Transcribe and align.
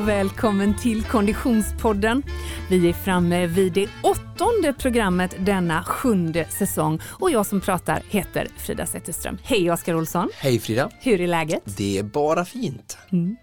och 0.00 0.08
välkommen 0.08 0.76
till 0.78 1.04
Konditionspodden. 1.04 2.22
Vi 2.70 2.88
är 2.88 2.92
framme 2.92 3.46
vid 3.46 3.72
det 3.72 3.88
åttonde 4.02 4.72
programmet 4.72 5.34
denna 5.38 5.84
sjunde 5.84 6.46
säsong 6.50 7.00
och 7.04 7.30
jag 7.30 7.46
som 7.46 7.60
pratar 7.60 8.02
heter 8.08 8.48
Frida 8.56 8.86
Zetterström. 8.86 9.38
Hej 9.42 9.70
Oskar 9.70 9.94
Olsson! 9.94 10.28
Hej 10.34 10.58
Frida! 10.58 10.90
Hur 11.00 11.20
är 11.20 11.26
läget? 11.26 11.62
Det 11.64 11.98
är 11.98 12.02
bara 12.02 12.44
fint. 12.44 12.98
Mm. 13.12 13.36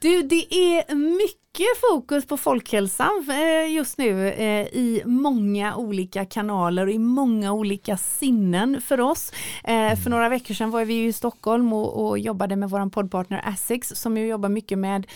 Du, 0.00 0.22
det 0.22 0.54
är 0.54 0.94
mycket 0.94 1.41
mycket 1.58 1.80
fokus 1.90 2.26
på 2.26 2.36
folkhälsan 2.36 3.24
eh, 3.28 3.74
just 3.74 3.98
nu 3.98 4.28
eh, 4.28 4.66
i 4.66 5.02
många 5.04 5.76
olika 5.76 6.24
kanaler 6.24 6.86
och 6.86 6.92
i 6.92 6.98
många 6.98 7.52
olika 7.52 7.96
sinnen 7.96 8.80
för 8.80 9.00
oss. 9.00 9.32
Eh, 9.64 9.74
för 9.74 10.00
mm. 10.00 10.10
några 10.10 10.28
veckor 10.28 10.54
sedan 10.54 10.70
var 10.70 10.84
vi 10.84 11.04
i 11.04 11.12
Stockholm 11.12 11.72
och, 11.72 12.18
jobbade 12.18 12.56
med 12.56 12.70
vår 12.70 12.90
poddpartner 12.90 13.42
Asics 13.44 13.88
som 13.88 14.16
ju 14.16 14.26
jobbar 14.26 14.48
mycket 14.48 14.78
med 14.78 15.06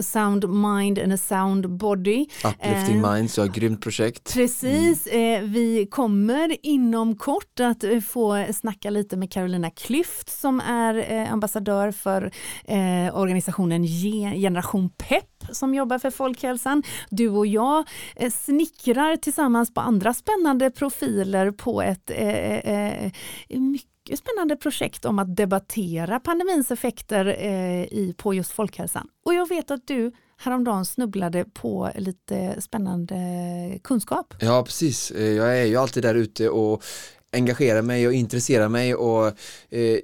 Sound 0.00 0.48
Mind 0.48 0.98
and 0.98 1.12
a 1.12 1.16
Sound 1.16 1.70
Body. 1.70 2.26
Uplifting 2.44 3.00
Minds, 3.00 3.38
ja, 3.38 3.44
grymt 3.44 3.82
projekt. 3.82 4.34
Precis, 4.34 5.08
mm. 5.10 5.52
vi 5.52 5.86
kommer 5.90 6.56
inom 6.62 7.16
kort 7.16 7.60
att 7.60 7.84
få 8.06 8.46
snacka 8.54 8.90
lite 8.90 9.16
med 9.16 9.32
Carolina 9.32 9.70
Klyft 9.70 10.40
som 10.40 10.60
är 10.60 11.26
ambassadör 11.32 11.92
för 11.92 12.30
organisationen 13.12 13.86
Generation 13.86 14.90
Pepp 14.90 15.24
som 15.52 15.74
jobbar 15.80 15.98
för 15.98 16.10
folkhälsan. 16.10 16.82
Du 17.10 17.28
och 17.28 17.46
jag 17.46 17.88
eh, 18.16 18.30
snickrar 18.30 19.16
tillsammans 19.16 19.74
på 19.74 19.80
andra 19.80 20.14
spännande 20.14 20.70
profiler 20.70 21.50
på 21.50 21.82
ett 21.82 22.10
eh, 22.10 22.18
eh, 22.18 23.04
eh, 23.04 23.60
mycket 23.60 24.18
spännande 24.18 24.56
projekt 24.56 25.04
om 25.04 25.18
att 25.18 25.36
debattera 25.36 26.20
pandemins 26.20 26.70
effekter 26.70 27.26
eh, 27.26 27.84
i, 27.84 28.14
på 28.18 28.34
just 28.34 28.52
folkhälsan. 28.52 29.08
Och 29.24 29.34
jag 29.34 29.48
vet 29.48 29.70
att 29.70 29.86
du 29.86 30.12
häromdagen 30.38 30.84
snubblade 30.84 31.44
på 31.44 31.90
lite 31.96 32.60
spännande 32.60 33.16
kunskap. 33.84 34.34
Ja, 34.40 34.62
precis. 34.64 35.10
Eh, 35.10 35.32
jag 35.32 35.58
är 35.58 35.64
ju 35.64 35.76
alltid 35.76 36.02
där 36.02 36.14
ute 36.14 36.48
och 36.48 36.82
engagerar 37.32 37.82
mig 37.82 38.06
och 38.06 38.12
intresserar 38.12 38.68
mig 38.68 38.94
och 38.94 39.26
eh, 39.70 39.98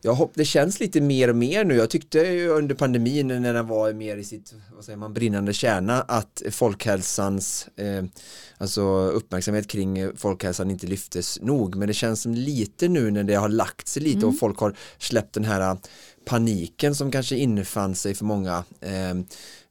jag 0.00 0.14
hopp, 0.14 0.32
det 0.34 0.44
känns 0.44 0.80
lite 0.80 1.00
mer 1.00 1.28
och 1.28 1.36
mer 1.36 1.64
nu. 1.64 1.76
Jag 1.76 1.90
tyckte 1.90 2.46
under 2.46 2.74
pandemin 2.74 3.28
när 3.28 3.54
den 3.54 3.66
var 3.66 3.92
mer 3.92 4.16
i 4.16 4.24
sitt 4.24 4.54
vad 4.74 4.84
säger 4.84 4.96
man, 4.96 5.14
brinnande 5.14 5.52
kärna 5.52 6.02
att 6.02 6.42
folkhälsans 6.50 7.68
eh, 7.76 8.04
alltså 8.58 8.82
uppmärksamhet 9.10 9.68
kring 9.68 10.16
folkhälsan 10.16 10.70
inte 10.70 10.86
lyftes 10.86 11.40
nog 11.40 11.76
men 11.76 11.88
det 11.88 11.94
känns 11.94 12.22
som 12.22 12.34
lite 12.34 12.88
nu 12.88 13.10
när 13.10 13.24
det 13.24 13.34
har 13.34 13.48
lagt 13.48 13.88
sig 13.88 14.02
lite 14.02 14.18
mm. 14.18 14.28
och 14.28 14.38
folk 14.38 14.58
har 14.58 14.76
släppt 14.98 15.34
den 15.34 15.44
här 15.44 15.76
paniken 16.24 16.94
som 16.94 17.10
kanske 17.10 17.36
infann 17.36 17.94
sig 17.94 18.14
för 18.14 18.24
många 18.24 18.64
eh, 18.80 19.14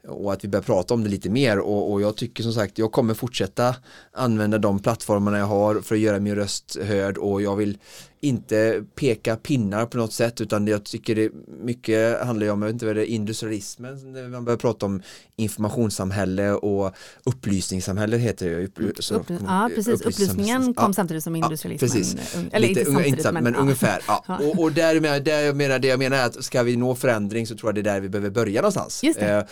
och 0.08 0.34
att 0.34 0.44
vi 0.44 0.48
börjar 0.48 0.64
prata 0.64 0.94
om 0.94 1.04
det 1.04 1.09
lite 1.09 1.30
mer. 1.30 1.59
Och, 1.59 1.92
och, 1.92 2.02
jag 2.02 2.16
tycker 2.16 2.44
som 2.44 2.54
sagt 2.54 2.78
jag 2.78 2.92
kommer 2.92 3.14
fortsätta 3.14 3.76
använda 4.12 4.58
de 4.58 4.80
plattformarna 4.80 5.38
jag 5.38 5.45
har 5.45 5.82
för 5.82 5.95
att 5.95 6.02
göra 6.02 6.20
min 6.20 6.36
röst 6.36 6.78
hörd. 6.82 7.18
Och 7.18 7.42
jag 7.42 7.56
vill 7.56 7.78
inte 8.24 8.84
peka 8.96 9.36
pinnar 9.36 9.86
på 9.86 9.98
något 9.98 10.14
sätt 10.14 10.42
utan 10.42 10.68
jag 10.68 10.84
tycker 10.84 11.16
det 11.16 11.30
mycket 11.64 12.26
handlar 12.26 12.50
om, 12.50 12.62
jag 12.62 12.68
vet 12.68 12.74
inte 12.74 12.86
vad 12.86 12.96
det 12.96 13.02
är, 13.02 13.14
industrialismen, 13.14 14.32
man 14.32 14.46
börjar 14.46 14.58
prata 14.58 14.86
om 14.86 15.02
informationssamhälle 15.36 16.52
och 16.52 16.96
upplysningssamhälle 17.24 18.18
heter 18.18 18.50
det 18.50 18.84
Upp, 18.84 19.04
så, 19.04 19.16
Upp, 19.16 19.26
Ja 19.30 19.70
precis, 19.76 20.02
upplysningen 20.02 20.74
kom 20.74 20.90
ja, 20.90 20.94
samtidigt 20.94 21.24
som 21.24 21.36
industrialismen. 21.36 21.90
Ja, 21.90 21.96
precis. 21.96 22.36
Eller 22.52 22.68
Lite, 22.68 22.80
inte 22.80 22.92
samtidigt 22.92 23.18
inte, 23.18 23.32
men, 23.32 23.44
men 23.44 23.56
ungefär. 23.56 24.02
Ja. 24.08 24.24
Och, 24.28 24.60
och 24.60 24.72
där 24.72 25.00
med, 25.00 25.24
där 25.24 25.42
jag 25.42 25.56
menar, 25.56 25.80
det 25.80 25.88
jag 25.88 26.00
menar 26.00 26.17
är 26.17 26.26
att 26.26 26.44
ska 26.44 26.64
vi 26.64 26.76
nå 26.76 26.95
förändring 26.95 27.48
så 27.48 27.56
tror 27.56 27.67
jag 27.67 27.76
det 27.76 27.82
är 27.82 27.94
där 27.94 28.02
vi 28.02 28.10
behöver 28.10 28.30
börja 28.30 28.62
någonstans. 28.62 29.04
Eh, 29.04 29.44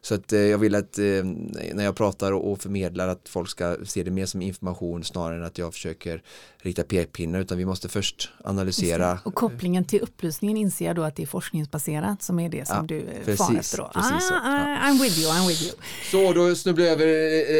så 0.00 0.14
att 0.14 0.32
eh, 0.32 0.40
jag 0.40 0.58
vill 0.58 0.74
att 0.74 0.98
eh, 0.98 1.04
när 1.74 1.84
jag 1.84 1.96
pratar 1.96 2.32
och, 2.32 2.52
och 2.52 2.62
förmedlar 2.62 3.08
att 3.08 3.28
folk 3.28 3.50
ska 3.50 3.76
se 3.84 4.02
det 4.02 4.10
mer 4.10 4.26
som 4.26 4.42
information 4.42 5.04
snarare 5.04 5.36
än 5.36 5.44
att 5.44 5.58
jag 5.58 5.74
försöker 5.74 6.22
rikta 6.58 6.82
pekpinnar 6.82 7.40
utan 7.40 7.58
vi 7.58 7.64
måste 7.64 7.88
först 7.88 8.17
analysera. 8.44 9.18
Och 9.24 9.34
kopplingen 9.34 9.84
till 9.84 10.00
upplysningen 10.00 10.56
inser 10.56 10.86
jag 10.86 10.96
då 10.96 11.02
att 11.02 11.16
det 11.16 11.22
är 11.22 11.26
forskningsbaserat 11.26 12.22
som 12.22 12.38
är 12.38 12.48
det 12.48 12.68
som 12.68 12.76
ja, 12.76 12.82
du 12.82 12.98
eh, 12.98 13.04
precis, 13.24 13.46
far 13.46 13.56
efter 13.58 13.78
då. 13.78 13.90
Precis, 13.94 14.30
ah, 14.30 14.40
ah, 14.44 14.88
I'm 14.88 15.02
with 15.02 15.18
you, 15.18 15.32
I'm 15.32 15.48
with 15.48 15.62
you. 15.62 15.72
Så 16.10 16.32
då 16.32 16.54
snubblar 16.54 16.84
jag 16.84 16.92
över 16.92 17.06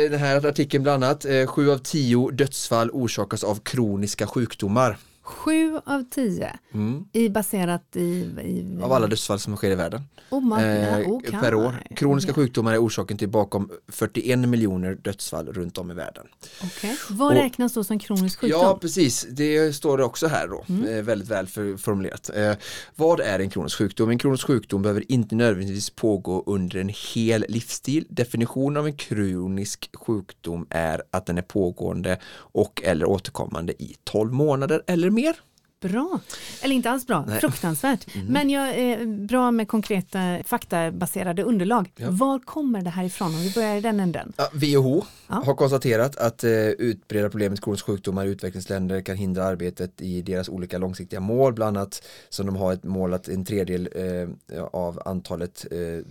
eh, 0.05 0.11
den 0.11 0.21
här 0.21 0.47
artikeln 0.47 0.83
bland 0.83 1.05
annat. 1.05 1.25
Eh, 1.25 1.47
sju 1.47 1.71
av 1.71 1.79
tio 1.79 2.31
dödsfall 2.31 2.91
orsakas 2.91 3.45
av 3.45 3.61
kroniska 3.63 4.27
sjukdomar. 4.27 4.99
Sju 5.29 5.81
av 5.85 6.05
tio 6.11 6.59
mm. 6.73 7.05
i 7.13 7.29
baserat 7.29 7.97
i, 7.97 8.01
i, 8.01 8.79
Av 8.83 8.93
alla 8.93 9.07
dödsfall 9.07 9.39
som 9.39 9.57
sker 9.57 9.71
i 9.71 9.75
världen. 9.75 10.03
Oh, 10.31 10.41
man, 10.41 10.65
eh, 10.65 10.99
oh, 10.99 11.41
per 11.41 11.55
år. 11.55 11.83
Kroniska 11.97 12.33
okay. 12.33 12.45
sjukdomar 12.45 12.73
är 12.73 12.79
orsaken 12.79 13.19
till 13.19 13.29
bakom 13.29 13.71
41 13.89 14.39
miljoner 14.39 14.95
dödsfall 14.95 15.53
runt 15.53 15.79
om 15.79 15.91
i 15.91 15.95
världen. 15.95 16.27
Okay. 16.65 16.97
Vad 17.11 17.29
och, 17.29 17.35
räknas 17.35 17.75
då 17.75 17.85
som 17.85 17.99
kronisk 17.99 18.41
sjukdom? 18.41 18.61
Ja 18.61 18.79
precis, 18.81 19.27
det 19.31 19.73
står 19.73 19.99
det 19.99 20.05
också 20.05 20.27
här 20.27 20.49
då. 20.49 20.65
Mm. 20.69 20.97
Eh, 20.97 21.03
väldigt 21.03 21.29
väl 21.29 21.47
för, 21.47 21.77
formulerat. 21.77 22.31
Eh, 22.35 22.53
vad 22.97 23.21
är 23.21 23.39
en 23.39 23.51
kronisk 23.51 23.77
sjukdom? 23.77 24.11
En 24.11 24.19
kronisk 24.19 24.47
sjukdom 24.47 24.83
behöver 24.83 25.13
inte 25.13 25.35
nödvändigtvis 25.35 25.91
pågå 25.91 26.43
under 26.47 26.81
en 26.81 26.91
hel 27.15 27.45
livsstil. 27.49 28.07
Definitionen 28.09 28.77
av 28.77 28.87
en 28.87 28.97
kronisk 28.97 29.91
sjukdom 29.95 30.67
är 30.71 31.03
att 31.11 31.27
den 31.27 31.39
är 31.39 31.43
pågående 31.43 32.19
och 32.37 32.83
eller 32.85 33.07
återkommande 33.07 33.83
i 33.83 33.97
12 34.05 34.33
månader 34.33 34.83
eller 34.87 35.11
mer. 35.23 35.37
Bra, 35.81 36.21
eller 36.63 36.75
inte 36.75 36.91
alls 36.91 37.07
bra, 37.07 37.25
Nej. 37.29 37.41
fruktansvärt. 37.41 38.15
Mm. 38.15 38.27
Men 38.27 38.51
jag 38.51 38.69
är 38.69 39.07
bra 39.07 39.51
med 39.51 39.69
konkreta 39.69 40.39
faktabaserade 40.45 41.43
underlag. 41.43 41.93
Ja. 41.97 42.07
Var 42.11 42.39
kommer 42.39 42.83
det 42.83 42.91
här 42.91 43.05
ifrån 43.05 43.35
om 43.35 43.41
vi 43.41 43.53
börjar 43.53 43.77
i 43.77 43.81
den 43.81 44.01
änden? 44.01 44.33
Ja, 44.37 44.49
WHO 44.53 45.05
ja. 45.29 45.35
har 45.35 45.55
konstaterat 45.55 46.17
att 46.17 46.45
eh, 46.45 46.51
utbreda 46.69 47.31
problemet 47.31 47.61
kronisk 47.61 47.87
sjukdomar 47.87 48.27
i 48.27 48.29
utvecklingsländer 48.29 49.01
kan 49.01 49.17
hindra 49.17 49.45
arbetet 49.45 50.01
i 50.01 50.23
deras 50.23 50.49
olika 50.49 50.79
långsiktiga 50.79 51.21
mål, 51.21 51.53
bland 51.53 51.77
annat 51.77 52.03
som 52.29 52.47
de 52.47 52.57
har 52.57 52.73
ett 52.73 52.85
mål 52.85 53.15
att 53.15 53.29
en 53.29 53.45
tredjedel 53.45 53.89
eh, 54.53 54.65
av 54.65 55.03
antalet 55.05 55.67
eh, 55.71 56.07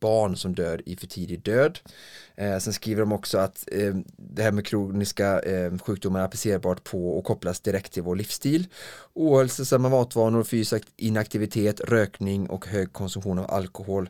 barn 0.00 0.36
som 0.36 0.54
dör 0.54 0.82
i 0.86 0.96
för 0.96 1.06
tidig 1.06 1.42
död. 1.42 1.78
Eh, 2.34 2.58
sen 2.58 2.72
skriver 2.72 3.00
de 3.00 3.12
också 3.12 3.38
att 3.38 3.68
eh, 3.72 3.94
det 4.16 4.42
här 4.42 4.52
med 4.52 4.66
kroniska 4.66 5.40
eh, 5.40 5.78
sjukdomar 5.78 6.20
är 6.20 6.24
applicerbart 6.24 6.84
på 6.84 7.18
och 7.18 7.24
kopplas 7.24 7.60
direkt 7.60 7.92
till 7.92 8.02
vår 8.02 8.16
livsstil. 8.16 8.66
Ohälsosamma 9.12 9.88
matvanor, 9.88 10.44
fysisk 10.44 10.84
inaktivitet, 10.96 11.80
rökning 11.80 12.50
och 12.50 12.66
hög 12.66 12.92
konsumtion 12.92 13.38
av 13.38 13.50
alkohol 13.50 14.08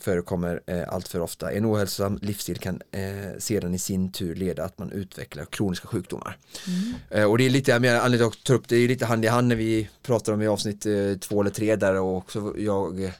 förekommer 0.00 0.60
eh, 0.66 0.88
allt 0.88 1.08
för 1.08 1.20
ofta. 1.20 1.52
En 1.52 1.66
ohälsosam 1.66 2.18
livsstil 2.22 2.58
kan 2.58 2.82
eh, 2.90 3.38
sedan 3.38 3.74
i 3.74 3.78
sin 3.78 4.12
tur 4.12 4.34
leda 4.34 4.64
att 4.64 4.78
man 4.78 4.92
utvecklar 4.92 5.44
kroniska 5.44 5.88
sjukdomar. 5.88 6.38
Mm. 6.66 6.94
Eh, 7.10 7.30
och 7.30 7.38
det 7.38 7.44
är 7.44 7.50
lite, 7.50 7.70
jag 7.70 7.82
menar, 7.82 8.00
anledningen 8.00 8.32
att 8.32 8.44
ta 8.44 8.54
upp 8.54 8.68
det 8.68 8.76
är 8.76 8.88
lite 8.88 9.06
hand 9.06 9.24
i 9.24 9.28
hand 9.28 9.48
när 9.48 9.56
vi 9.56 9.88
pratar 10.02 10.32
om 10.32 10.42
i 10.42 10.46
avsnitt 10.46 10.86
eh, 10.86 11.14
två 11.20 11.40
eller 11.40 11.50
tre 11.50 11.76
där 11.76 12.00
och 12.00 12.16
också 12.16 12.54
jag 12.58 13.12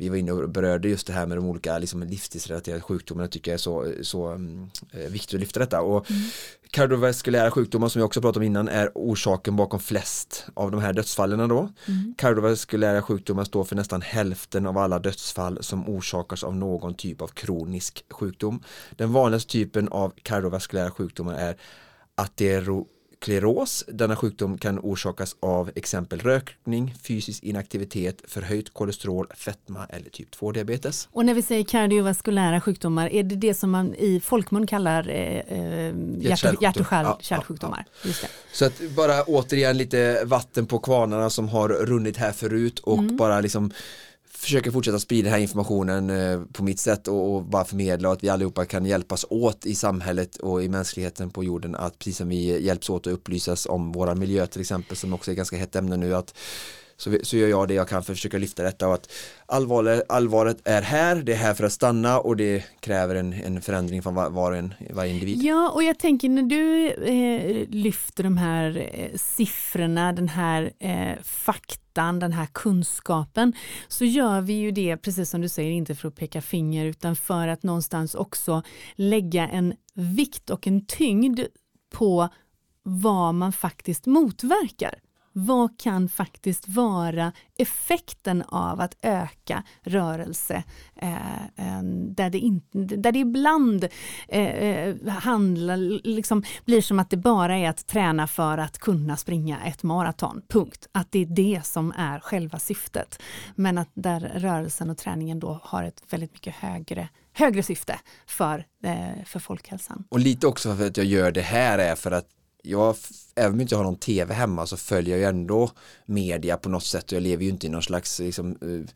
vi 0.00 0.08
var 0.08 0.16
inne 0.16 0.32
och 0.32 0.50
berörde 0.50 0.88
just 0.88 1.06
det 1.06 1.12
här 1.12 1.26
med 1.26 1.36
de 1.36 1.46
olika 1.46 1.78
liksom, 1.78 2.02
livsstilsrelaterade 2.02 2.80
sjukdomarna 2.82 3.28
tycker 3.28 3.50
jag 3.50 3.54
är 3.54 3.58
så, 3.58 3.92
så 4.02 4.32
um, 4.32 4.70
viktigt 4.92 5.34
att 5.34 5.40
lyfta 5.40 5.60
detta 5.60 5.80
och 5.80 6.10
mm. 6.10 6.22
kardiovaskulära 6.70 7.50
sjukdomar 7.50 7.88
som 7.88 8.00
vi 8.00 8.06
också 8.06 8.20
pratat 8.20 8.36
om 8.36 8.42
innan 8.42 8.68
är 8.68 8.90
orsaken 8.94 9.56
bakom 9.56 9.80
flest 9.80 10.46
av 10.54 10.70
de 10.70 10.80
här 10.80 10.92
dödsfallen 10.92 11.48
då. 11.48 11.72
Mm. 11.86 12.14
Kardiovaskulära 12.18 13.02
sjukdomar 13.02 13.44
står 13.44 13.64
för 13.64 13.76
nästan 13.76 14.02
hälften 14.02 14.66
av 14.66 14.78
alla 14.78 14.98
dödsfall 14.98 15.58
som 15.62 15.88
orsakas 15.88 16.44
av 16.44 16.56
någon 16.56 16.94
typ 16.94 17.22
av 17.22 17.28
kronisk 17.28 18.04
sjukdom. 18.10 18.62
Den 18.90 19.12
vanligaste 19.12 19.52
typen 19.52 19.88
av 19.88 20.12
kardiovaskulära 20.22 20.90
sjukdomar 20.90 21.34
är 21.34 21.56
atero 22.14 22.86
skleros. 23.22 23.84
Denna 23.88 24.16
sjukdom 24.16 24.58
kan 24.58 24.78
orsakas 24.78 25.36
av 25.40 25.70
exempel 25.74 26.20
rökning, 26.20 26.94
fysisk 27.02 27.42
inaktivitet, 27.42 28.22
förhöjt 28.28 28.74
kolesterol, 28.74 29.26
fetma 29.36 29.86
eller 29.88 30.10
typ 30.10 30.30
2 30.30 30.52
diabetes. 30.52 31.08
Och 31.12 31.24
när 31.24 31.34
vi 31.34 31.42
säger 31.42 31.64
kardiovaskulära 31.64 32.60
sjukdomar, 32.60 33.08
är 33.08 33.22
det 33.22 33.34
det 33.34 33.54
som 33.54 33.70
man 33.70 33.94
i 33.94 34.20
folkmun 34.20 34.66
kallar 34.66 35.08
eh, 35.08 35.38
eh 35.38 35.94
hjärt, 36.18 36.62
hjärt 36.62 36.76
och 36.76 36.86
kärlsjukdomar? 37.20 37.84
Ja, 38.04 38.10
ja. 38.22 38.28
Så 38.52 38.64
att 38.64 38.82
bara 38.96 39.22
återigen 39.22 39.78
lite 39.78 40.24
vatten 40.24 40.66
på 40.66 40.78
kvarnarna 40.78 41.30
som 41.30 41.48
har 41.48 41.68
runnit 41.68 42.16
här 42.16 42.32
förut 42.32 42.78
och 42.78 42.98
mm. 42.98 43.16
bara 43.16 43.40
liksom 43.40 43.72
försöker 44.30 44.70
fortsätta 44.70 44.98
sprida 44.98 45.24
den 45.24 45.32
här 45.32 45.40
informationen 45.40 46.10
eh, 46.10 46.40
på 46.52 46.62
mitt 46.62 46.80
sätt 46.80 47.08
och, 47.08 47.34
och, 47.34 47.44
bara 47.44 47.64
förmedla 47.64 48.08
och 48.08 48.14
att 48.14 48.24
vi 48.24 48.28
allihopa 48.28 48.64
kan 48.64 48.86
hjälpas 48.86 49.26
åt 49.30 49.66
i 49.66 49.74
samhället 49.74 50.36
och 50.36 50.62
i 50.62 50.68
mänskligheten 50.68 51.30
på 51.30 51.44
jorden 51.44 51.74
att 51.74 51.98
precis 51.98 52.16
som 52.16 52.28
vi 52.28 52.64
hjälps 52.64 52.90
åt 52.90 53.06
att 53.06 53.12
upplysas 53.12 53.66
om 53.66 53.92
våra 53.92 54.14
miljö 54.14 54.46
till 54.46 54.60
exempel 54.60 54.96
som 54.96 55.12
också 55.12 55.30
är 55.30 55.34
ganska 55.34 55.56
hett 55.56 55.76
ämne 55.76 55.96
nu 55.96 56.14
att 56.14 56.34
så, 56.98 57.18
så 57.22 57.36
gör 57.36 57.48
jag 57.48 57.68
det 57.68 57.74
jag 57.74 57.88
kan 57.88 58.04
för 58.04 58.12
att 58.12 58.18
försöka 58.18 58.38
lyfta 58.38 58.62
detta 58.62 58.88
och 58.88 58.94
att 58.94 59.12
allvaret, 59.46 60.02
allvaret 60.08 60.56
är 60.64 60.82
här, 60.82 61.16
det 61.16 61.32
är 61.32 61.36
här 61.36 61.54
för 61.54 61.64
att 61.64 61.72
stanna 61.72 62.20
och 62.20 62.36
det 62.36 62.64
kräver 62.80 63.14
en, 63.14 63.32
en 63.32 63.62
förändring 63.62 64.02
från 64.02 64.14
var, 64.14 64.30
var 64.30 64.52
en, 64.52 64.74
varje 64.90 65.12
individ. 65.12 65.42
Ja, 65.42 65.70
och 65.70 65.82
jag 65.82 65.98
tänker 65.98 66.28
när 66.28 66.42
du 66.42 66.90
eh, 66.90 67.68
lyfter 67.68 68.24
de 68.24 68.36
här 68.36 68.90
eh, 68.92 69.16
siffrorna, 69.16 70.12
den 70.12 70.28
här 70.28 70.72
eh, 70.78 71.22
faktan, 71.22 72.18
den 72.18 72.32
här 72.32 72.46
kunskapen, 72.46 73.52
så 73.88 74.04
gör 74.04 74.40
vi 74.40 74.52
ju 74.52 74.70
det, 74.70 74.96
precis 74.96 75.30
som 75.30 75.40
du 75.40 75.48
säger, 75.48 75.70
inte 75.70 75.94
för 75.94 76.08
att 76.08 76.16
peka 76.16 76.42
finger, 76.42 76.86
utan 76.86 77.16
för 77.16 77.48
att 77.48 77.62
någonstans 77.62 78.14
också 78.14 78.62
lägga 78.94 79.48
en 79.48 79.74
vikt 79.94 80.50
och 80.50 80.66
en 80.66 80.86
tyngd 80.86 81.40
på 81.90 82.28
vad 82.82 83.34
man 83.34 83.52
faktiskt 83.52 84.06
motverkar. 84.06 84.94
Vad 85.40 85.78
kan 85.80 86.08
faktiskt 86.08 86.68
vara 86.68 87.32
effekten 87.58 88.42
av 88.42 88.80
att 88.80 88.96
öka 89.02 89.62
rörelse 89.82 90.62
eh, 90.96 91.42
eh 91.42 91.82
där, 92.16 92.30
det 92.30 92.38
in, 92.38 92.62
där 92.72 93.12
det 93.12 93.18
ibland 93.18 93.84
eh, 94.28 94.42
eh, 94.42 94.96
handlar, 95.08 95.76
liksom, 96.06 96.42
blir 96.64 96.82
som 96.82 96.98
att 96.98 97.10
det 97.10 97.16
bara 97.16 97.56
är 97.56 97.68
att 97.68 97.86
träna 97.86 98.26
för 98.26 98.58
att 98.58 98.78
kunna 98.78 99.16
springa 99.16 99.60
ett 99.60 99.82
maraton, 99.82 100.42
punkt. 100.48 100.88
Att 100.92 101.12
det 101.12 101.18
är 101.18 101.26
det 101.26 101.60
som 101.64 101.92
är 101.96 102.20
själva 102.20 102.58
syftet. 102.58 103.22
Men 103.54 103.78
att 103.78 103.90
där 103.94 104.20
rörelsen 104.20 104.90
och 104.90 104.98
träningen 104.98 105.40
då 105.40 105.60
har 105.62 105.84
ett 105.84 106.02
väldigt 106.10 106.32
mycket 106.32 106.54
högre 106.54 107.08
högre 107.32 107.62
syfte 107.62 107.98
för, 108.26 108.66
eh, 108.84 109.24
för 109.24 109.38
folkhälsan. 109.38 110.04
Och 110.08 110.18
lite 110.18 110.46
också 110.46 110.76
för 110.76 110.86
att 110.86 110.96
jag 110.96 111.06
gör 111.06 111.30
det 111.32 111.40
här 111.40 111.78
är 111.78 111.94
för 111.94 112.10
att 112.10 112.26
jag, 112.62 112.96
även 113.34 113.52
om 113.52 113.58
jag 113.58 113.64
inte 113.64 113.76
har 113.76 113.84
någon 113.84 113.96
tv 113.96 114.34
hemma 114.34 114.66
så 114.66 114.76
följer 114.76 115.10
jag 115.16 115.18
ju 115.18 115.24
ändå 115.24 115.70
media 116.06 116.56
på 116.56 116.68
något 116.68 116.84
sätt 116.84 117.04
och 117.04 117.12
jag 117.12 117.22
lever 117.22 117.44
ju 117.44 117.50
inte 117.50 117.66
i 117.66 117.70
någon 117.70 117.82
slags 117.82 118.18
liksom, 118.18 118.58
uh, 118.62 118.86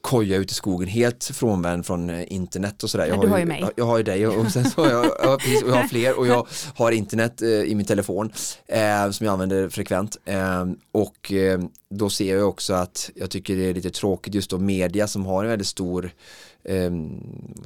koja 0.00 0.36
ute 0.36 0.52
i 0.52 0.54
skogen 0.54 0.88
helt 0.88 1.24
frånvänd 1.24 1.86
från 1.86 2.10
uh, 2.10 2.32
internet 2.32 2.82
och 2.82 2.90
sådär. 2.90 3.06
Jag, 3.06 3.20
du 3.20 3.28
har 3.28 3.38
ju 3.38 3.44
mig. 3.44 3.60
Jag, 3.60 3.70
jag 3.76 3.84
har 3.84 3.98
ju 3.98 4.04
dig 4.04 4.26
och, 4.26 4.52
sen 4.52 4.70
så 4.70 4.84
har 4.84 4.90
jag, 4.90 5.04
jag, 5.22 5.38
precis, 5.38 5.62
och 5.62 5.68
jag 5.68 5.74
har 5.74 5.88
fler 5.88 6.18
och 6.18 6.26
jag 6.26 6.46
har 6.74 6.92
internet 6.92 7.42
uh, 7.42 7.48
i 7.48 7.74
min 7.74 7.86
telefon 7.86 8.32
som 9.10 9.26
jag 9.26 9.32
använder 9.32 9.68
frekvent 9.68 10.16
och 10.92 11.32
då 11.90 12.10
ser 12.10 12.36
jag 12.36 12.48
också 12.48 12.74
att 12.74 13.10
jag 13.14 13.30
tycker 13.30 13.56
det 13.56 13.70
är 13.70 13.74
lite 13.74 13.90
tråkigt 13.90 14.34
just 14.34 14.50
då 14.50 14.58
media 14.58 15.06
som 15.06 15.26
har 15.26 15.44
en 15.44 15.50
väldigt 15.50 15.68
stor 15.68 16.10
eh, 16.64 16.90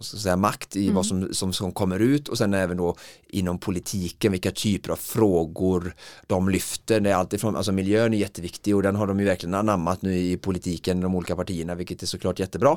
säga, 0.01 0.37
makt 0.37 0.77
i 0.77 0.83
mm. 0.83 0.95
vad 0.95 1.07
som, 1.07 1.35
som, 1.35 1.53
som 1.53 1.73
kommer 1.73 1.99
ut 1.99 2.29
och 2.29 2.39
sen 2.39 2.55
även 2.55 2.77
då 2.77 2.97
inom 3.29 3.59
politiken 3.59 4.33
vilka 4.33 4.51
typer 4.51 4.91
av 4.91 4.97
frågor 4.97 5.95
de 6.27 6.49
lyfter. 6.49 7.01
Det 7.01 7.11
är 7.11 7.15
alltifrån, 7.15 7.57
alltså 7.57 7.73
miljön 7.73 8.15
är 8.15 8.19
jätteviktig 8.19 8.77
och 8.77 8.83
den 8.83 8.97
har 8.97 9.07
de 9.07 9.21
ju 9.21 9.27
verkligen 9.27 9.55
anammat 9.55 10.03
nu 10.03 10.19
i 10.19 10.37
politiken, 10.37 11.01
de 11.01 11.15
olika 11.15 11.37
partierna, 11.37 11.75
vilket 11.75 12.03
är 12.03 12.07
såklart 12.07 12.39
jättebra. 12.39 12.77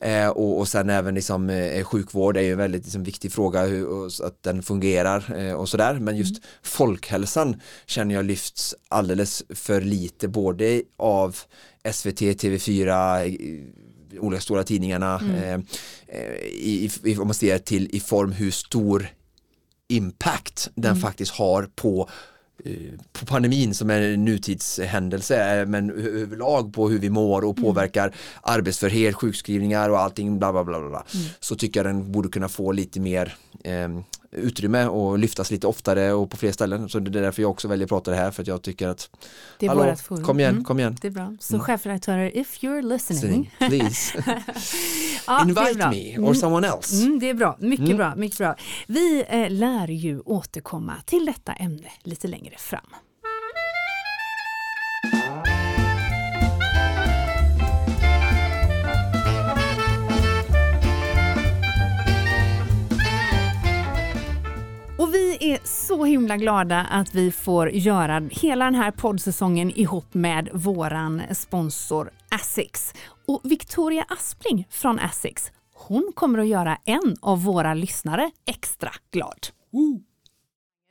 Eh, 0.00 0.28
och, 0.28 0.58
och 0.58 0.68
sen 0.68 0.90
även 0.90 1.14
liksom, 1.14 1.50
eh, 1.50 1.84
sjukvård 1.84 2.36
är 2.36 2.42
ju 2.42 2.52
en 2.52 2.58
väldigt 2.58 2.84
liksom, 2.84 3.04
viktig 3.04 3.32
fråga 3.32 3.66
hur, 3.66 3.86
och, 3.86 4.06
att 4.06 4.42
den 4.42 4.62
fungerar 4.62 5.34
eh, 5.38 5.54
och 5.54 5.68
sådär. 5.68 5.94
Men 5.94 6.16
just 6.16 6.36
mm. 6.36 6.42
folkhälsan 6.62 7.60
känner 7.86 8.14
jag 8.14 8.24
lyfts 8.24 8.74
alldeles 8.88 9.42
för 9.48 9.80
lite 9.80 10.28
både 10.28 10.82
av 10.96 11.36
SVT, 11.92 12.20
TV4, 12.20 13.26
olika 14.18 14.40
stora 14.40 14.64
tidningarna 14.64 15.18
mm. 15.18 15.34
eh, 15.34 15.54
eh 16.08 16.36
i, 16.44 16.90
i, 17.04 17.16
om 17.16 17.26
man 17.26 17.34
ser 17.34 17.58
till 17.58 17.88
i 17.92 18.00
form 18.00 18.32
hur 18.32 18.50
stor 18.50 19.06
impact 19.88 20.70
den 20.74 20.90
mm. 20.90 21.00
faktiskt 21.00 21.32
har 21.32 21.68
på 21.74 22.08
eh, 22.64 22.72
på 23.12 23.26
pandemin 23.26 23.74
som 23.74 23.90
är 23.90 24.00
en 24.00 24.24
nutidshändelse 24.24 25.64
men 25.66 25.90
överlag 25.90 26.72
på 26.72 26.88
hur 26.88 26.98
vi 26.98 27.10
mår 27.10 27.44
och 27.44 27.58
mm. 27.58 27.64
påverkar 27.64 28.06
mm. 28.06 28.18
arbetsförhet, 28.42 29.14
sjukskrivningar 29.14 29.90
och 29.90 30.00
allting 30.00 30.38
bla 30.38 30.52
bla 30.52 30.64
bla, 30.64 30.80
bla. 30.80 31.04
Mm. 31.14 31.26
så 31.40 31.56
tycker 31.56 31.80
jag 31.80 31.86
den 31.86 32.12
borde 32.12 32.28
kunna 32.28 32.48
få 32.48 32.72
lite 32.72 33.00
mer 33.00 33.36
eh, 33.64 33.88
utrymme 34.32 34.86
och 34.86 35.18
lyftas 35.18 35.50
lite 35.50 35.66
oftare 35.66 36.12
och 36.12 36.30
på 36.30 36.36
fler 36.36 36.52
ställen. 36.52 36.88
Så 36.88 36.98
det 36.98 37.18
är 37.18 37.22
därför 37.22 37.42
jag 37.42 37.50
också 37.50 37.68
väljer 37.68 37.84
att 37.84 37.88
prata 37.88 38.10
det 38.10 38.16
här 38.16 38.30
för 38.30 38.42
att 38.42 38.48
jag 38.48 38.62
tycker 38.62 38.88
att 38.88 39.10
det 39.58 39.66
är 39.66 39.70
hallå, 39.70 39.96
kom 40.22 40.40
igen, 40.40 40.52
mm. 40.52 40.64
kom 40.64 40.78
igen. 40.78 40.96
Det 41.00 41.08
är 41.08 41.12
bra. 41.12 41.36
Så 41.40 41.54
mm. 41.54 41.64
chefredaktörer, 41.64 42.36
if 42.36 42.62
you're 42.62 42.82
listening, 42.82 43.54
please 43.58 44.24
ja, 45.26 45.42
invite 45.48 45.88
me 45.90 46.18
or 46.18 46.18
mm. 46.18 46.34
someone 46.34 46.68
else. 46.68 47.04
Mm, 47.04 47.18
det 47.18 47.30
är 47.30 47.34
bra, 47.34 47.56
mycket 47.60 47.86
mm. 47.86 47.96
bra, 47.96 48.14
mycket 48.16 48.38
bra. 48.38 48.56
Vi 48.86 49.24
eh, 49.28 49.50
lär 49.50 49.88
ju 49.88 50.20
återkomma 50.20 50.94
till 51.06 51.26
detta 51.26 51.52
ämne 51.52 51.88
lite 52.02 52.28
längre 52.28 52.54
fram. 52.58 52.80
Är 65.52 65.60
så 65.64 66.04
himla 66.04 66.36
glada 66.36 66.86
att 66.90 67.14
vi 67.14 67.32
får 67.32 67.70
göra 67.70 68.28
hela 68.30 68.64
den 68.64 68.74
här 68.74 68.90
poddsäsongen 68.90 69.70
ihop 69.70 70.14
med 70.14 70.48
våran 70.52 71.22
sponsor 71.32 72.10
Asics. 72.30 72.94
Och 73.26 73.40
Victoria 73.44 74.04
Aspling 74.08 74.66
från 74.70 74.98
Asics, 74.98 75.52
hon 75.74 76.12
kommer 76.14 76.38
att 76.38 76.46
göra 76.46 76.78
en 76.84 77.16
av 77.22 77.44
våra 77.44 77.74
lyssnare 77.74 78.30
extra 78.46 78.90
glad. 79.10 79.46
Uh. 79.74 80.00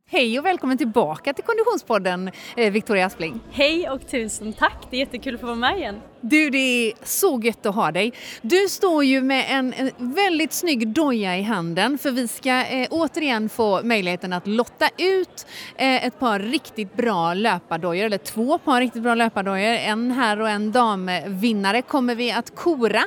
Hej 0.09 0.39
och 0.39 0.45
välkommen 0.45 0.77
tillbaka 0.77 1.33
till 1.33 1.43
Konditionspodden 1.43 2.31
eh, 2.55 2.71
Victoria 2.71 3.05
Aspling. 3.05 3.39
Hej 3.51 3.89
och 3.89 4.07
tusen 4.07 4.53
tack, 4.53 4.87
det 4.89 4.95
är 4.95 4.99
jättekul 4.99 5.35
att 5.35 5.41
få 5.41 5.47
vara 5.47 5.55
med 5.55 5.77
igen. 5.77 5.95
Du, 6.23 6.49
det 6.49 6.57
är 6.57 6.93
så 7.03 7.39
gött 7.43 7.65
att 7.65 7.75
ha 7.75 7.91
dig. 7.91 8.13
Du 8.41 8.67
står 8.69 9.03
ju 9.03 9.21
med 9.21 9.45
en, 9.49 9.73
en 9.73 9.91
väldigt 9.97 10.53
snygg 10.53 10.87
doja 10.87 11.37
i 11.37 11.41
handen 11.41 11.97
för 11.97 12.11
vi 12.11 12.27
ska 12.27 12.65
eh, 12.65 12.87
återigen 12.91 13.49
få 13.49 13.83
möjligheten 13.83 14.33
att 14.33 14.47
lotta 14.47 14.89
ut 14.97 15.47
eh, 15.75 16.05
ett 16.05 16.19
par 16.19 16.39
riktigt 16.39 16.93
bra 16.93 17.33
löpardojor, 17.33 18.05
eller 18.05 18.17
två 18.17 18.57
par 18.57 18.79
riktigt 18.79 19.03
bra 19.03 19.15
löpardojor. 19.15 19.67
En 19.67 20.11
herr 20.11 20.41
och 20.41 20.49
en 20.49 20.71
damvinnare 20.71 21.81
kommer 21.81 22.15
vi 22.15 22.31
att 22.31 22.55
kora. 22.55 23.03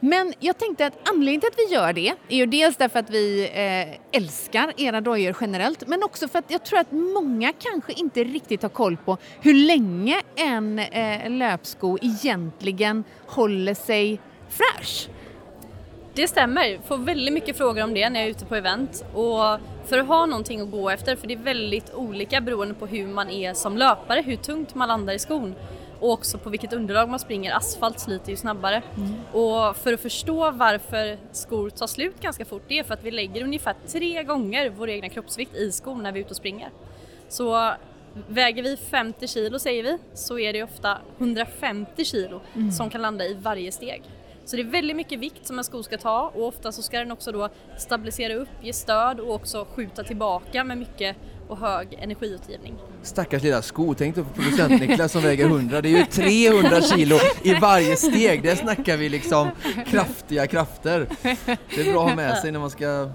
Men 0.00 0.34
jag 0.40 0.58
tänkte 0.58 0.86
att 0.86 1.08
anledningen 1.08 1.40
till 1.40 1.48
att 1.48 1.70
vi 1.70 1.74
gör 1.74 1.92
det 1.92 2.12
är 2.28 2.36
ju 2.36 2.46
dels 2.46 2.76
därför 2.76 2.98
att 2.98 3.10
vi 3.10 3.50
eh, 3.54 4.18
älskar 4.20 4.72
era 4.76 5.00
dojor 5.00 5.36
generellt, 5.40 5.88
men 5.88 6.02
också 6.02 6.28
för 6.28 6.38
att 6.38 6.50
jag 6.50 6.64
tror 6.64 6.78
att 6.78 6.92
många 6.92 7.52
kanske 7.52 7.92
inte 7.92 8.24
riktigt 8.24 8.62
har 8.62 8.68
koll 8.68 8.96
på 8.96 9.18
hur 9.40 9.54
länge 9.54 10.20
en 10.36 10.78
eh, 10.78 11.30
löpsko 11.30 11.98
egentligen 12.02 12.53
egentligen 12.62 13.04
håller 13.26 13.74
sig 13.74 14.20
fräsch. 14.48 15.08
Det 16.14 16.28
stämmer, 16.28 16.64
jag 16.64 16.84
får 16.84 16.98
väldigt 16.98 17.34
mycket 17.34 17.56
frågor 17.56 17.84
om 17.84 17.94
det 17.94 18.10
när 18.10 18.20
jag 18.20 18.26
är 18.26 18.30
ute 18.30 18.44
på 18.44 18.54
event 18.54 19.04
och 19.14 19.58
för 19.84 19.98
att 19.98 20.06
ha 20.06 20.26
någonting 20.26 20.60
att 20.60 20.70
gå 20.70 20.90
efter, 20.90 21.16
för 21.16 21.26
det 21.26 21.34
är 21.34 21.38
väldigt 21.38 21.94
olika 21.94 22.40
beroende 22.40 22.74
på 22.74 22.86
hur 22.86 23.06
man 23.06 23.30
är 23.30 23.54
som 23.54 23.76
löpare, 23.76 24.22
hur 24.22 24.36
tungt 24.36 24.74
man 24.74 24.88
landar 24.88 25.14
i 25.14 25.18
skon 25.18 25.54
och 26.00 26.12
också 26.12 26.38
på 26.38 26.50
vilket 26.50 26.72
underlag 26.72 27.08
man 27.08 27.18
springer. 27.18 27.56
Asfalt 27.56 28.00
sliter 28.00 28.30
ju 28.30 28.36
snabbare. 28.36 28.82
Mm. 28.96 29.14
Och 29.32 29.76
för 29.76 29.92
att 29.92 30.00
förstå 30.00 30.50
varför 30.50 31.18
skor 31.32 31.70
tar 31.70 31.86
slut 31.86 32.20
ganska 32.20 32.44
fort, 32.44 32.62
det 32.68 32.78
är 32.78 32.84
för 32.84 32.94
att 32.94 33.04
vi 33.04 33.10
lägger 33.10 33.42
ungefär 33.42 33.74
tre 33.86 34.22
gånger 34.22 34.70
vår 34.70 34.88
egna 34.88 35.08
kroppsvikt 35.08 35.54
i 35.54 35.72
skon 35.72 36.02
när 36.02 36.12
vi 36.12 36.20
är 36.20 36.24
ute 36.24 36.30
och 36.30 36.36
springer. 36.36 36.68
Så 37.28 37.72
Väger 38.28 38.62
vi 38.62 38.76
50 38.76 39.28
kilo 39.28 39.58
säger 39.58 39.82
vi 39.82 39.98
så 40.14 40.38
är 40.38 40.52
det 40.52 40.62
ofta 40.62 40.98
150 41.18 42.04
kilo 42.04 42.40
mm. 42.54 42.72
som 42.72 42.90
kan 42.90 43.02
landa 43.02 43.24
i 43.24 43.34
varje 43.34 43.72
steg. 43.72 44.02
Så 44.44 44.56
det 44.56 44.62
är 44.62 44.66
väldigt 44.66 44.96
mycket 44.96 45.18
vikt 45.18 45.46
som 45.46 45.58
en 45.58 45.64
sko 45.64 45.82
ska 45.82 45.98
ta 45.98 46.32
och 46.34 46.46
ofta 46.46 46.72
så 46.72 46.82
ska 46.82 46.98
den 46.98 47.12
också 47.12 47.32
då 47.32 47.48
stabilisera 47.78 48.34
upp, 48.34 48.48
ge 48.62 48.72
stöd 48.72 49.20
och 49.20 49.34
också 49.34 49.66
skjuta 49.74 50.04
tillbaka 50.04 50.64
med 50.64 50.78
mycket 50.78 51.16
och 51.48 51.58
hög 51.58 51.98
energiutgivning. 52.00 52.74
Stackars 53.02 53.42
lilla 53.42 53.62
sko, 53.62 53.94
tänk 53.94 54.14
dig 54.14 54.24
på 54.24 54.30
producent 54.30 54.80
Niklas 54.80 55.12
som 55.12 55.22
väger 55.22 55.46
100, 55.46 55.80
det 55.80 55.88
är 55.88 55.98
ju 55.98 56.04
300 56.04 56.80
kilo 56.82 57.16
i 57.42 57.54
varje 57.54 57.96
steg, 57.96 58.42
där 58.42 58.54
snackar 58.54 58.96
vi 58.96 59.08
liksom 59.08 59.50
kraftiga 59.86 60.46
krafter. 60.46 61.06
Det 61.74 61.88
är 61.88 61.92
bra 61.92 62.02
att 62.02 62.08
ha 62.08 62.16
med 62.16 62.38
sig 62.38 62.52
när 62.52 62.60
man 62.60 62.70
ska 62.70 62.84
ja, 62.84 63.10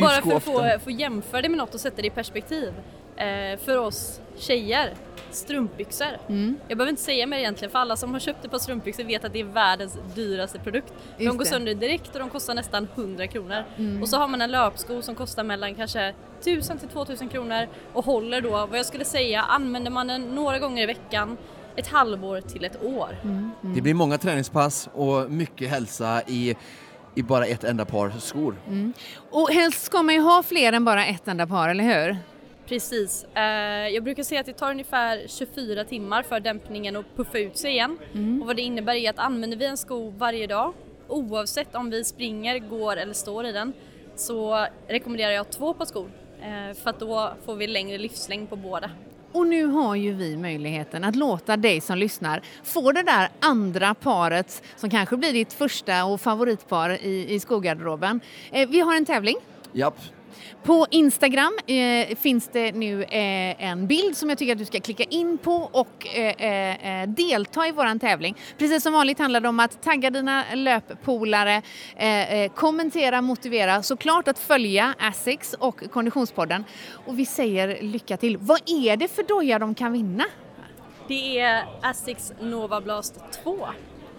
Bara 0.00 0.22
för 0.22 0.36
att 0.36 0.42
få, 0.42 0.78
få 0.84 0.90
jämföra 0.90 1.42
det 1.42 1.48
med 1.48 1.58
något 1.58 1.74
och 1.74 1.80
sätta 1.80 2.02
det 2.02 2.06
i 2.06 2.10
perspektiv 2.10 2.72
eh, 3.16 3.58
för 3.64 3.78
oss 3.78 4.20
tjejer, 4.36 4.94
strumpbyxor. 5.30 6.18
Mm. 6.28 6.56
Jag 6.68 6.78
behöver 6.78 6.90
inte 6.90 7.02
säga 7.02 7.26
mer 7.26 7.38
egentligen 7.38 7.72
för 7.72 7.78
alla 7.78 7.96
som 7.96 8.12
har 8.12 8.20
köpt 8.20 8.44
ett 8.44 8.50
par 8.50 8.58
strumpbyxor 8.58 9.04
vet 9.04 9.24
att 9.24 9.32
det 9.32 9.40
är 9.40 9.44
världens 9.44 9.98
dyraste 10.14 10.58
produkt. 10.58 10.92
Just 11.18 11.18
de 11.18 11.36
går 11.36 11.44
det. 11.44 11.50
sönder 11.50 11.74
direkt 11.74 12.14
och 12.14 12.18
de 12.20 12.30
kostar 12.30 12.54
nästan 12.54 12.88
100 12.94 13.26
kronor. 13.26 13.64
Mm. 13.76 14.02
Och 14.02 14.08
så 14.08 14.16
har 14.16 14.28
man 14.28 14.42
en 14.42 14.50
löpsko 14.50 15.02
som 15.02 15.14
kostar 15.14 15.44
mellan 15.44 15.74
kanske 15.74 16.14
1000 16.42 16.78
till 16.78 16.88
2000 16.88 17.28
kronor 17.28 17.68
och 17.92 18.04
håller 18.04 18.40
då, 18.40 18.50
vad 18.50 18.78
jag 18.78 18.86
skulle 18.86 19.04
säga, 19.04 19.42
använder 19.42 19.90
man 19.90 20.06
den 20.06 20.22
några 20.22 20.58
gånger 20.58 20.82
i 20.82 20.86
veckan 20.86 21.36
ett 21.76 21.86
halvår 21.86 22.40
till 22.40 22.64
ett 22.64 22.84
år. 22.84 23.18
Mm. 23.24 23.50
Det 23.62 23.80
blir 23.80 23.94
många 23.94 24.18
träningspass 24.18 24.88
och 24.94 25.30
mycket 25.30 25.70
hälsa 25.70 26.22
i 26.26 26.56
i 27.14 27.22
bara 27.22 27.46
ett 27.46 27.64
enda 27.64 27.84
par 27.84 28.12
skor. 28.18 28.56
Mm. 28.66 28.92
Och 29.30 29.50
helst 29.50 29.82
ska 29.82 30.02
man 30.02 30.14
ju 30.14 30.20
ha 30.20 30.42
fler 30.42 30.72
än 30.72 30.84
bara 30.84 31.06
ett 31.06 31.28
enda 31.28 31.46
par, 31.46 31.68
eller 31.68 31.84
hur? 31.84 32.16
Precis. 32.66 33.24
Eh, 33.34 33.42
jag 33.88 34.04
brukar 34.04 34.22
säga 34.22 34.40
att 34.40 34.46
det 34.46 34.52
tar 34.52 34.70
ungefär 34.70 35.22
24 35.28 35.84
timmar 35.84 36.22
för 36.22 36.40
dämpningen 36.40 36.96
att 36.96 37.16
puffa 37.16 37.38
ut 37.38 37.56
sig 37.56 37.70
igen. 37.70 37.98
Mm. 38.14 38.40
Och 38.40 38.46
vad 38.46 38.56
det 38.56 38.62
innebär 38.62 38.94
är 38.94 39.10
att 39.10 39.18
använder 39.18 39.56
vi 39.56 39.64
en 39.64 39.76
sko 39.76 40.10
varje 40.10 40.46
dag, 40.46 40.72
oavsett 41.08 41.74
om 41.74 41.90
vi 41.90 42.04
springer, 42.04 42.58
går 42.58 42.96
eller 42.96 43.14
står 43.14 43.46
i 43.46 43.52
den, 43.52 43.72
så 44.16 44.66
rekommenderar 44.88 45.32
jag 45.32 45.50
två 45.50 45.74
par 45.74 45.84
skor. 45.84 46.10
Eh, 46.42 46.74
för 46.74 46.90
att 46.90 46.98
då 46.98 47.32
får 47.46 47.56
vi 47.56 47.66
längre 47.66 47.98
livslängd 47.98 48.50
på 48.50 48.56
båda. 48.56 48.90
Och 49.32 49.46
nu 49.46 49.66
har 49.66 49.94
ju 49.94 50.12
vi 50.12 50.36
möjligheten 50.36 51.04
att 51.04 51.16
låta 51.16 51.56
dig 51.56 51.80
som 51.80 51.98
lyssnar 51.98 52.42
få 52.62 52.92
det 52.92 53.02
där 53.02 53.28
andra 53.40 53.94
paret 53.94 54.62
som 54.76 54.90
kanske 54.90 55.16
blir 55.16 55.32
ditt 55.32 55.52
första 55.52 56.04
och 56.04 56.20
favoritpar 56.20 56.90
i, 56.90 57.34
i 57.34 57.40
skogarderoben. 57.40 58.20
Eh, 58.50 58.68
vi 58.68 58.80
har 58.80 58.96
en 58.96 59.04
tävling. 59.04 59.36
Japp. 59.72 59.98
På 60.62 60.86
Instagram 60.90 61.58
eh, 61.66 62.16
finns 62.16 62.48
det 62.52 62.72
nu 62.72 63.02
eh, 63.02 63.64
en 63.64 63.86
bild 63.86 64.16
som 64.16 64.28
jag 64.28 64.38
tycker 64.38 64.52
att 64.52 64.58
du 64.58 64.64
ska 64.64 64.80
klicka 64.80 65.04
in 65.04 65.38
på 65.38 65.54
och 65.72 66.06
eh, 66.06 66.34
eh, 66.38 67.02
eh 67.02 67.08
delta 67.08 67.66
i 67.66 67.70
våran 67.70 67.98
tävling. 67.98 68.36
Precis 68.58 68.82
som 68.82 68.92
vanligt 68.92 69.18
handlar 69.18 69.40
det 69.40 69.48
om 69.48 69.60
att 69.60 69.82
tagga 69.82 70.10
dina 70.10 70.44
löppolare, 70.54 71.62
eh, 71.96 72.34
eh, 72.34 72.52
kommentera, 72.52 73.20
motivera, 73.20 73.82
såklart 73.82 74.28
att 74.28 74.38
följa 74.38 74.94
Asics 74.98 75.54
och 75.58 75.90
Konditionspodden. 75.90 76.64
Och 77.06 77.18
vi 77.18 77.26
säger 77.26 77.82
lycka 77.82 78.16
till. 78.16 78.36
Vad 78.36 78.60
är 78.66 78.96
det 78.96 79.08
för 79.08 79.22
doja 79.22 79.58
de 79.58 79.74
kan 79.74 79.92
vinna? 79.92 80.24
Det 81.08 81.38
är 81.38 81.64
Asics 81.82 82.32
Nova 82.40 82.80
Blast 82.80 83.20
2. 83.44 83.68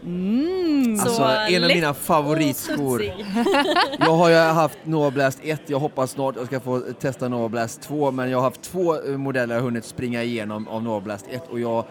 Mm, 0.05 0.99
alltså 0.99 1.23
en 1.23 1.63
av 1.63 1.69
mina 1.69 1.93
favoritskor. 1.93 3.03
jag 3.99 4.15
har 4.15 4.29
ju 4.29 4.35
haft 4.35 4.77
Nova 4.83 5.11
Blast 5.11 5.39
1, 5.43 5.61
jag 5.65 5.79
hoppas 5.79 6.11
snart 6.11 6.35
jag 6.35 6.45
ska 6.45 6.59
få 6.59 6.79
testa 6.79 7.29
Nova 7.29 7.49
Blast 7.49 7.81
2 7.81 8.11
men 8.11 8.29
jag 8.29 8.37
har 8.37 8.43
haft 8.43 8.61
två 8.61 8.95
eh, 8.95 9.17
modeller 9.17 9.55
jag 9.55 9.61
hunnit 9.61 9.85
springa 9.85 10.23
igenom 10.23 10.67
av 10.67 10.83
Nova 10.83 11.01
Blast 11.01 11.25
1 11.29 11.47
och 11.49 11.59
jag 11.59 11.85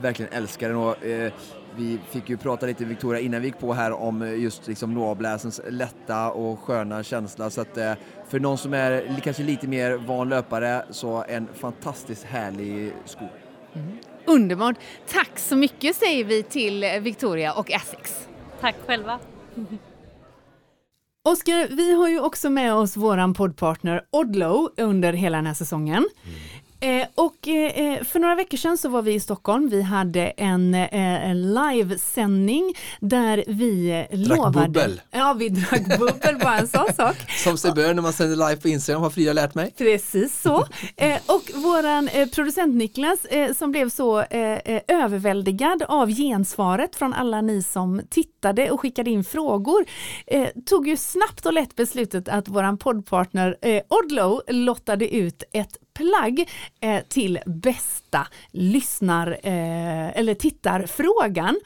verkligen 0.00 0.32
älskar 0.32 0.68
den. 0.68 0.78
Och, 0.78 1.06
eh, 1.06 1.32
vi 1.76 1.98
fick 2.10 2.28
ju 2.28 2.36
prata 2.36 2.66
lite 2.66 2.84
Victoria 2.84 3.20
innan 3.20 3.40
vi 3.40 3.46
gick 3.46 3.58
på 3.58 3.72
här 3.72 3.92
om 3.92 4.40
just 4.40 4.66
liksom 4.66 4.94
Nova 4.94 5.14
Blastens 5.14 5.60
lätta 5.68 6.30
och 6.30 6.60
sköna 6.60 7.02
känsla 7.02 7.50
så 7.50 7.60
att 7.60 7.76
eh, 7.78 7.92
för 8.28 8.40
någon 8.40 8.58
som 8.58 8.74
är 8.74 9.20
kanske 9.24 9.42
lite 9.42 9.68
mer 9.68 9.92
van 9.92 10.28
löpare 10.28 10.82
så 10.90 11.24
en 11.28 11.48
fantastiskt 11.54 12.24
härlig 12.24 12.92
sko. 13.04 13.24
Mm. 13.74 13.98
Underbart. 14.30 14.76
Tack 15.08 15.38
så 15.38 15.56
mycket 15.56 15.96
säger 15.96 16.24
vi 16.24 16.42
till 16.42 16.84
Victoria 17.00 17.52
och 17.52 17.70
Essex. 17.70 18.28
Tack 18.60 18.74
själva. 18.86 19.18
Oskar, 21.28 21.68
vi 21.76 21.94
har 21.94 22.08
ju 22.08 22.20
också 22.20 22.50
med 22.50 22.74
oss 22.74 22.96
våran 22.96 23.34
poddpartner 23.34 24.02
Odlow 24.10 24.70
under 24.76 25.12
hela 25.12 25.38
den 25.38 25.46
här 25.46 25.54
säsongen. 25.54 26.08
Eh, 26.80 27.06
och 27.14 27.48
eh, 27.48 28.04
för 28.04 28.18
några 28.18 28.34
veckor 28.34 28.56
sedan 28.56 28.78
så 28.78 28.88
var 28.88 29.02
vi 29.02 29.14
i 29.14 29.20
Stockholm. 29.20 29.68
Vi 29.68 29.82
hade 29.82 30.20
en, 30.20 30.74
eh, 30.74 31.34
livesändning 31.34 32.74
där 33.00 33.44
vi 33.46 34.06
drack 34.10 34.38
lovade... 34.38 34.66
bubbel. 34.66 35.00
Ja, 35.10 35.32
vi 35.38 35.48
drack 35.48 35.98
bubbel, 35.98 36.38
bara 36.42 36.58
en 36.58 36.68
sån 36.68 36.94
sak. 36.96 37.16
Som 37.44 37.58
sig 37.58 37.72
bör 37.72 37.94
när 37.94 38.02
man 38.02 38.12
sänder 38.12 38.36
live 38.48 38.60
på 38.60 38.68
Instagram 38.68 39.02
har 39.02 39.10
Frida 39.10 39.32
lärt 39.32 39.54
mig. 39.54 39.74
Precis 39.78 40.42
så. 40.42 40.66
Eh, 40.96 41.18
och 41.26 41.50
våran 41.54 42.08
eh, 42.08 42.28
producent 42.28 42.74
Niklas 42.74 43.24
eh, 43.24 43.54
som 43.54 43.72
blev 43.72 43.90
så 43.90 44.20
överväldigad 44.88 45.82
av 45.82 46.10
gensvaret 46.10 46.96
från 46.96 47.12
alla 47.12 47.40
ni 47.40 47.62
som 47.62 48.02
tittade 48.10 48.70
och 48.70 48.80
skickade 48.80 49.10
in 49.10 49.24
frågor 49.24 49.84
tog 50.66 50.88
ju 50.88 50.96
snabbt 50.96 51.46
och 51.46 51.52
lätt 51.52 51.76
beslutet 51.76 52.28
att 52.28 52.48
våran 52.48 52.78
poddpartner 52.78 53.56
Odlow 53.88 54.42
lottade 54.48 55.14
ut 55.14 55.42
ett 55.52 55.76
plagg 56.00 56.48
eh, 56.80 57.02
till 57.08 57.38
bästa 57.46 58.26
lyssnar 58.50 59.26
eh, 59.42 60.18
eller 60.18 60.34
tittarfrågan. 60.34 61.60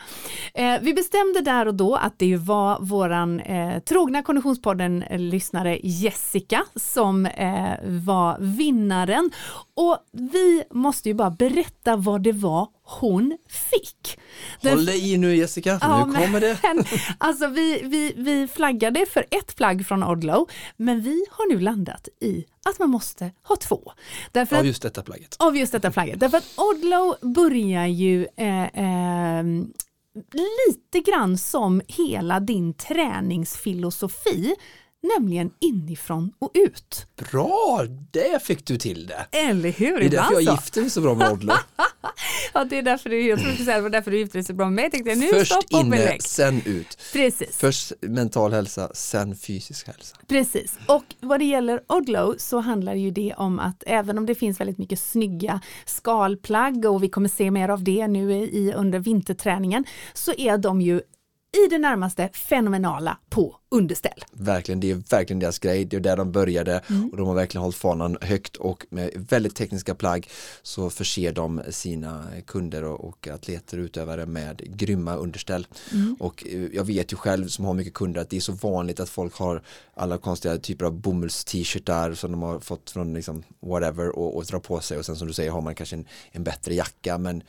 Eh, 0.54 0.74
vi 0.80 0.94
bestämde 0.94 1.40
där 1.40 1.66
och 1.68 1.74
då 1.74 1.96
att 1.96 2.18
det 2.18 2.36
var 2.36 2.78
våran 2.80 3.40
eh, 3.40 3.78
trogna 3.78 4.22
Konditionspodden-lyssnare 4.22 5.74
eh, 5.74 5.80
Jessica 5.82 6.64
som 6.76 7.26
eh, 7.26 7.72
var 7.84 8.38
vinnaren 8.40 9.30
och 9.74 9.98
vi 10.12 10.64
måste 10.70 11.08
ju 11.08 11.14
bara 11.14 11.30
berätta 11.30 11.96
vad 11.96 12.22
det 12.22 12.32
var 12.32 12.68
hon 12.84 13.38
fick. 13.48 14.18
Håll 14.62 14.86
dig 14.86 15.12
i 15.12 15.18
nu 15.18 15.36
Jessica, 15.36 15.78
ja, 15.80 16.06
nu 16.06 16.14
kommer 16.14 16.40
det. 16.40 16.58
Alltså 17.18 17.46
vi, 17.46 17.80
vi, 17.84 18.12
vi 18.16 18.48
flaggade 18.48 19.06
för 19.06 19.26
ett 19.30 19.56
plagg 19.56 19.86
från 19.86 20.04
Odlow, 20.04 20.50
men 20.76 21.00
vi 21.00 21.24
har 21.30 21.54
nu 21.54 21.60
landat 21.60 22.08
i 22.20 22.44
att 22.64 22.78
man 22.78 22.90
måste 22.90 23.32
ha 23.42 23.56
två. 23.56 23.92
Därför 24.32 24.56
av 24.56 24.66
just 24.66 24.82
detta 24.82 25.02
plagget. 25.02 25.36
Av 25.38 25.56
just 25.56 25.72
detta 25.72 25.90
plagget. 25.90 26.20
Därför 26.20 26.38
att 26.38 26.54
Odlow 26.56 27.16
börjar 27.34 27.86
ju 27.86 28.26
eh, 28.36 28.64
eh, 28.64 29.44
lite 30.68 31.10
grann 31.10 31.38
som 31.38 31.82
hela 31.88 32.40
din 32.40 32.74
träningsfilosofi 32.74 34.54
nämligen 35.04 35.50
inifrån 35.60 36.32
och 36.38 36.50
ut. 36.54 37.06
Bra, 37.16 37.86
det 38.10 38.42
fick 38.42 38.66
du 38.66 38.76
till 38.78 39.06
det. 39.06 39.38
Eller 39.38 39.72
hur? 39.72 39.98
Det 39.98 40.06
är 40.06 40.10
därför 40.10 40.32
jag 40.32 40.42
gifte 40.42 40.80
mig 40.80 40.90
så 40.90 41.00
bra 41.00 41.14
med 41.14 41.32
Odlo. 41.32 41.52
ja, 42.54 42.64
det 42.64 42.78
är 42.78 42.82
därför 42.82 43.10
du, 43.10 43.28
jag 43.28 43.38
trodde 43.38 43.64
det 43.64 43.80
var 43.80 43.90
därför 43.90 44.10
du 44.10 44.18
gifte 44.18 44.38
dig 44.38 44.44
så 44.44 44.52
bra 44.52 44.66
med 44.66 44.74
mig. 44.74 44.84
Jag 44.84 44.92
tänkte, 44.92 45.14
nu 45.14 45.26
Först 45.26 45.52
stopp 45.52 45.64
inne, 45.70 46.16
sen 46.20 46.62
ut. 46.64 46.98
Precis. 47.12 47.56
Först 47.56 47.92
mental 48.00 48.52
hälsa, 48.52 48.90
sen 48.94 49.36
fysisk 49.36 49.86
hälsa. 49.86 50.16
Precis, 50.26 50.78
och 50.86 51.04
vad 51.20 51.40
det 51.40 51.44
gäller 51.44 51.80
Odlo 51.88 52.34
så 52.38 52.60
handlar 52.60 52.94
ju 52.94 53.10
det 53.10 53.34
om 53.36 53.58
att 53.58 53.82
även 53.86 54.18
om 54.18 54.26
det 54.26 54.34
finns 54.34 54.60
väldigt 54.60 54.78
mycket 54.78 55.00
snygga 55.00 55.60
skalplagg 55.86 56.84
och 56.84 57.02
vi 57.02 57.08
kommer 57.08 57.28
se 57.28 57.50
mer 57.50 57.68
av 57.68 57.84
det 57.84 58.06
nu 58.06 58.32
i, 58.32 58.72
under 58.76 58.98
vinterträningen 58.98 59.84
så 60.14 60.32
är 60.32 60.58
de 60.58 60.80
ju 60.80 61.00
i 61.54 61.68
det 61.70 61.78
närmaste 61.78 62.28
fenomenala 62.32 63.18
på 63.30 63.56
underställ. 63.68 64.24
Verkligen, 64.32 64.80
det 64.80 64.90
är 64.90 65.02
verkligen 65.10 65.40
deras 65.40 65.58
grej, 65.58 65.84
det 65.84 65.96
är 65.96 66.00
där 66.00 66.16
de 66.16 66.32
började 66.32 66.78
mm. 66.90 67.08
och 67.08 67.16
de 67.16 67.26
har 67.26 67.34
verkligen 67.34 67.62
hållit 67.62 67.76
fanan 67.76 68.18
högt 68.20 68.56
och 68.56 68.86
med 68.90 69.10
väldigt 69.14 69.54
tekniska 69.54 69.94
plagg 69.94 70.28
så 70.62 70.90
förser 70.90 71.32
de 71.32 71.62
sina 71.70 72.24
kunder 72.46 72.84
och, 72.84 73.04
och 73.04 73.28
atleter 73.28 73.78
och 73.78 73.84
utövare 73.84 74.26
med 74.26 74.76
grymma 74.76 75.16
underställ. 75.16 75.66
Mm. 75.92 76.16
Och 76.20 76.46
eh, 76.46 76.66
jag 76.72 76.84
vet 76.84 77.12
ju 77.12 77.16
själv 77.16 77.48
som 77.48 77.64
har 77.64 77.74
mycket 77.74 77.94
kunder 77.94 78.20
att 78.20 78.30
det 78.30 78.36
är 78.36 78.40
så 78.40 78.52
vanligt 78.52 79.00
att 79.00 79.08
folk 79.08 79.34
har 79.34 79.62
alla 79.94 80.18
konstiga 80.18 80.58
typer 80.58 80.84
av 80.84 80.92
bomulls-t-shirtar 80.92 82.14
som 82.14 82.32
de 82.32 82.42
har 82.42 82.60
fått 82.60 82.90
från 82.90 83.14
liksom 83.14 83.42
whatever 83.60 84.18
och, 84.18 84.36
och 84.36 84.44
dra 84.44 84.60
på 84.60 84.80
sig 84.80 84.98
och 84.98 85.06
sen 85.06 85.16
som 85.16 85.28
du 85.28 85.34
säger 85.34 85.50
har 85.50 85.60
man 85.60 85.74
kanske 85.74 85.96
en, 85.96 86.06
en 86.32 86.44
bättre 86.44 86.74
jacka 86.74 87.18
men 87.18 87.42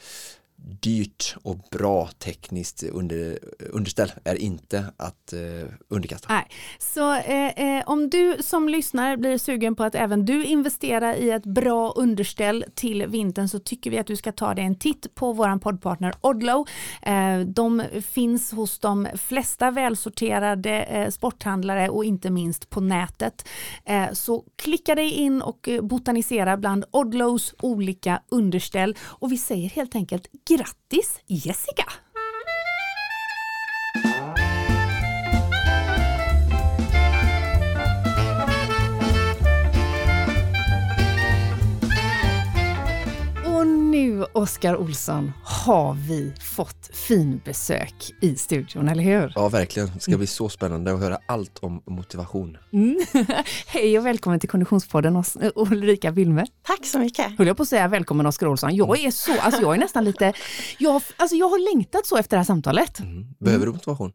dyrt 0.58 1.36
och 1.44 1.58
bra 1.72 2.10
tekniskt 2.20 2.84
under, 2.84 3.40
underställ 3.70 4.12
är 4.24 4.36
inte 4.36 4.86
att 4.98 5.34
eh, 5.34 5.40
underkasta. 5.88 6.34
Nej. 6.34 6.48
Så 6.80 7.14
eh, 7.14 7.78
eh, 7.78 7.84
om 7.86 8.10
du 8.10 8.38
som 8.40 8.70
lyssnar 8.70 9.18
blir 9.18 9.38
sugen 9.38 9.76
på 9.76 9.84
att 9.84 9.96
även 9.96 10.26
du 10.26 10.46
investerar 10.46 11.14
i 11.14 11.30
ett 11.30 11.46
bra 11.46 11.92
underställ 11.92 12.66
till 12.76 13.08
vintern 13.08 13.50
så 13.50 13.60
tycker 13.60 13.92
vi 13.92 13.98
att 13.98 14.08
du 14.08 14.16
ska 14.16 14.32
ta 14.32 14.54
dig 14.54 14.66
en 14.66 14.76
titt 14.76 15.16
på 15.16 15.34
våran 15.34 15.60
poddpartner 15.60 16.14
Odlow. 16.22 16.68
Eh, 17.02 17.40
de 17.40 17.84
finns 18.12 18.52
hos 18.52 18.80
de 18.80 19.08
flesta 19.16 19.72
välsorterade 19.72 20.84
eh, 20.84 21.10
sporthandlare 21.10 21.90
och 21.90 22.06
inte 22.06 22.30
minst 22.30 22.70
på 22.70 22.82
nätet. 22.82 23.48
Eh, 23.86 24.12
så 24.14 24.44
klicka 24.56 24.96
dig 24.96 25.12
in 25.12 25.42
och 25.42 25.70
eh, 25.70 25.82
botanisera 25.82 26.58
bland 26.58 26.86
Odlows 26.92 27.54
olika 27.62 28.22
underställ 28.30 28.98
och 29.02 29.32
vi 29.32 29.38
säger 29.38 29.70
helt 29.70 29.96
enkelt 29.96 30.28
Grattis 30.48 31.22
Jessica! 31.28 32.05
Oskar 44.24 44.78
Olsson, 44.78 45.32
har 45.44 45.94
vi 45.94 46.34
fått 46.56 46.90
finbesök 46.94 47.94
i 48.22 48.36
studion, 48.36 48.90
eller 48.90 49.04
hur? 49.04 49.34
Ja, 49.36 49.50
verkligen. 49.50 49.90
Det 49.94 50.00
ska 50.00 50.18
bli 50.18 50.28
så 50.28 50.50
spännande 50.50 50.94
att 50.94 51.00
höra 51.00 51.20
allt 51.26 51.60
om 51.60 51.82
motivation. 51.86 52.58
Mm. 52.74 53.00
Hej 53.68 54.00
och 54.00 54.06
välkommen 54.06 54.40
till 54.40 54.50
Konditionspodden 54.50 55.24
Ulrika 55.56 56.12
Wilmer. 56.12 56.48
Tack 56.64 56.86
så 56.86 57.00
mycket. 57.00 57.38
Höll 57.38 57.48
jag 57.48 57.58
på 57.58 57.64
att 57.64 57.70
säga 57.70 57.88
välkommen 57.88 58.26
Oskar 58.26 58.48
Olsson. 58.48 58.76
Jag 58.76 59.00
är 59.00 59.12
så, 59.12 59.40
alltså 59.40 59.62
jag 59.62 59.74
är 59.76 59.80
nästan 59.80 60.04
lite, 60.04 60.34
jag, 60.78 61.02
alltså 61.18 61.36
jag 61.36 61.50
har 61.50 61.74
längtat 61.74 62.06
så 62.06 62.18
efter 62.18 62.38
det 62.38 62.40
här 62.40 62.46
samtalet. 62.46 63.00
Mm. 63.00 63.26
Behöver 63.40 63.66
du 63.66 63.72
motivation? 63.72 64.12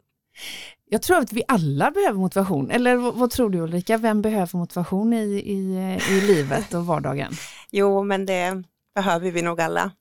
Jag 0.89 1.01
tror 1.01 1.17
att 1.17 1.33
vi 1.33 1.43
alla 1.47 1.91
behöver 1.91 2.19
motivation. 2.19 2.71
Eller 2.71 2.95
vad, 2.95 3.15
vad 3.15 3.31
tror 3.31 3.49
du 3.49 3.59
Ulrika? 3.59 3.97
Vem 3.97 4.21
behöver 4.21 4.57
motivation 4.57 5.13
i, 5.13 5.43
i, 5.45 5.97
i 6.09 6.21
livet 6.21 6.73
och 6.73 6.85
vardagen? 6.85 7.33
Jo, 7.73 8.03
men 8.03 8.25
det 8.25 8.63
behöver 8.95 9.31
vi 9.31 9.41
nog 9.41 9.61
alla 9.61 9.91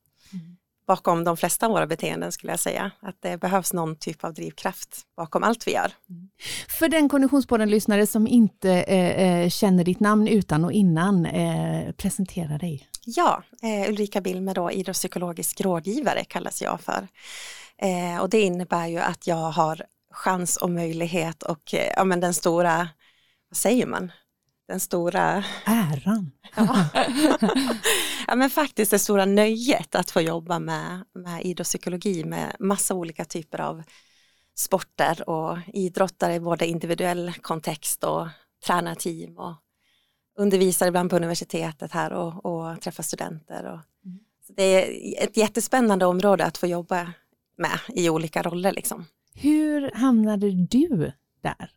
bakom 0.91 1.25
de 1.25 1.37
flesta 1.37 1.67
av 1.67 1.73
våra 1.73 1.87
beteenden 1.87 2.33
skulle 2.33 2.53
jag 2.53 2.61
säga. 2.61 2.91
Att 3.01 3.17
det 3.21 3.41
behövs 3.41 3.73
någon 3.73 3.97
typ 3.97 4.25
av 4.25 4.35
drivkraft 4.35 5.03
bakom 5.17 5.43
allt 5.43 5.67
vi 5.67 5.73
gör. 5.73 5.93
För 6.79 6.89
den 6.89 7.09
Konditionspodden-lyssnare 7.09 8.07
som 8.07 8.27
inte 8.27 8.71
eh, 8.71 9.23
eh, 9.23 9.49
känner 9.49 9.85
ditt 9.85 10.01
namn 10.01 10.29
utan 10.29 10.65
och 10.65 10.73
innan, 10.73 11.27
eh, 11.27 11.93
presentera 11.93 12.59
dig. 12.59 12.89
Ja, 13.07 13.43
eh, 13.63 13.91
Ulrika 13.91 14.21
Bilmer 14.21 14.55
då, 14.55 14.71
idrottspsykologisk 14.71 15.61
rådgivare 15.61 16.25
kallas 16.25 16.63
jag 16.63 16.81
för. 16.81 17.09
Eh, 17.79 18.21
och 18.21 18.31
det 18.31 18.41
innebär 18.41 18.87
ju 18.87 18.99
att 18.99 19.27
jag 19.27 19.51
har 19.51 19.83
chans 20.13 20.57
och 20.57 20.71
möjlighet 20.71 21.43
och 21.43 21.75
eh, 21.75 21.93
ja, 21.97 22.05
men 22.05 22.21
den 22.21 22.35
stora, 22.35 22.89
vad 23.49 23.57
säger 23.57 23.87
man, 23.87 24.13
den 24.69 24.81
stora 24.81 25.45
äran. 25.65 26.31
Ja. 26.57 26.85
ja. 28.31 28.37
men 28.37 28.51
faktiskt 28.51 28.91
det 28.91 28.99
stora 28.99 29.25
nöjet 29.25 29.95
att 29.95 30.11
få 30.11 30.21
jobba 30.21 30.59
med, 30.59 31.05
med 31.15 31.45
idrottspsykologi 31.45 32.25
med 32.25 32.57
massa 32.59 32.95
olika 32.95 33.25
typer 33.25 33.61
av 33.61 33.83
sporter 34.57 35.29
och 35.29 35.59
idrottare 35.67 36.35
i 36.35 36.41
både 36.41 36.67
individuell 36.67 37.33
kontext 37.43 38.05
och 38.05 38.29
tränarteam 38.67 39.39
och 39.39 39.55
undervisar 40.39 40.87
ibland 40.87 41.11
på 41.11 41.17
universitetet 41.17 41.93
här 41.93 42.13
och, 42.13 42.47
och 42.47 42.81
träffar 42.81 43.03
studenter. 43.03 43.65
Och, 43.65 43.81
mm. 44.05 44.19
det 44.49 44.63
är 44.63 45.25
ett 45.25 45.37
jättespännande 45.37 46.07
område 46.07 46.45
att 46.45 46.59
få 46.59 46.67
jobba 46.67 47.13
med 47.59 47.79
i 47.89 48.11
olika 48.11 48.43
roller. 48.43 48.73
Liksom. 48.73 49.07
Hur 49.35 49.91
hamnade 49.95 50.51
du 50.51 51.13
där? 51.43 51.71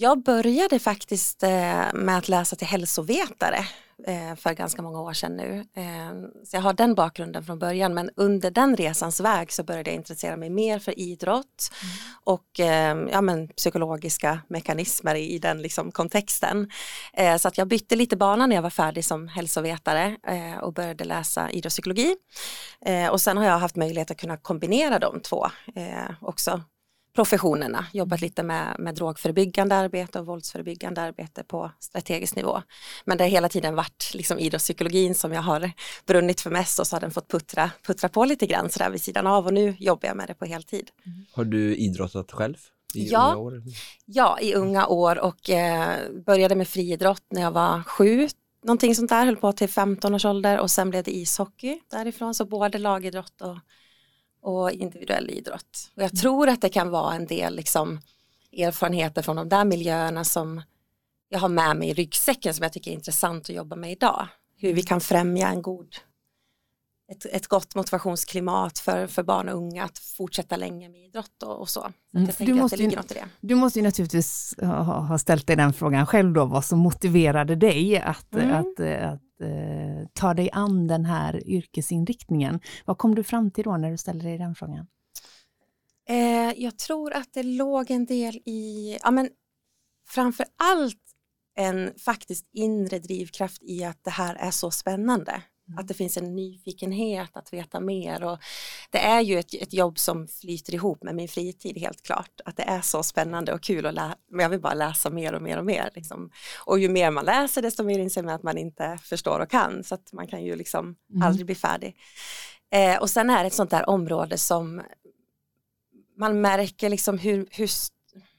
Jag 0.00 0.22
började 0.22 0.78
faktiskt 0.78 1.42
eh, 1.42 1.92
med 1.94 2.18
att 2.18 2.28
läsa 2.28 2.56
till 2.56 2.66
hälsovetare 2.66 3.58
eh, 4.06 4.34
för 4.36 4.52
ganska 4.52 4.82
många 4.82 5.00
år 5.00 5.12
sedan 5.12 5.36
nu. 5.36 5.64
Eh, 5.74 6.44
så 6.44 6.56
jag 6.56 6.60
har 6.60 6.72
den 6.72 6.94
bakgrunden 6.94 7.44
från 7.44 7.58
början 7.58 7.94
men 7.94 8.10
under 8.16 8.50
den 8.50 8.76
resans 8.76 9.20
väg 9.20 9.52
så 9.52 9.62
började 9.62 9.90
jag 9.90 9.96
intressera 9.96 10.36
mig 10.36 10.50
mer 10.50 10.78
för 10.78 10.98
idrott 10.98 11.70
mm. 11.82 11.94
och 12.24 12.48
ja, 13.12 13.20
men, 13.20 13.48
psykologiska 13.48 14.40
mekanismer 14.48 15.14
i, 15.14 15.38
den 15.38 15.62
liksom, 15.62 15.92
kontexten. 15.92 16.70
Så 17.38 17.48
att 17.48 17.58
jag 17.58 17.68
bytte 17.68 17.96
lite 17.96 18.16
bana 18.16 18.46
när 18.46 18.56
jag 18.56 18.62
var 18.62 18.70
färdig 18.70 19.04
som 19.04 19.28
hälsovetare 19.28 20.16
och 20.62 20.72
började 20.72 21.04
läsa 21.04 21.50
idrottspsykologi. 21.50 22.16
Och 23.10 23.20
sen 23.20 23.36
har 23.36 23.44
jag 23.44 23.58
haft 23.58 23.76
möjlighet 23.76 24.10
att 24.10 24.16
kunna 24.16 24.36
kombinera 24.36 24.98
de 24.98 25.20
två 25.20 25.46
också 26.20 26.62
professionerna, 27.18 27.86
jobbat 27.92 28.20
lite 28.20 28.42
med, 28.42 28.76
med 28.78 28.94
drogförebyggande 28.94 29.74
arbete 29.74 30.20
och 30.20 30.26
våldsförebyggande 30.26 31.00
arbete 31.00 31.44
på 31.44 31.70
strategisk 31.80 32.36
nivå. 32.36 32.62
Men 33.04 33.18
det 33.18 33.24
har 33.24 33.28
hela 33.28 33.48
tiden 33.48 33.74
varit 33.74 34.10
liksom 34.14 34.38
idrottspsykologin 34.38 35.14
som 35.14 35.32
jag 35.32 35.42
har 35.42 35.72
brunnit 36.06 36.40
för 36.40 36.50
mest 36.50 36.78
och 36.78 36.86
så 36.86 36.96
har 36.96 37.00
den 37.00 37.10
fått 37.10 37.28
puttra, 37.28 37.70
puttra 37.86 38.08
på 38.08 38.24
lite 38.24 38.46
grann 38.46 38.70
sådär 38.70 38.90
vid 38.90 39.02
sidan 39.02 39.26
av 39.26 39.46
och 39.46 39.54
nu 39.54 39.76
jobbar 39.78 40.08
jag 40.08 40.16
med 40.16 40.28
det 40.28 40.34
på 40.34 40.44
heltid. 40.44 40.90
Mm. 41.06 41.26
Har 41.32 41.44
du 41.44 41.76
idrottat 41.76 42.32
själv? 42.32 42.56
I 42.94 43.08
ja, 43.08 43.26
unga 43.26 43.36
år? 43.36 43.62
ja, 44.04 44.38
i 44.40 44.54
unga 44.54 44.86
år 44.86 45.18
och 45.18 45.50
eh, 45.50 45.96
började 46.26 46.54
med 46.54 46.68
friidrott 46.68 47.24
när 47.30 47.42
jag 47.42 47.50
var 47.50 47.82
sju, 47.82 48.28
någonting 48.64 48.94
sånt 48.94 49.10
där, 49.10 49.24
höll 49.24 49.36
på 49.36 49.52
till 49.52 49.68
15 49.68 50.14
års 50.14 50.24
ålder 50.24 50.58
och 50.58 50.70
sen 50.70 50.90
blev 50.90 51.04
det 51.04 51.16
ishockey 51.16 51.80
därifrån, 51.90 52.34
så 52.34 52.44
både 52.44 52.78
lagidrott 52.78 53.40
och 53.40 53.56
och 54.48 54.70
individuell 54.70 55.30
idrott. 55.30 55.90
Och 55.96 56.02
jag 56.02 56.16
tror 56.16 56.48
att 56.48 56.60
det 56.60 56.68
kan 56.68 56.90
vara 56.90 57.14
en 57.14 57.26
del 57.26 57.56
liksom, 57.56 58.00
erfarenheter 58.52 59.22
från 59.22 59.36
de 59.36 59.48
där 59.48 59.64
miljöerna 59.64 60.24
som 60.24 60.62
jag 61.28 61.38
har 61.38 61.48
med 61.48 61.76
mig 61.76 61.88
i 61.88 61.94
ryggsäcken 61.94 62.54
som 62.54 62.62
jag 62.62 62.72
tycker 62.72 62.90
är 62.90 62.94
intressant 62.94 63.50
att 63.50 63.56
jobba 63.56 63.76
med 63.76 63.92
idag. 63.92 64.28
Hur 64.56 64.74
vi 64.74 64.82
kan 64.82 65.00
främja 65.00 65.48
en 65.48 65.62
god, 65.62 65.96
ett, 67.12 67.26
ett 67.26 67.46
gott 67.46 67.74
motivationsklimat 67.74 68.78
för, 68.78 69.06
för 69.06 69.22
barn 69.22 69.48
och 69.48 69.56
unga 69.56 69.84
att 69.84 69.98
fortsätta 69.98 70.56
länge 70.56 70.88
med 70.88 71.00
idrott 71.00 71.42
och, 71.42 71.60
och 71.60 71.68
så. 71.68 71.80
så 72.12 72.18
mm, 72.18 72.30
du, 72.38 72.54
måste 72.54 72.82
ju, 72.82 72.90
du 73.40 73.54
måste 73.54 73.78
ju 73.78 73.82
naturligtvis 73.82 74.54
ha, 74.60 74.82
ha 74.82 75.18
ställt 75.18 75.46
dig 75.46 75.56
den 75.56 75.72
frågan 75.72 76.06
själv 76.06 76.32
då, 76.32 76.44
vad 76.44 76.64
som 76.64 76.78
motiverade 76.78 77.56
dig 77.56 77.98
att, 77.98 78.34
mm. 78.34 78.56
att, 78.56 78.80
att 78.80 79.27
eh, 79.40 80.08
ta 80.12 80.34
dig 80.34 80.50
an 80.52 80.86
den 80.86 81.04
här 81.04 81.48
yrkesinriktningen. 81.48 82.60
Vad 82.84 82.98
kom 82.98 83.14
du 83.14 83.24
fram 83.24 83.50
till 83.50 83.64
då 83.64 83.76
när 83.76 83.90
du 83.90 83.96
ställde 83.96 84.24
dig 84.24 84.38
den 84.38 84.54
frågan? 84.54 84.86
Eh, 86.08 86.52
jag 86.56 86.78
tror 86.78 87.12
att 87.12 87.32
det 87.32 87.42
låg 87.42 87.90
en 87.90 88.06
del 88.06 88.36
i, 88.36 88.98
ja 89.02 89.10
men 89.10 89.30
framför 90.08 90.46
allt 90.56 91.02
en 91.54 91.98
faktiskt 91.98 92.48
inre 92.52 92.98
drivkraft 92.98 93.62
i 93.62 93.84
att 93.84 94.04
det 94.04 94.10
här 94.10 94.34
är 94.34 94.50
så 94.50 94.70
spännande. 94.70 95.42
Mm. 95.68 95.78
Att 95.78 95.88
det 95.88 95.94
finns 95.94 96.16
en 96.16 96.36
nyfikenhet 96.36 97.36
att 97.36 97.52
veta 97.52 97.80
mer 97.80 98.24
och 98.24 98.38
det 98.90 98.98
är 98.98 99.20
ju 99.20 99.38
ett, 99.38 99.54
ett 99.54 99.72
jobb 99.72 99.98
som 99.98 100.28
flyter 100.28 100.74
ihop 100.74 101.02
med 101.02 101.14
min 101.14 101.28
fritid 101.28 101.78
helt 101.78 102.02
klart. 102.02 102.40
Att 102.44 102.56
det 102.56 102.62
är 102.62 102.80
så 102.80 103.02
spännande 103.02 103.52
och 103.52 103.62
kul 103.62 103.86
att 103.86 103.94
läsa, 103.94 104.16
men 104.30 104.40
jag 104.40 104.50
vill 104.50 104.60
bara 104.60 104.74
läsa 104.74 105.10
mer 105.10 105.32
och 105.32 105.42
mer 105.42 105.58
och 105.58 105.66
mer. 105.66 105.90
Liksom. 105.94 106.30
Och 106.64 106.78
ju 106.78 106.88
mer 106.88 107.10
man 107.10 107.24
läser 107.24 107.62
desto 107.62 107.82
mer 107.82 107.98
inser 107.98 108.22
man 108.22 108.34
att 108.34 108.42
man 108.42 108.58
inte 108.58 108.98
förstår 109.02 109.40
och 109.40 109.50
kan 109.50 109.84
så 109.84 109.94
att 109.94 110.12
man 110.12 110.26
kan 110.26 110.44
ju 110.44 110.56
liksom 110.56 110.96
mm. 111.10 111.22
aldrig 111.22 111.46
bli 111.46 111.54
färdig. 111.54 111.96
Eh, 112.70 113.00
och 113.00 113.10
sen 113.10 113.30
är 113.30 113.40
det 113.42 113.46
ett 113.46 113.54
sånt 113.54 113.70
där 113.70 113.88
område 113.88 114.38
som 114.38 114.82
man 116.16 116.40
märker 116.40 116.88
liksom 116.88 117.18
hur, 117.18 117.48
hur 117.50 117.68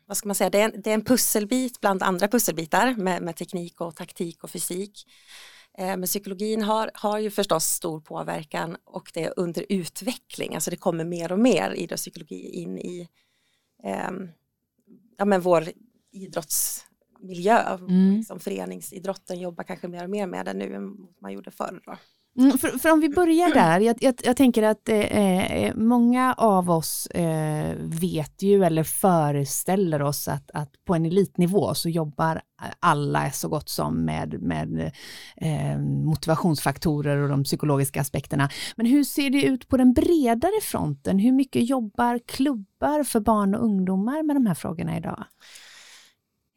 vad 0.05 0.17
ska 0.17 0.27
man 0.27 0.35
säga, 0.35 0.49
det 0.49 0.59
är, 0.59 0.65
en, 0.65 0.81
det 0.81 0.89
är 0.89 0.93
en 0.93 1.05
pusselbit 1.05 1.81
bland 1.81 2.03
andra 2.03 2.27
pusselbitar 2.27 2.95
med, 2.97 3.21
med 3.21 3.35
teknik 3.35 3.81
och 3.81 3.95
taktik 3.95 4.43
och 4.43 4.49
fysik. 4.49 5.07
Eh, 5.77 5.85
men 5.97 6.03
psykologin 6.03 6.61
har, 6.61 6.91
har 6.93 7.19
ju 7.19 7.29
förstås 7.29 7.65
stor 7.65 7.99
påverkan 7.99 8.77
och 8.85 9.11
det 9.13 9.23
är 9.23 9.33
under 9.37 9.65
utveckling, 9.69 10.55
alltså 10.55 10.71
det 10.71 10.77
kommer 10.77 11.05
mer 11.05 11.31
och 11.31 11.39
mer 11.39 11.71
idrottspsykologi 11.71 12.49
in 12.49 12.77
i 12.77 13.09
eh, 13.83 14.11
ja, 15.17 15.25
men 15.25 15.41
vår 15.41 15.63
idrottsmiljö. 16.11 17.77
Mm. 17.77 18.17
Liksom 18.17 18.39
föreningsidrotten 18.39 19.39
jobbar 19.39 19.63
kanske 19.63 19.87
mer 19.87 20.03
och 20.03 20.09
mer 20.09 20.27
med 20.27 20.45
det 20.45 20.53
nu 20.53 20.75
än 20.75 21.07
man 21.21 21.33
gjorde 21.33 21.51
förr. 21.51 21.81
Då. 21.85 21.97
Mm, 22.39 22.57
för, 22.57 22.67
för, 22.77 22.91
om 22.91 22.99
vi 22.99 23.09
börjar 23.09 23.53
där, 23.53 23.79
jag, 23.79 23.97
jag, 23.99 24.15
jag 24.23 24.37
tänker 24.37 24.63
att 24.63 24.89
eh, 24.89 24.99
eh, 24.99 25.75
många 25.75 26.33
av 26.33 26.71
oss 26.71 27.05
eh, 27.05 27.75
vet 27.79 28.41
ju 28.41 28.63
eller 28.63 28.83
föreställer 28.83 30.01
oss 30.01 30.27
att, 30.27 30.51
att 30.53 30.85
på 30.85 30.95
en 30.95 31.05
elitnivå 31.05 31.73
så 31.73 31.89
jobbar 31.89 32.41
alla 32.79 33.31
så 33.31 33.49
gott 33.49 33.69
som 33.69 34.05
med, 34.05 34.41
med 34.41 34.91
eh, 35.37 35.79
motivationsfaktorer 36.05 37.17
och 37.17 37.29
de 37.29 37.43
psykologiska 37.43 38.01
aspekterna. 38.01 38.49
Men 38.75 38.85
hur 38.85 39.03
ser 39.03 39.29
det 39.29 39.43
ut 39.43 39.67
på 39.67 39.77
den 39.77 39.93
bredare 39.93 40.61
fronten? 40.61 41.19
Hur 41.19 41.31
mycket 41.31 41.69
jobbar 41.69 42.19
klubbar 42.25 43.03
för 43.03 43.19
barn 43.19 43.55
och 43.55 43.63
ungdomar 43.63 44.23
med 44.23 44.35
de 44.35 44.45
här 44.45 44.55
frågorna 44.55 44.97
idag? 44.97 45.23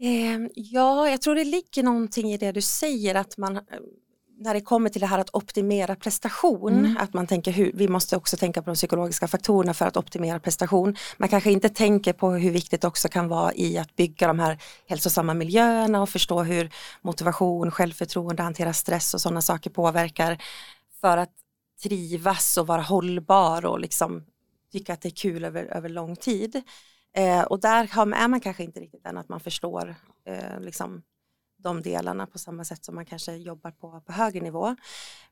Eh, 0.00 0.48
ja, 0.54 1.08
jag 1.08 1.22
tror 1.22 1.34
det 1.34 1.44
ligger 1.44 1.82
någonting 1.82 2.32
i 2.32 2.36
det 2.36 2.52
du 2.52 2.60
säger 2.60 3.14
att 3.14 3.36
man 3.38 3.60
när 4.42 4.54
det 4.54 4.60
kommer 4.60 4.90
till 4.90 5.00
det 5.00 5.06
här 5.06 5.18
att 5.18 5.34
optimera 5.34 5.96
prestation, 5.96 6.78
mm. 6.78 6.96
att 6.96 7.14
man 7.14 7.26
tänker 7.26 7.52
hur, 7.52 7.72
vi 7.74 7.88
måste 7.88 8.16
också 8.16 8.36
tänka 8.36 8.62
på 8.62 8.70
de 8.70 8.74
psykologiska 8.74 9.28
faktorerna 9.28 9.74
för 9.74 9.86
att 9.86 9.96
optimera 9.96 10.40
prestation. 10.40 10.96
Man 11.16 11.28
kanske 11.28 11.50
inte 11.50 11.68
tänker 11.68 12.12
på 12.12 12.30
hur 12.30 12.50
viktigt 12.50 12.80
det 12.80 12.88
också 12.88 13.08
kan 13.08 13.28
vara 13.28 13.54
i 13.54 13.78
att 13.78 13.96
bygga 13.96 14.26
de 14.26 14.38
här 14.38 14.58
hälsosamma 14.88 15.34
miljöerna 15.34 16.02
och 16.02 16.08
förstå 16.08 16.42
hur 16.42 16.70
motivation, 17.02 17.70
självförtroende, 17.70 18.42
hantera 18.42 18.72
stress 18.72 19.14
och 19.14 19.20
sådana 19.20 19.42
saker 19.42 19.70
påverkar 19.70 20.42
för 21.00 21.16
att 21.16 21.32
trivas 21.82 22.58
och 22.58 22.66
vara 22.66 22.82
hållbar 22.82 23.66
och 23.66 23.80
liksom 23.80 24.24
tycka 24.72 24.92
att 24.92 25.00
det 25.00 25.08
är 25.08 25.16
kul 25.16 25.44
över, 25.44 25.64
över 25.64 25.88
lång 25.88 26.16
tid. 26.16 26.62
Eh, 27.16 27.42
och 27.42 27.60
där 27.60 27.84
är 28.14 28.28
man 28.28 28.40
kanske 28.40 28.64
inte 28.64 28.80
riktigt 28.80 29.06
än 29.06 29.18
att 29.18 29.28
man 29.28 29.40
förstår 29.40 29.94
eh, 30.26 30.60
liksom, 30.60 31.02
de 31.62 31.82
delarna 31.82 32.26
på 32.26 32.38
samma 32.38 32.64
sätt 32.64 32.84
som 32.84 32.94
man 32.94 33.06
kanske 33.06 33.36
jobbar 33.36 33.70
på, 33.70 34.00
på 34.00 34.12
högre 34.12 34.40
nivå. 34.40 34.76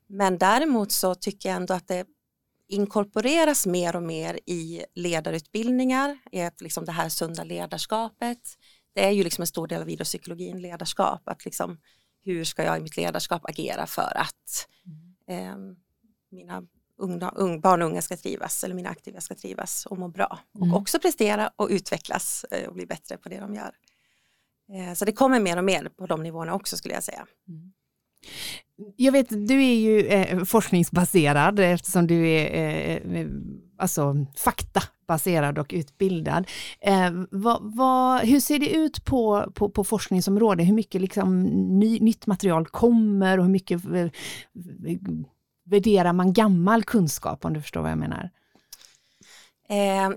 Men 0.06 0.38
däremot 0.38 0.92
så 0.92 1.14
tycker 1.14 1.48
jag 1.48 1.56
ändå 1.56 1.74
att 1.74 1.88
det 1.88 2.06
inkorporeras 2.68 3.66
mer 3.66 3.96
och 3.96 4.02
mer 4.02 4.40
i 4.46 4.84
ledarutbildningar, 4.94 6.18
i 6.32 6.50
liksom 6.60 6.84
det 6.84 6.92
här 6.92 7.08
sunda 7.08 7.44
ledarskapet. 7.44 8.38
Det 8.94 9.04
är 9.04 9.10
ju 9.10 9.24
liksom 9.24 9.42
en 9.42 9.46
stor 9.46 9.66
del 9.66 9.82
av 9.82 9.90
idrottspsykologin, 9.90 10.62
ledarskap, 10.62 11.22
att 11.24 11.44
liksom 11.44 11.78
hur 12.22 12.44
ska 12.44 12.64
jag 12.64 12.78
i 12.78 12.80
mitt 12.80 12.96
ledarskap 12.96 13.44
agera 13.44 13.86
för 13.86 14.16
att 14.16 14.68
eh, 15.28 15.56
mina 16.30 16.62
unga, 17.00 17.30
un, 17.36 17.60
barn 17.60 17.82
och 17.82 17.88
unga 17.88 18.02
ska 18.02 18.16
trivas 18.16 18.64
eller 18.64 18.74
mina 18.74 18.88
aktiva 18.88 19.20
ska 19.20 19.34
trivas 19.34 19.86
och 19.86 19.98
må 19.98 20.08
bra 20.08 20.38
mm. 20.56 20.72
och 20.72 20.80
också 20.80 20.98
prestera 20.98 21.50
och 21.56 21.68
utvecklas 21.70 22.44
eh, 22.50 22.68
och 22.68 22.74
bli 22.74 22.86
bättre 22.86 23.16
på 23.16 23.28
det 23.28 23.40
de 23.40 23.54
gör. 23.54 23.74
Eh, 24.74 24.94
så 24.94 25.04
det 25.04 25.12
kommer 25.12 25.40
mer 25.40 25.56
och 25.56 25.64
mer 25.64 25.88
på 25.98 26.06
de 26.06 26.22
nivåerna 26.22 26.54
också 26.54 26.76
skulle 26.76 26.94
jag 26.94 27.04
säga. 27.04 27.26
Mm. 27.48 27.72
Jag 28.96 29.12
vet, 29.12 29.28
du 29.28 29.64
är 29.64 29.74
ju 29.74 30.06
eh, 30.06 30.44
forskningsbaserad 30.44 31.59
eftersom 31.59 32.06
du 32.06 32.28
är 32.28 33.00
eh, 33.14 33.26
alltså, 33.78 34.26
faktabaserad 34.37 35.59
och 35.59 35.70
utbildad. 35.70 36.46
Eh, 36.80 37.11
vad, 37.30 37.59
vad, 37.62 38.20
hur 38.20 38.40
ser 38.40 38.59
det 38.59 38.70
ut 38.70 39.04
på, 39.04 39.52
på, 39.54 39.70
på 39.70 39.85
forskningsområdet? 39.85 40.66
Hur 40.66 40.72
mycket 40.72 41.00
liksom, 41.00 41.42
ny, 41.78 42.00
nytt 42.00 42.26
material 42.26 42.66
kommer 42.66 43.38
och 43.38 43.44
hur 43.44 43.52
mycket 43.52 43.80
värderar 45.64 46.12
man 46.12 46.33
gammal 46.33 46.85
kunskap 46.85 47.44
om 47.44 47.52
du 47.52 47.62
förstår 47.62 47.80
vad 47.80 47.90
jag 47.90 47.98
menar? 47.98 48.30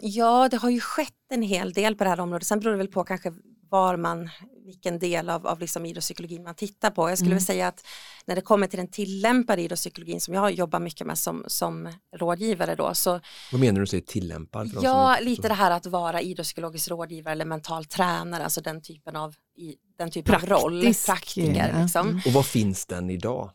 Ja, 0.02 0.50
det 0.50 0.58
har 0.58 0.70
ju 0.70 0.80
skett 0.80 1.13
en 1.30 1.42
hel 1.42 1.74
del 1.74 1.96
på 1.96 2.04
det 2.04 2.10
här 2.10 2.20
området. 2.20 2.48
Sen 2.48 2.60
beror 2.60 2.72
det 2.72 2.78
väl 2.78 2.88
på 2.88 3.04
kanske 3.04 3.34
var 3.74 3.98
man, 3.98 4.30
vilken 4.66 5.00
del 5.00 5.30
av, 5.30 5.48
av 5.48 5.60
liksom 5.60 5.86
idrottspsykologin 5.86 6.44
man 6.44 6.56
tittar 6.56 6.92
på. 6.92 7.10
Jag 7.10 7.18
skulle 7.18 7.28
mm. 7.28 7.38
vilja 7.38 7.46
säga 7.46 7.68
att 7.68 7.86
när 8.26 8.36
det 8.36 8.42
kommer 8.42 8.68
till 8.68 8.78
den 8.78 8.88
tillämpade 8.88 9.62
idrottspsykologin 9.62 10.22
som 10.22 10.34
jag 10.34 10.52
jobbar 10.52 10.80
mycket 10.80 11.08
med 11.08 11.18
som, 11.18 11.44
som 11.48 11.94
rådgivare 12.16 12.76
då. 12.76 12.94
Så, 12.94 13.20
Vad 13.52 13.62
menar 13.62 13.80
du 13.80 13.88
säger 13.88 14.04
tillämpad? 14.04 14.72
Ja, 14.82 15.18
är, 15.18 15.24
lite 15.24 15.48
det 15.48 15.54
här 15.54 15.72
att 15.72 15.86
vara 15.86 16.22
idrottspsykologisk 16.22 16.90
rådgivare 16.90 17.32
eller 17.32 17.46
mental 17.46 17.86
tränare, 17.86 18.44
alltså 18.44 18.62
den 18.62 18.82
typen 18.82 19.16
av, 19.16 19.36
i, 19.58 19.76
den 19.98 20.12
typen 20.12 20.32
Praktisk, 20.32 20.52
av 20.52 20.60
roll, 20.60 20.94
praktiker. 21.06 21.82
Liksom. 21.82 22.08
Mm. 22.08 22.22
Och 22.26 22.34
vad 22.34 22.46
finns 22.46 22.86
den 22.86 23.10
idag? 23.10 23.52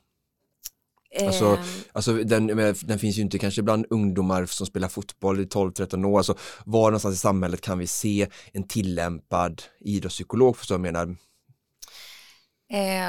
Alltså, 1.21 1.45
ehm. 1.45 1.65
alltså 1.93 2.13
den, 2.13 2.47
den, 2.83 2.99
finns 2.99 3.19
ju 3.19 3.23
inte 3.23 3.39
kanske 3.39 3.63
bland 3.63 3.87
ungdomar 3.91 4.47
som 4.47 4.67
spelar 4.67 4.89
fotboll 4.89 5.41
i 5.41 5.45
12-13 5.45 6.05
år. 6.05 6.19
Alltså, 6.19 6.37
var 6.65 6.91
någonstans 6.91 7.15
i 7.15 7.19
samhället 7.19 7.61
kan 7.61 7.79
vi 7.79 7.87
se 7.87 8.27
en 8.53 8.69
tillämpad 8.69 9.63
idrottspsykolog 9.81 10.57
förstår 10.57 10.75
jag 10.75 10.81
menar? 10.81 11.17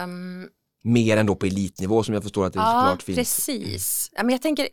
Um, 0.04 0.50
Mer 0.84 1.18
än 1.18 1.26
då 1.26 1.36
på 1.36 1.46
elitnivå 1.46 2.04
som 2.04 2.14
jag 2.14 2.24
förstår 2.24 2.46
att 2.46 2.54
det 2.54 2.60
ja, 2.60 2.66
såklart 2.66 3.04
finns. 3.04 3.18
Precis. 3.18 4.12
Men 4.16 4.30
jag 4.30 4.42
tänker 4.42 4.70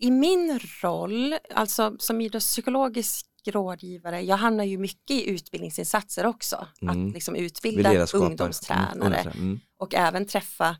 i 0.00 0.10
min 0.10 0.60
roll, 0.82 1.34
alltså 1.54 1.96
som 1.98 2.20
idrottspsykologisk 2.20 3.26
rådgivare, 3.46 4.20
jag 4.20 4.36
hamnar 4.36 4.64
ju 4.64 4.78
mycket 4.78 5.10
i 5.10 5.30
utbildningsinsatser 5.30 6.26
också. 6.26 6.66
Mm. 6.82 7.08
Att 7.08 7.14
liksom 7.14 7.36
utbilda 7.36 8.06
ungdomstränare 8.14 9.20
mm. 9.20 9.38
Mm. 9.38 9.60
och 9.78 9.94
även 9.94 10.26
träffa 10.26 10.76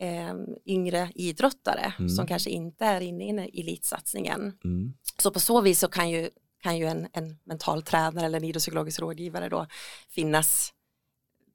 eh, 0.00 0.34
yngre 0.66 1.10
idrottare 1.14 1.92
mm. 1.98 2.08
som 2.08 2.26
kanske 2.26 2.50
inte 2.50 2.84
är 2.84 3.00
inne 3.00 3.46
i 3.46 3.60
elitsatsningen. 3.60 4.40
Mm. 4.64 4.92
Så 5.22 5.30
på 5.30 5.40
så 5.40 5.60
vis 5.60 5.78
så 5.78 5.88
kan 5.88 6.10
ju, 6.10 6.30
kan 6.62 6.78
ju 6.78 6.86
en, 6.86 7.08
en 7.12 7.38
mental 7.44 7.82
tränare 7.82 8.26
eller 8.26 8.38
en 8.38 8.44
idrottspsykologisk 8.44 9.00
rådgivare 9.00 9.48
då 9.48 9.66
finnas 10.08 10.72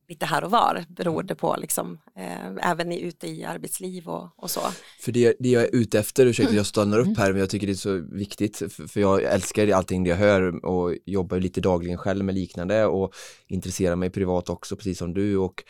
lite 0.08 0.26
här 0.26 0.44
och 0.44 0.52
var 0.52 0.86
beroende 0.88 1.36
på 1.36 1.56
liksom, 1.60 2.00
eh, 2.18 2.72
även 2.72 2.92
i, 2.92 3.02
ute 3.02 3.28
i 3.28 3.44
arbetsliv 3.44 4.08
och, 4.08 4.30
och, 4.36 4.52
så. 4.52 4.60
För 5.00 5.12
det, 5.12 5.36
det 5.40 5.50
jag 5.50 5.64
är 5.64 5.76
ute 5.76 6.00
efter, 6.00 6.26
ursäkta 6.26 6.56
jag 6.56 6.66
stannar 6.66 7.00
upp 7.00 7.06
mm. 7.06 7.18
här 7.18 7.32
men 7.32 7.40
jag 7.40 7.50
tycker 7.50 7.68
det 7.68 7.74
är 7.74 7.76
så 7.76 8.04
viktigt 8.12 8.58
för, 8.58 8.88
för 8.88 9.00
jag 9.00 9.24
älskar 9.24 9.68
allting 9.68 10.04
det 10.04 10.10
jag 10.10 10.18
hör 10.18 10.66
och 10.66 10.96
jobbar 11.06 11.40
lite 11.40 11.62
dagligen 11.62 11.98
själv 11.98 12.26
med 12.26 12.36
liknande 12.36 12.86
och 12.86 13.14
intresserar 13.48 13.96
mig 13.96 14.10
privat 14.10 14.50
också 14.50 14.76
precis 14.76 14.98
som 14.98 15.14
du 15.14 15.38
och 15.38 15.64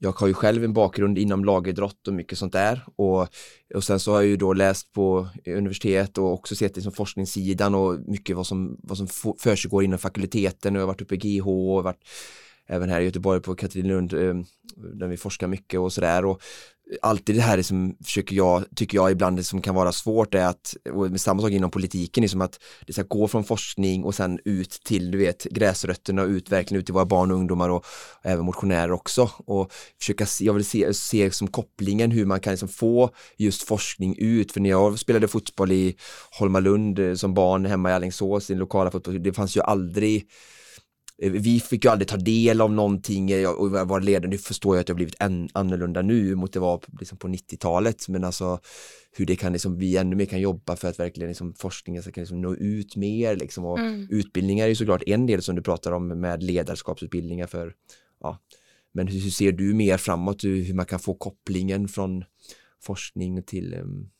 jag 0.00 0.12
har 0.12 0.26
ju 0.26 0.34
själv 0.34 0.64
en 0.64 0.72
bakgrund 0.72 1.18
inom 1.18 1.44
lagidrott 1.44 2.08
och 2.08 2.14
mycket 2.14 2.38
sånt 2.38 2.52
där 2.52 2.84
och, 2.96 3.28
och 3.74 3.84
sen 3.84 4.00
så 4.00 4.12
har 4.12 4.20
jag 4.20 4.28
ju 4.28 4.36
då 4.36 4.52
läst 4.52 4.92
på 4.92 5.28
universitet 5.46 6.18
och 6.18 6.32
också 6.32 6.54
sett 6.54 6.74
det 6.74 6.82
som 6.82 6.92
forskningssidan 6.92 7.74
och 7.74 8.00
mycket 8.06 8.36
vad 8.36 8.46
som, 8.46 8.76
vad 8.82 8.98
som 8.98 9.34
försiggår 9.38 9.84
inom 9.84 9.98
fakulteten 9.98 10.76
och 10.76 10.80
jag 10.80 10.86
har 10.86 10.92
varit 10.92 11.02
uppe 11.02 11.14
i 11.14 11.18
GH 11.18 11.48
och 11.48 11.84
varit 11.84 12.04
även 12.68 12.90
här 12.90 13.00
i 13.00 13.04
Göteborg 13.04 13.40
på 13.40 13.54
Katrinlund 13.54 14.12
eh, 14.12 14.34
där 14.76 15.08
vi 15.08 15.16
forskar 15.16 15.46
mycket 15.46 15.80
och 15.80 15.92
sådär. 15.92 16.24
Och 16.24 16.42
alltid 17.02 17.36
det 17.36 17.42
här 17.42 17.62
som 17.62 17.96
försöker 18.04 18.36
jag, 18.36 18.64
tycker 18.76 18.98
jag 18.98 19.10
ibland 19.10 19.36
det 19.36 19.44
som 19.44 19.62
kan 19.62 19.74
vara 19.74 19.92
svårt 19.92 20.34
är 20.34 20.46
att, 20.46 20.76
och 20.92 21.10
med 21.10 21.20
samma 21.20 21.42
sak 21.42 21.50
inom 21.50 21.70
politiken, 21.70 22.22
liksom 22.22 22.40
att 22.40 22.60
det 22.86 22.92
ska 22.92 23.02
gå 23.02 23.28
från 23.28 23.44
forskning 23.44 24.04
och 24.04 24.14
sen 24.14 24.38
ut 24.44 24.70
till, 24.84 25.10
du 25.10 25.18
vet, 25.18 25.44
gräsrötterna 25.44 26.22
och 26.22 26.28
ut, 26.28 26.52
verkligen 26.52 26.80
ut 26.80 26.86
till 26.86 26.94
våra 26.94 27.04
barn 27.04 27.30
och 27.30 27.36
ungdomar 27.36 27.68
och, 27.68 27.76
och 28.22 28.26
även 28.30 28.44
motionärer 28.44 28.92
också. 28.92 29.30
Och 29.36 29.72
försöka, 29.98 30.26
jag 30.40 30.54
vill 30.54 30.64
se, 30.64 30.94
se 30.94 31.30
som 31.30 31.48
kopplingen 31.48 32.10
hur 32.10 32.26
man 32.26 32.40
kan 32.40 32.50
liksom 32.50 32.68
få 32.68 33.10
just 33.36 33.62
forskning 33.62 34.16
ut, 34.18 34.52
för 34.52 34.60
när 34.60 34.70
jag 34.70 34.98
spelade 34.98 35.28
fotboll 35.28 35.72
i 35.72 35.96
Holmalund 36.38 36.98
eh, 36.98 37.14
som 37.14 37.34
barn 37.34 37.66
hemma 37.66 37.90
i 37.90 37.92
Alingsås, 37.92 38.50
i 38.50 38.52
den 38.52 38.60
lokala 38.60 38.90
fotboll, 38.90 39.22
det 39.22 39.32
fanns 39.32 39.56
ju 39.56 39.60
aldrig 39.60 40.26
vi 41.18 41.60
fick 41.60 41.84
ju 41.84 41.90
aldrig 41.90 42.08
ta 42.08 42.16
del 42.16 42.60
av 42.60 42.72
någonting 42.72 43.30
eh, 43.30 43.50
och 43.50 43.70
var 43.70 44.00
ledare. 44.00 44.30
Nu 44.30 44.38
förstår 44.38 44.76
jag 44.76 44.80
att 44.80 44.88
har 44.88 44.94
blivit 44.94 45.16
en, 45.18 45.48
annorlunda 45.52 46.02
nu 46.02 46.34
mot 46.34 46.52
det 46.52 46.60
var 46.60 46.80
liksom 47.00 47.18
på 47.18 47.28
90-talet 47.28 48.08
men 48.08 48.24
alltså 48.24 48.60
hur 49.16 49.26
det 49.26 49.36
kan 49.36 49.52
liksom, 49.52 49.78
vi 49.78 49.96
ännu 49.96 50.16
mer 50.16 50.24
kan 50.24 50.40
jobba 50.40 50.76
för 50.76 50.88
att 50.88 50.98
verkligen 50.98 51.28
liksom 51.28 51.54
forskningen 51.54 52.02
ska 52.02 52.20
liksom 52.20 52.40
nå 52.40 52.54
ut 52.54 52.96
mer 52.96 53.36
liksom 53.36 53.64
och 53.64 53.78
mm. 53.78 54.08
utbildningar 54.10 54.64
är 54.64 54.68
ju 54.68 54.74
såklart 54.74 55.02
en 55.06 55.26
del 55.26 55.42
som 55.42 55.56
du 55.56 55.62
pratar 55.62 55.92
om 55.92 56.08
med 56.08 56.42
ledarskapsutbildningar 56.42 57.46
för 57.46 57.74
ja, 58.20 58.38
men 58.92 59.06
hur, 59.06 59.20
hur 59.20 59.30
ser 59.30 59.52
du 59.52 59.74
mer 59.74 59.96
framåt 59.96 60.44
hur 60.44 60.74
man 60.74 60.86
kan 60.86 60.98
få 60.98 61.14
kopplingen 61.14 61.88
från 61.88 62.24
forskning 62.82 63.42
till 63.42 63.74
um... 63.74 64.10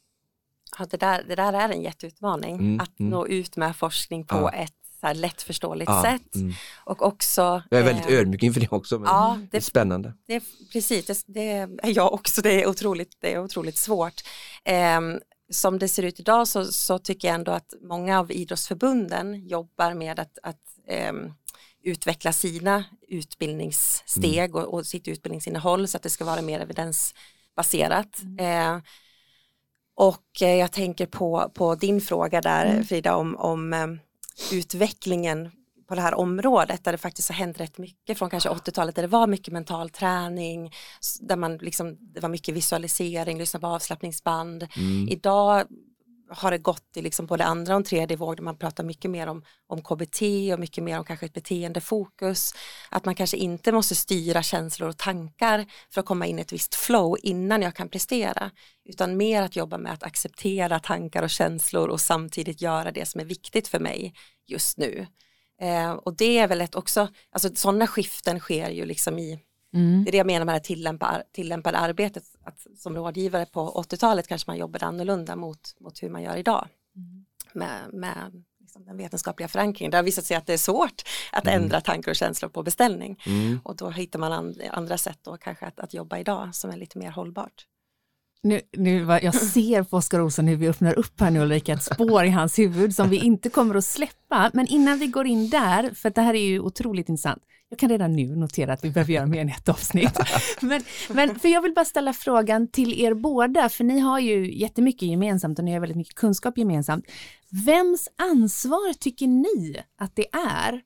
Ja, 0.78 0.86
det, 0.90 0.96
där, 0.96 1.24
det 1.28 1.34
där 1.34 1.52
är 1.52 1.68
en 1.68 1.82
jätteutmaning, 1.82 2.54
mm, 2.54 2.80
att 2.80 3.00
mm. 3.00 3.10
nå 3.10 3.26
ut 3.26 3.56
med 3.56 3.76
forskning 3.76 4.26
på 4.26 4.36
ja. 4.36 4.52
ett 4.52 4.72
så 5.00 5.06
här 5.06 5.14
lättförståeligt 5.14 5.90
ja, 5.90 6.02
sätt. 6.02 6.34
Mm. 6.34 6.52
Och 6.84 7.02
också, 7.02 7.62
jag 7.70 7.80
är 7.80 7.84
väldigt 7.84 8.10
eh, 8.10 8.18
ödmjuk 8.18 8.42
inför 8.42 8.60
det 8.60 8.68
också, 8.70 8.98
men 8.98 9.06
ja, 9.06 9.36
det, 9.40 9.48
det 9.50 9.56
är 9.56 9.60
spännande. 9.60 10.14
Det, 10.26 10.42
precis, 10.72 11.06
det, 11.06 11.24
det, 11.26 11.50
är 11.82 11.96
jag 11.96 12.12
också, 12.12 12.42
det 12.42 12.62
är 12.62 12.66
otroligt, 12.66 13.16
det 13.20 13.32
är 13.32 13.38
otroligt 13.38 13.78
svårt. 13.78 14.22
Eh, 14.64 15.00
som 15.50 15.78
det 15.78 15.88
ser 15.88 16.02
ut 16.02 16.20
idag 16.20 16.48
så, 16.48 16.64
så, 16.64 16.98
tycker 16.98 17.28
jag 17.28 17.34
ändå 17.34 17.52
att 17.52 17.74
många 17.80 18.18
av 18.18 18.32
idrottsförbunden 18.32 19.46
jobbar 19.48 19.94
med 19.94 20.20
att, 20.20 20.38
att 20.42 20.62
eh, 20.88 21.12
utveckla 21.82 22.32
sina 22.32 22.84
utbildningssteg 23.08 24.50
mm. 24.50 24.54
och, 24.54 24.74
och, 24.74 24.86
sitt 24.86 25.08
utbildningsinnehåll 25.08 25.88
så 25.88 25.96
att 25.96 26.02
det 26.02 26.10
ska 26.10 26.24
vara 26.24 26.42
mer 26.42 26.60
evidensbaserat. 26.60 28.22
Mm. 28.22 28.76
Eh, 28.76 28.82
och 29.94 30.42
eh, 30.42 30.54
jag 30.54 30.72
tänker 30.72 31.06
på, 31.06 31.50
på 31.54 31.74
din 31.74 32.00
fråga 32.00 32.40
där 32.40 32.66
mm. 32.66 32.84
Frida 32.84 33.16
om, 33.16 33.36
om 33.36 33.72
ehm, 33.72 33.98
utvecklingen 34.52 35.50
på 35.88 35.94
det 35.94 36.00
här 36.00 36.14
området 36.14 36.84
där 36.84 36.92
det 36.92 36.98
faktiskt 36.98 37.28
har 37.28 37.34
hänt 37.34 37.60
rätt 37.60 37.78
mycket 37.78 38.18
från 38.18 38.30
kanske 38.30 38.48
80-talet 38.48 38.94
där 38.94 39.02
det 39.02 39.08
var 39.08 39.26
mycket 39.26 39.52
mental 39.52 39.90
träning, 39.90 40.72
där 41.20 41.36
man 41.36 41.56
liksom, 41.56 41.96
det 42.00 42.20
var 42.20 42.28
mycket 42.28 42.54
visualisering, 42.54 43.38
lyssna 43.38 43.60
på 43.60 43.66
avslappningsband. 43.66 44.68
Mm. 44.76 45.08
Idag 45.08 45.66
har 46.30 46.50
det 46.50 46.58
gått 46.58 46.96
i 46.96 47.02
liksom 47.02 47.26
både 47.26 47.44
andra 47.44 47.76
och 47.76 47.84
tredje 47.84 48.16
våg 48.16 48.36
där 48.36 48.42
man 48.42 48.58
pratar 48.58 48.84
mycket 48.84 49.10
mer 49.10 49.26
om, 49.26 49.44
om 49.66 49.82
KBT 49.82 50.22
och 50.52 50.60
mycket 50.60 50.84
mer 50.84 50.98
om 50.98 51.04
kanske 51.04 51.26
ett 51.26 51.32
beteendefokus. 51.32 52.54
Att 52.90 53.04
man 53.04 53.14
kanske 53.14 53.36
inte 53.36 53.72
måste 53.72 53.94
styra 53.94 54.42
känslor 54.42 54.88
och 54.88 54.98
tankar 54.98 55.66
för 55.90 56.00
att 56.00 56.06
komma 56.06 56.26
in 56.26 56.38
i 56.38 56.42
ett 56.42 56.52
visst 56.52 56.74
flow 56.74 57.16
innan 57.22 57.62
jag 57.62 57.74
kan 57.74 57.88
prestera. 57.88 58.50
Utan 58.84 59.16
mer 59.16 59.42
att 59.42 59.56
jobba 59.56 59.78
med 59.78 59.92
att 59.92 60.02
acceptera 60.02 60.78
tankar 60.78 61.22
och 61.22 61.30
känslor 61.30 61.88
och 61.88 62.00
samtidigt 62.00 62.62
göra 62.62 62.90
det 62.92 63.06
som 63.06 63.20
är 63.20 63.24
viktigt 63.24 63.68
för 63.68 63.80
mig 63.80 64.14
just 64.46 64.78
nu. 64.78 65.06
Eh, 65.60 65.92
och 65.92 66.16
det 66.16 66.38
är 66.38 66.48
väl 66.48 66.60
ett 66.60 66.74
också, 66.74 67.08
alltså 67.30 67.54
sådana 67.54 67.86
skiften 67.86 68.40
sker 68.40 68.70
ju 68.70 68.84
liksom 68.84 69.18
i 69.18 69.38
Mm. 69.74 70.04
Det 70.04 70.10
är 70.10 70.12
det 70.12 70.18
jag 70.18 70.26
menar 70.26 70.46
med 70.46 70.54
det 70.54 70.60
tillämpa, 70.60 71.22
tillämpade 71.32 71.78
arbetet. 71.78 72.24
Att 72.44 72.66
som 72.76 72.96
rådgivare 72.96 73.46
på 73.46 73.84
80-talet 73.88 74.28
kanske 74.28 74.50
man 74.50 74.58
jobbade 74.58 74.86
annorlunda 74.86 75.36
mot, 75.36 75.76
mot 75.80 76.02
hur 76.02 76.10
man 76.10 76.22
gör 76.22 76.36
idag. 76.36 76.68
Mm. 76.96 77.24
Med, 77.52 77.92
med 77.92 78.44
liksom 78.60 78.84
den 78.84 78.96
vetenskapliga 78.96 79.48
förankringen. 79.48 79.90
Det 79.90 79.96
har 79.96 80.04
visat 80.04 80.24
sig 80.24 80.36
att 80.36 80.46
det 80.46 80.52
är 80.52 80.58
svårt 80.58 81.02
att 81.32 81.46
mm. 81.46 81.62
ändra 81.62 81.80
tankar 81.80 82.12
och 82.12 82.16
känslor 82.16 82.48
på 82.48 82.62
beställning. 82.62 83.22
Mm. 83.26 83.60
Och 83.64 83.76
då 83.76 83.90
hittar 83.90 84.18
man 84.18 84.32
and, 84.32 84.62
andra 84.70 84.98
sätt 84.98 85.18
då 85.22 85.36
kanske 85.36 85.66
att, 85.66 85.80
att 85.80 85.94
jobba 85.94 86.18
idag 86.18 86.54
som 86.54 86.70
är 86.70 86.76
lite 86.76 86.98
mer 86.98 87.10
hållbart. 87.10 87.66
Nu, 88.42 88.60
nu, 88.76 89.18
jag 89.22 89.34
ser 89.52 89.82
på 89.82 89.96
Oskar 89.96 90.20
Olsson 90.20 90.46
hur 90.46 90.56
vi 90.56 90.68
öppnar 90.68 90.98
upp 90.98 91.20
här 91.20 91.30
nu 91.30 91.40
Ulrika, 91.40 91.72
ett 91.72 91.82
spår 91.82 92.24
i 92.24 92.30
hans 92.30 92.58
huvud 92.58 92.94
som 92.94 93.08
vi 93.08 93.16
inte 93.16 93.48
kommer 93.50 93.74
att 93.74 93.84
släppa. 93.84 94.50
Men 94.54 94.66
innan 94.66 94.98
vi 94.98 95.06
går 95.06 95.26
in 95.26 95.50
där, 95.50 95.90
för 95.94 96.10
det 96.10 96.20
här 96.20 96.34
är 96.34 96.46
ju 96.46 96.60
otroligt 96.60 97.08
intressant. 97.08 97.42
Jag 97.70 97.78
kan 97.78 97.88
redan 97.88 98.12
nu 98.12 98.36
notera 98.36 98.72
att 98.72 98.84
vi 98.84 98.90
behöver 98.90 99.12
göra 99.12 99.26
mer 99.26 99.40
än 99.40 99.48
ett 99.48 99.68
avsnitt. 99.68 100.18
Men, 100.60 100.82
men 101.08 101.38
för 101.38 101.48
jag 101.48 101.62
vill 101.62 101.74
bara 101.74 101.84
ställa 101.84 102.12
frågan 102.12 102.68
till 102.68 103.00
er 103.00 103.14
båda, 103.14 103.68
för 103.68 103.84
ni 103.84 103.98
har 103.98 104.18
ju 104.18 104.58
jättemycket 104.58 105.08
gemensamt 105.08 105.58
och 105.58 105.64
ni 105.64 105.72
har 105.72 105.80
väldigt 105.80 105.96
mycket 105.96 106.14
kunskap 106.14 106.58
gemensamt. 106.58 107.04
Vems 107.66 108.08
ansvar 108.16 108.92
tycker 108.92 109.26
ni 109.26 109.82
att 109.98 110.16
det 110.16 110.26
är 110.32 110.82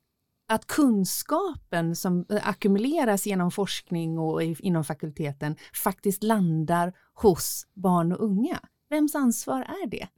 att 0.48 0.66
kunskapen 0.66 1.96
som 1.96 2.26
ackumuleras 2.42 3.26
genom 3.26 3.50
forskning 3.50 4.18
och 4.18 4.42
inom 4.42 4.84
fakulteten 4.84 5.56
faktiskt 5.84 6.22
landar 6.22 6.92
hos 7.22 7.66
barn 7.74 8.12
och 8.12 8.24
unga? 8.24 8.60
Vems 8.90 9.14
ansvar 9.14 9.60
är 9.60 9.86
det? 9.86 10.08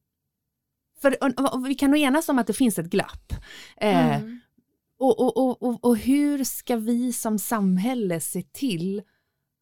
För 1.03 1.17
och, 1.25 1.55
och, 1.55 1.69
vi 1.69 1.75
kan 1.75 1.91
nog 1.91 2.01
enas 2.01 2.29
om 2.29 2.39
att 2.39 2.47
det 2.47 2.53
finns 2.53 2.79
ett 2.79 2.91
glapp. 2.91 3.33
Eh, 3.77 4.17
mm. 4.17 4.41
och, 4.99 5.21
och, 5.21 5.63
och, 5.63 5.85
och 5.85 5.97
hur 5.97 6.45
ska 6.45 6.77
vi 6.77 7.13
som 7.13 7.39
samhälle 7.39 8.21
se 8.21 8.43
till 8.43 9.03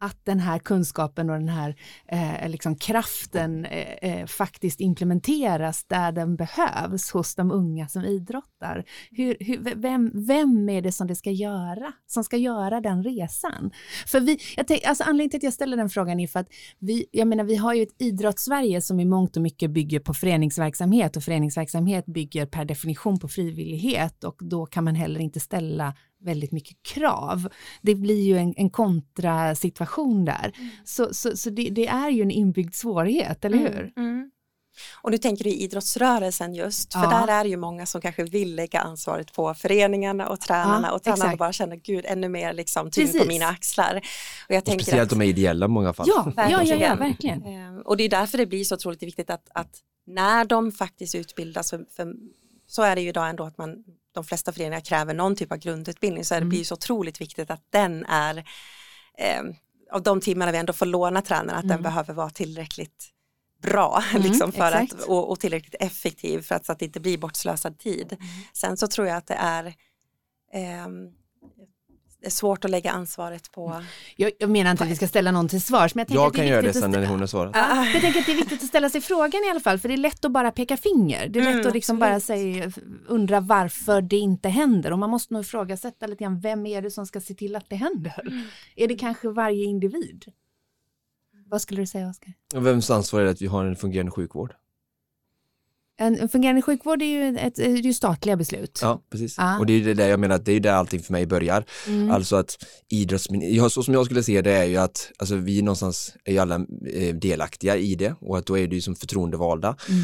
att 0.02 0.24
den 0.24 0.40
här 0.40 0.58
kunskapen 0.58 1.30
och 1.30 1.38
den 1.38 1.48
här 1.48 1.76
eh, 2.08 2.48
liksom 2.48 2.76
kraften 2.76 3.64
eh, 3.64 4.10
eh, 4.10 4.26
faktiskt 4.26 4.80
implementeras 4.80 5.84
där 5.84 6.12
den 6.12 6.36
behövs 6.36 7.10
hos 7.10 7.34
de 7.34 7.50
unga 7.50 7.88
som 7.88 8.04
idrottar. 8.04 8.84
Hur, 9.10 9.36
hur, 9.40 9.74
vem, 9.74 10.10
vem 10.26 10.68
är 10.68 10.82
det 10.82 10.92
som 10.92 11.06
det 11.06 11.16
ska 11.16 11.30
göra, 11.30 11.92
som 12.06 12.24
ska 12.24 12.36
göra 12.36 12.80
den 12.80 13.04
resan? 13.04 13.70
För 14.06 14.20
vi, 14.20 14.38
jag 14.56 14.66
tänk, 14.66 14.84
alltså 14.84 15.04
anledningen 15.04 15.30
till 15.30 15.38
att 15.38 15.42
jag 15.42 15.52
ställer 15.52 15.76
den 15.76 15.88
frågan 15.88 16.20
är 16.20 16.26
för 16.26 16.40
att 16.40 16.48
vi, 16.78 17.06
jag 17.10 17.28
menar, 17.28 17.44
vi 17.44 17.56
har 17.56 17.74
ju 17.74 17.82
ett 17.82 18.02
idrottssverige 18.02 18.80
som 18.80 19.00
i 19.00 19.04
mångt 19.04 19.36
och 19.36 19.42
mycket 19.42 19.70
bygger 19.70 20.00
på 20.00 20.14
föreningsverksamhet 20.14 21.16
och 21.16 21.22
föreningsverksamhet 21.22 22.06
bygger 22.06 22.46
per 22.46 22.64
definition 22.64 23.18
på 23.18 23.28
frivillighet 23.28 24.24
och 24.24 24.36
då 24.40 24.66
kan 24.66 24.84
man 24.84 24.94
heller 24.94 25.20
inte 25.20 25.40
ställa 25.40 25.94
väldigt 26.22 26.52
mycket 26.52 26.82
krav. 26.82 27.48
Det 27.82 27.94
blir 27.94 28.22
ju 28.22 28.38
en, 28.38 28.54
en 28.56 28.70
kontrasituation 28.70 30.24
där. 30.24 30.52
Mm. 30.56 30.70
Så, 30.84 31.14
så, 31.14 31.36
så 31.36 31.50
det, 31.50 31.70
det, 31.70 31.86
är 31.86 32.10
ju 32.10 32.22
en 32.22 32.30
inbyggd 32.30 32.74
svårighet, 32.74 33.44
eller 33.44 33.58
mm, 33.58 33.72
hur? 33.72 33.92
Mm. 33.96 34.30
Och 35.02 35.10
nu 35.10 35.18
tänker 35.18 35.44
du 35.44 35.50
idrottsrörelsen 35.50 36.54
just, 36.54 36.92
för 36.92 37.02
ja. 37.02 37.10
där 37.10 37.28
är 37.28 37.44
det 37.44 37.50
ju 37.50 37.56
många 37.56 37.86
som 37.86 38.00
kanske 38.00 38.24
vill 38.24 38.54
lägga 38.54 38.80
ansvaret 38.80 39.32
på 39.32 39.54
föreningarna 39.54 40.28
och 40.28 40.40
tränarna 40.40 40.88
ja, 40.88 40.94
och 40.94 41.02
tränarna 41.02 41.24
exakt. 41.24 41.38
bara 41.38 41.52
känner 41.52 41.76
gud 41.76 42.04
ännu 42.08 42.28
mer 42.28 42.52
liksom 42.52 42.90
tyngd 42.90 43.18
på 43.18 43.24
mina 43.24 43.46
axlar. 43.46 43.96
Och 44.48 44.54
jag 44.54 44.64
tänker 44.64 44.84
speciellt 44.84 45.12
att, 45.12 45.18
de 45.18 45.24
är 45.24 45.28
ideella 45.28 45.66
i 45.66 45.68
många 45.68 45.92
fall. 45.92 46.06
Ja, 46.08 46.32
verkligen. 46.36 46.80
Ja, 46.80 46.86
ja, 46.86 46.94
verkligen. 46.94 47.42
Ehm, 47.42 47.80
och 47.80 47.96
det 47.96 48.04
är 48.04 48.08
därför 48.08 48.38
det 48.38 48.46
blir 48.46 48.64
så 48.64 48.74
otroligt 48.74 49.02
viktigt 49.02 49.30
att, 49.30 49.48
att 49.54 49.78
när 50.06 50.44
de 50.44 50.72
faktiskt 50.72 51.14
utbildas, 51.14 51.70
för, 51.70 51.84
för 51.96 52.14
så 52.66 52.82
är 52.82 52.94
det 52.94 53.02
ju 53.02 53.08
idag 53.08 53.30
ändå 53.30 53.44
att 53.44 53.58
man 53.58 53.84
de 54.12 54.24
flesta 54.24 54.52
föreningar 54.52 54.80
kräver 54.80 55.14
någon 55.14 55.36
typ 55.36 55.52
av 55.52 55.58
grundutbildning 55.58 56.24
så 56.24 56.34
det 56.34 56.38
mm. 56.38 56.48
blir 56.48 56.64
så 56.64 56.74
otroligt 56.74 57.20
viktigt 57.20 57.50
att 57.50 57.62
den 57.70 58.04
är 58.04 58.36
eh, 59.18 59.42
av 59.92 60.02
de 60.02 60.20
timmarna 60.20 60.52
vi 60.52 60.58
ändå 60.58 60.72
får 60.72 60.86
låna 60.86 61.22
tränaren 61.22 61.58
att 61.58 61.64
mm. 61.64 61.74
den 61.76 61.82
behöver 61.82 62.14
vara 62.14 62.30
tillräckligt 62.30 63.12
bra 63.62 64.02
mm, 64.10 64.22
liksom 64.22 64.52
för 64.52 64.72
att, 64.72 64.92
och, 64.92 65.30
och, 65.30 65.40
tillräckligt 65.40 65.74
effektiv 65.80 66.42
för 66.42 66.54
att, 66.54 66.66
så 66.66 66.72
att 66.72 66.78
det 66.78 66.84
inte 66.84 67.00
blir 67.00 67.18
bortslösad 67.18 67.78
tid. 67.78 68.12
Mm. 68.12 68.26
Sen 68.52 68.76
så 68.76 68.86
tror 68.86 69.06
jag 69.06 69.16
att 69.16 69.26
det 69.26 69.34
är 69.34 69.66
eh, 70.52 70.88
det 72.22 72.28
är 72.28 72.30
svårt 72.30 72.64
att 72.64 72.70
lägga 72.70 72.90
ansvaret 72.92 73.52
på... 73.52 73.82
Jag, 74.16 74.32
jag 74.38 74.50
menar 74.50 74.70
inte 74.70 74.84
att 74.84 74.90
vi 74.90 74.96
ska 74.96 75.08
ställa 75.08 75.30
någon 75.30 75.48
till 75.48 75.62
svars. 75.62 75.94
Men 75.94 76.06
jag, 76.08 76.16
jag 76.16 76.34
kan 76.34 76.46
göra 76.46 76.62
det 76.62 76.72
sen 76.72 76.90
när 76.90 77.06
hon 77.06 77.20
har 77.20 77.26
svarat. 77.26 77.52
Ja, 77.54 77.86
jag 77.86 78.02
tänker 78.02 78.20
att 78.20 78.26
det 78.26 78.32
är 78.32 78.36
viktigt 78.36 78.62
att 78.62 78.68
ställa 78.68 78.90
sig 78.90 79.00
frågan 79.00 79.44
i 79.46 79.50
alla 79.50 79.60
fall, 79.60 79.78
för 79.78 79.88
det 79.88 79.94
är 79.94 79.98
lätt 79.98 80.24
att 80.24 80.32
bara 80.32 80.50
peka 80.50 80.76
finger. 80.76 81.28
Det 81.28 81.38
är 81.38 81.42
mm, 81.42 81.56
lätt 81.56 81.66
att 81.66 81.74
liksom 81.74 81.98
bara 81.98 82.20
säga, 82.20 82.72
undra 83.06 83.40
varför 83.40 84.02
det 84.02 84.16
inte 84.16 84.48
händer 84.48 84.92
och 84.92 84.98
man 84.98 85.10
måste 85.10 85.34
nog 85.34 85.42
ifrågasätta 85.42 86.06
lite 86.06 86.24
grann, 86.24 86.40
vem 86.40 86.66
är 86.66 86.82
det 86.82 86.90
som 86.90 87.06
ska 87.06 87.20
se 87.20 87.34
till 87.34 87.56
att 87.56 87.70
det 87.70 87.76
händer? 87.76 88.20
Mm. 88.26 88.44
Är 88.76 88.88
det 88.88 88.94
kanske 88.94 89.28
varje 89.28 89.64
individ? 89.64 90.24
Vad 91.46 91.62
skulle 91.62 91.82
du 91.82 91.86
säga 91.86 92.08
Oskar? 92.08 92.32
Vems 92.54 92.90
ansvar 92.90 93.20
är 93.20 93.24
det 93.24 93.30
att 93.30 93.42
vi 93.42 93.46
har 93.46 93.64
en 93.64 93.76
fungerande 93.76 94.12
sjukvård? 94.12 94.54
En 96.02 96.28
fungerande 96.28 96.62
sjukvård 96.62 97.02
är 97.02 97.06
ju, 97.06 97.38
ett, 97.38 97.58
är 97.58 97.76
ju 97.76 97.94
statliga 97.94 98.36
beslut. 98.36 98.78
Ja, 98.82 99.02
precis. 99.10 99.38
Ah. 99.38 99.58
Och 99.58 99.66
det 99.66 99.72
är 99.72 99.78
ju 99.78 99.84
det 99.84 99.94
där 99.94 100.08
jag 100.08 100.20
menar, 100.20 100.38
det 100.38 100.50
är 100.50 100.54
ju 100.54 100.60
där 100.60 100.72
allting 100.72 101.00
för 101.00 101.12
mig 101.12 101.26
börjar. 101.26 101.64
Mm. 101.86 102.10
Alltså 102.10 102.36
att 102.36 102.56
idrottsministern, 102.88 103.70
så 103.70 103.82
som 103.82 103.94
jag 103.94 104.04
skulle 104.06 104.22
se 104.22 104.42
det 104.42 104.52
är 104.52 104.64
ju 104.64 104.76
att 104.76 105.12
alltså 105.18 105.36
vi 105.36 105.62
någonstans 105.62 106.14
är 106.24 106.32
ju 106.32 106.38
alla 106.38 106.54
eh, 106.94 107.14
delaktiga 107.14 107.76
i 107.76 107.94
det 107.94 108.14
och 108.20 108.38
att 108.38 108.46
då 108.46 108.58
är 108.58 108.66
det 108.66 108.74
ju 108.74 108.80
som 108.80 108.96
förtroendevalda. 108.96 109.76
Mm. 109.88 110.00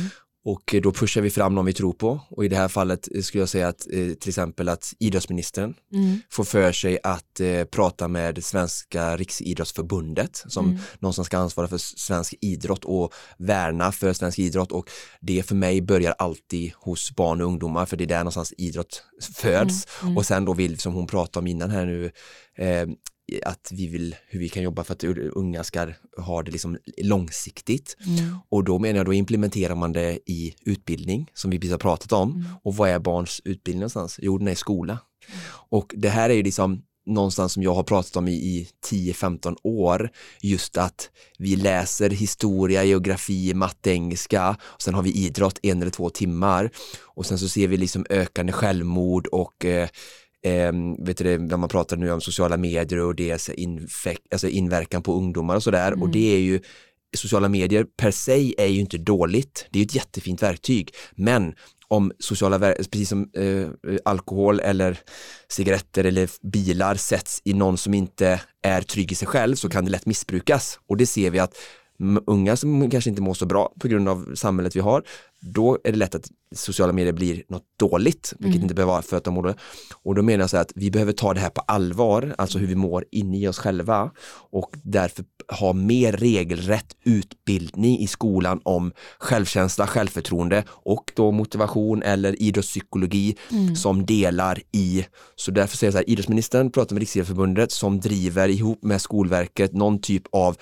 Och 0.49 0.75
då 0.83 0.93
pushar 0.93 1.21
vi 1.21 1.31
fram 1.31 1.55
någon 1.55 1.67
vi 1.67 1.73
tror 1.73 1.93
på 1.93 2.21
och 2.29 2.45
i 2.45 2.49
det 2.49 2.57
här 2.57 2.69
fallet 2.69 3.09
skulle 3.23 3.43
jag 3.43 3.49
säga 3.49 3.69
att 3.69 3.87
eh, 3.93 4.13
till 4.13 4.29
exempel 4.29 4.69
att 4.69 4.95
idrottsministern 4.99 5.75
mm. 5.93 6.21
får 6.31 6.45
för 6.45 6.73
sig 6.73 6.99
att 7.03 7.41
eh, 7.41 7.65
prata 7.65 8.09
med 8.09 8.45
Svenska 8.45 9.17
Riksidrottsförbundet 9.17 10.45
som 10.47 10.65
mm. 10.65 10.79
någon 10.99 11.15
som 11.15 11.25
ska 11.25 11.39
ansvara 11.39 11.69
för 11.69 11.79
svensk 11.79 12.35
idrott 12.41 12.85
och 12.85 13.13
värna 13.39 13.93
för 13.93 14.13
svensk 14.13 14.39
idrott 14.39 14.73
och 14.73 14.91
det 15.21 15.43
för 15.43 15.55
mig 15.55 15.83
börjar 15.83 16.15
alltid 16.19 16.73
hos 16.75 17.17
barn 17.17 17.41
och 17.41 17.47
ungdomar 17.47 17.87
för 17.87 17.97
det 17.97 18.05
är 18.05 18.09
där 18.09 18.19
någonstans 18.19 18.55
idrott 18.59 19.03
föds 19.35 19.87
mm. 20.01 20.09
mm. 20.09 20.17
och 20.17 20.27
sen 20.27 20.45
då 20.45 20.55
vill, 20.55 20.79
som 20.79 20.95
hon 20.95 21.07
pratade 21.07 21.43
om 21.43 21.47
innan 21.47 21.71
här 21.71 21.87
nu, 21.87 22.11
eh, 22.59 22.87
att 23.45 23.71
vi 23.73 23.87
vill, 23.87 24.17
hur 24.29 24.41
vi 24.41 24.49
kan 24.49 24.63
jobba 24.63 24.85
för 24.85 24.93
att 24.93 25.05
unga 25.05 25.65
ska 25.65 25.93
ha 26.17 26.43
det 26.43 26.51
liksom 26.51 26.79
långsiktigt. 26.97 27.97
Mm. 28.07 28.39
Och 28.49 28.65
då 28.65 28.79
menar 28.79 28.97
jag, 28.97 29.07
då 29.07 29.13
implementerar 29.13 29.75
man 29.75 29.93
det 29.93 30.19
i 30.27 30.55
utbildning 30.65 31.31
som 31.35 31.51
vi 31.51 31.59
precis 31.59 31.73
har 31.73 31.79
pratat 31.79 32.13
om. 32.13 32.31
Mm. 32.31 32.47
Och 32.63 32.77
vad 32.77 32.91
är 32.91 32.99
barns 32.99 33.41
utbildning 33.45 33.81
någonstans? 33.81 34.19
Jo, 34.23 34.39
den 34.39 34.49
är 34.49 34.53
i 34.53 34.57
skola. 34.57 34.99
Och 35.71 35.95
det 35.97 36.09
här 36.09 36.31
är 36.31 36.35
ju 36.35 36.43
liksom 36.43 36.83
någonstans 37.09 37.53
som 37.53 37.63
jag 37.63 37.75
har 37.75 37.83
pratat 37.83 38.17
om 38.17 38.29
i, 38.29 38.33
i 38.33 38.69
10-15 38.87 39.57
år, 39.63 40.11
just 40.43 40.77
att 40.77 41.11
vi 41.39 41.57
läser 41.57 42.11
historia, 42.11 42.85
geografi, 42.85 43.55
matte, 43.55 43.91
engelska 43.91 44.57
och 44.63 44.83
sen 44.83 44.95
har 44.95 45.03
vi 45.03 45.13
idrott 45.13 45.59
en 45.63 45.83
eller 45.83 45.91
två 45.91 46.11
timmar 46.11 46.71
och 47.01 47.27
sen 47.27 47.39
så 47.39 47.49
ser 47.49 47.69
vi 47.69 47.77
liksom 47.77 48.07
ökande 48.11 48.53
självmord 48.53 49.27
och 49.27 49.65
eh, 49.65 49.89
eh, 50.45 50.73
vet 50.99 51.19
du 51.19 51.39
när 51.39 51.57
man 51.57 51.69
pratar 51.69 51.97
nu 51.97 52.13
om 52.13 52.21
sociala 52.21 52.57
medier 52.57 53.01
och 53.01 53.15
deras 53.15 53.51
alltså 54.31 54.49
inverkan 54.49 55.03
på 55.03 55.15
ungdomar 55.15 55.57
och 55.57 55.63
sådär 55.63 55.89
mm. 55.89 56.03
och 56.03 56.09
det 56.09 56.35
är 56.35 56.41
ju 56.41 56.61
sociala 57.17 57.49
medier 57.49 57.87
per 57.97 58.11
se 58.11 58.55
är 58.59 58.67
ju 58.67 58.81
inte 58.81 58.99
dåligt, 58.99 59.67
det 59.71 59.79
är 59.79 59.85
ett 59.85 59.95
jättefint 59.95 60.43
verktyg, 60.43 60.95
men 61.13 61.55
om 61.89 62.13
sociala, 62.19 62.59
precis 62.59 63.09
som 63.09 63.31
eh, 63.35 63.69
alkohol 64.05 64.61
eller 64.61 64.99
cigaretter 65.49 66.05
eller 66.05 66.31
bilar 66.53 66.95
sätts 66.95 67.43
i 67.45 67.53
någon 67.53 67.79
som 67.79 67.95
inte 67.95 68.41
är 68.63 68.83
trygg 68.83 69.13
i 69.13 69.15
sig 69.15 69.29
själv 69.29 69.55
så 69.55 69.69
kan 69.69 69.85
det 69.85 69.91
lätt 69.91 70.07
missbrukas. 70.07 70.81
Och 70.89 70.97
det 70.97 71.07
ser 71.07 71.31
vi 71.31 71.39
att 71.39 71.55
unga 72.27 72.57
som 72.57 72.91
kanske 72.91 73.11
inte 73.11 73.23
mår 73.23 73.35
så 73.35 73.47
bra 73.47 73.73
på 73.81 73.89
grund 73.89 74.09
av 74.09 74.35
samhället 74.35 74.77
vi 74.77 74.81
har, 74.81 75.03
då 75.41 75.79
är 75.85 75.93
det 75.93 75.99
lätt 75.99 76.15
att 76.15 76.31
sociala 76.55 76.93
medier 76.93 77.13
blir 77.13 77.43
något 77.49 77.65
dåligt, 77.79 78.35
vilket 78.39 78.55
mm. 78.55 78.63
inte 78.63 78.75
behöver 78.75 78.93
vara 78.93 79.03
för 79.03 79.17
att 79.17 79.25
de 79.25 79.35
mår 79.35 79.55
Och 79.93 80.15
då 80.15 80.23
menar 80.23 80.43
jag 80.43 80.51
så 80.51 80.57
att 80.57 80.73
vi 80.75 80.91
behöver 80.91 81.13
ta 81.13 81.35
det 81.35 81.41
här 81.41 81.51
på 81.51 81.61
allvar, 81.61 82.35
alltså 82.39 82.59
hur 82.59 82.67
vi 82.67 82.75
mår 82.75 83.05
inne 83.11 83.39
i 83.39 83.49
oss 83.49 83.59
själva 83.59 84.11
och 84.51 84.71
därför 84.83 85.25
ha 85.61 85.73
mer 85.73 86.13
regelrätt 86.13 86.97
utbildning 87.05 87.99
i 87.99 88.07
skolan 88.07 88.61
om 88.65 88.93
självkänsla, 89.19 89.87
självförtroende 89.87 90.65
och 90.69 91.13
då 91.15 91.31
motivation 91.31 92.03
eller 92.03 92.43
idrottspsykologi 92.43 93.37
mm. 93.51 93.77
som 93.77 94.07
delar 94.07 94.61
i, 94.73 95.07
så 95.37 95.51
därför 95.51 95.77
säger 95.77 95.89
jag 95.89 95.93
så 95.93 95.99
här, 95.99 96.11
idrottsministern 96.11 96.71
pratar 96.71 96.95
med 96.95 97.01
Riksidrottsförbundet 97.01 97.73
som 97.73 98.01
driver 98.01 98.49
ihop 98.49 98.83
med 98.83 99.01
Skolverket 99.01 99.73
någon 99.73 100.01
typ 100.01 100.23
av 100.33 100.57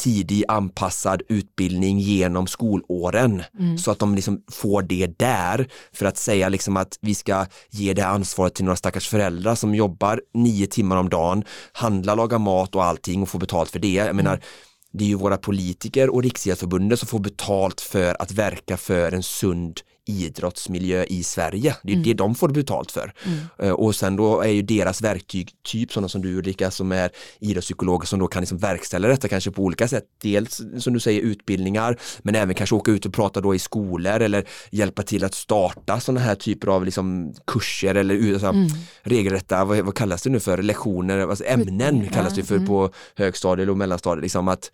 tidig 0.00 0.44
anpassad 0.48 1.22
utbildning 1.28 1.98
genom 1.98 2.46
skolåren 2.46 3.42
mm. 3.58 3.78
så 3.78 3.90
att 3.90 3.98
de 3.98 4.14
liksom 4.14 4.42
får 4.52 4.82
det 4.82 5.18
där 5.18 5.68
för 5.92 6.06
att 6.06 6.16
säga 6.16 6.48
liksom 6.48 6.76
att 6.76 6.98
vi 7.00 7.14
ska 7.14 7.46
ge 7.70 7.94
det 7.94 8.06
ansvaret 8.06 8.54
till 8.54 8.64
några 8.64 8.76
stackars 8.76 9.08
föräldrar 9.08 9.54
som 9.54 9.74
jobbar 9.74 10.20
nio 10.34 10.66
timmar 10.66 10.96
om 10.96 11.08
dagen, 11.08 11.44
handlar, 11.72 12.16
lagar 12.16 12.38
mat 12.38 12.74
och 12.74 12.84
allting 12.84 13.22
och 13.22 13.28
får 13.28 13.38
betalt 13.38 13.70
för 13.70 13.78
det. 13.78 13.92
Jag 13.92 14.16
menar, 14.16 14.32
mm. 14.34 14.44
det 14.92 15.04
är 15.04 15.08
ju 15.08 15.14
våra 15.14 15.36
politiker 15.36 16.10
och 16.10 16.22
Riksidrottsförbundet 16.22 16.98
som 16.98 17.08
får 17.08 17.18
betalt 17.18 17.80
för 17.80 18.22
att 18.22 18.32
verka 18.32 18.76
för 18.76 19.12
en 19.12 19.22
sund 19.22 19.80
idrottsmiljö 20.10 21.04
i 21.08 21.22
Sverige. 21.22 21.76
Det 21.82 21.92
är 21.92 21.94
mm. 21.94 22.04
det 22.04 22.14
de 22.14 22.34
får 22.34 22.48
betalt 22.48 22.92
för. 22.92 23.12
Mm. 23.24 23.38
Eh, 23.58 23.72
och 23.72 23.94
sen 23.94 24.16
då 24.16 24.40
är 24.40 24.48
ju 24.48 24.62
deras 24.62 25.02
verktyg 25.02 25.50
typ 25.62 25.92
sådana 25.92 26.08
som 26.08 26.22
du 26.22 26.38
Ulrika 26.38 26.70
som 26.70 26.92
är 26.92 27.10
idrottspsykologer 27.38 28.06
som 28.06 28.18
då 28.18 28.26
kan 28.26 28.42
liksom 28.42 28.58
verkställa 28.58 29.08
detta 29.08 29.28
kanske 29.28 29.50
på 29.50 29.62
olika 29.62 29.88
sätt. 29.88 30.04
Dels 30.22 30.60
som 30.78 30.92
du 30.92 31.00
säger 31.00 31.20
utbildningar 31.20 31.96
men 32.22 32.34
även 32.34 32.54
kanske 32.54 32.74
åka 32.76 32.90
ut 32.90 33.06
och 33.06 33.14
prata 33.14 33.40
då 33.40 33.54
i 33.54 33.58
skolor 33.58 34.20
eller 34.20 34.44
hjälpa 34.70 35.02
till 35.02 35.24
att 35.24 35.34
starta 35.34 36.00
sådana 36.00 36.20
här 36.20 36.34
typer 36.34 36.68
av 36.68 36.84
liksom 36.84 37.34
kurser 37.46 37.94
eller 37.94 38.32
alltså, 38.32 38.46
mm. 38.46 38.68
regelrätta, 39.02 39.64
vad, 39.64 39.78
vad, 39.78 39.94
kallas 39.94 40.22
det 40.22 40.30
nu 40.30 40.40
för, 40.40 40.62
lektioner, 40.62 41.18
alltså 41.18 41.44
ämnen 41.44 42.08
kallas 42.08 42.34
det 42.34 42.42
för 42.42 42.54
mm. 42.54 42.66
på 42.66 42.90
högstadiet 43.14 43.68
och 43.68 43.76
mellanstadiet. 43.76 44.22
Liksom 44.22 44.48
att 44.48 44.70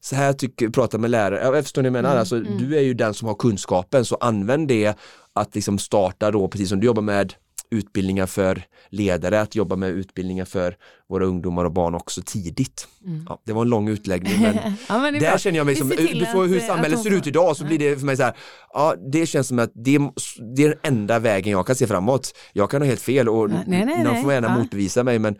så 0.00 0.16
här 0.16 0.32
tycker, 0.32 0.68
prata 0.68 0.98
med 0.98 1.10
lärare, 1.10 1.56
jag 1.56 1.64
förstår 1.64 1.82
ni 1.82 1.90
menar, 1.90 2.10
mm, 2.10 2.20
alltså, 2.20 2.36
mm. 2.36 2.58
du 2.58 2.76
är 2.76 2.80
ju 2.80 2.94
den 2.94 3.14
som 3.14 3.28
har 3.28 3.34
kunskapen 3.34 4.04
så 4.04 4.16
använd 4.16 4.68
det 4.68 4.98
att 5.32 5.54
liksom 5.54 5.78
starta 5.78 6.30
då, 6.30 6.48
precis 6.48 6.68
som 6.68 6.80
du 6.80 6.86
jobbar 6.86 7.02
med 7.02 7.34
utbildningar 7.70 8.26
för 8.26 8.62
ledare, 8.88 9.40
att 9.40 9.54
jobba 9.54 9.76
med 9.76 9.90
utbildningar 9.90 10.44
för 10.44 10.76
våra 11.08 11.24
ungdomar 11.24 11.64
och 11.64 11.72
barn 11.72 11.94
också 11.94 12.22
tidigt. 12.24 12.88
Mm. 13.06 13.26
Ja, 13.28 13.42
det 13.46 13.52
var 13.52 13.62
en 13.62 13.68
lång 13.68 13.88
utläggning 13.88 14.42
men, 14.42 14.54
ja, 14.88 14.98
men 14.98 15.14
där 15.14 15.20
bra. 15.20 15.38
känner 15.38 15.56
jag 15.56 15.66
mig 15.66 15.76
som, 15.76 15.92
utifrån 15.92 16.48
hur 16.48 16.60
samhället 16.60 17.02
ser 17.02 17.10
ut 17.10 17.26
idag 17.26 17.56
så 17.56 17.64
blir 17.64 17.78
det 17.78 17.96
för 17.96 18.06
mig 18.06 18.16
så 18.16 18.22
här, 18.22 18.36
ja 18.72 18.94
det 19.12 19.26
känns 19.26 19.48
som 19.48 19.58
att 19.58 19.70
det, 19.74 19.98
det 20.56 20.64
är 20.64 20.68
den 20.68 20.78
enda 20.82 21.18
vägen 21.18 21.52
jag 21.52 21.66
kan 21.66 21.76
se 21.76 21.86
framåt. 21.86 22.34
Jag 22.52 22.70
kan 22.70 22.82
ha 22.82 22.86
helt 22.86 23.02
fel 23.02 23.28
och 23.28 23.50
nej, 23.50 23.64
nej, 23.66 23.84
nej, 23.86 24.04
någon 24.04 24.22
får 24.22 24.32
gärna 24.32 24.48
ja. 24.48 24.58
motbevisa 24.58 25.04
mig 25.04 25.18
men 25.18 25.36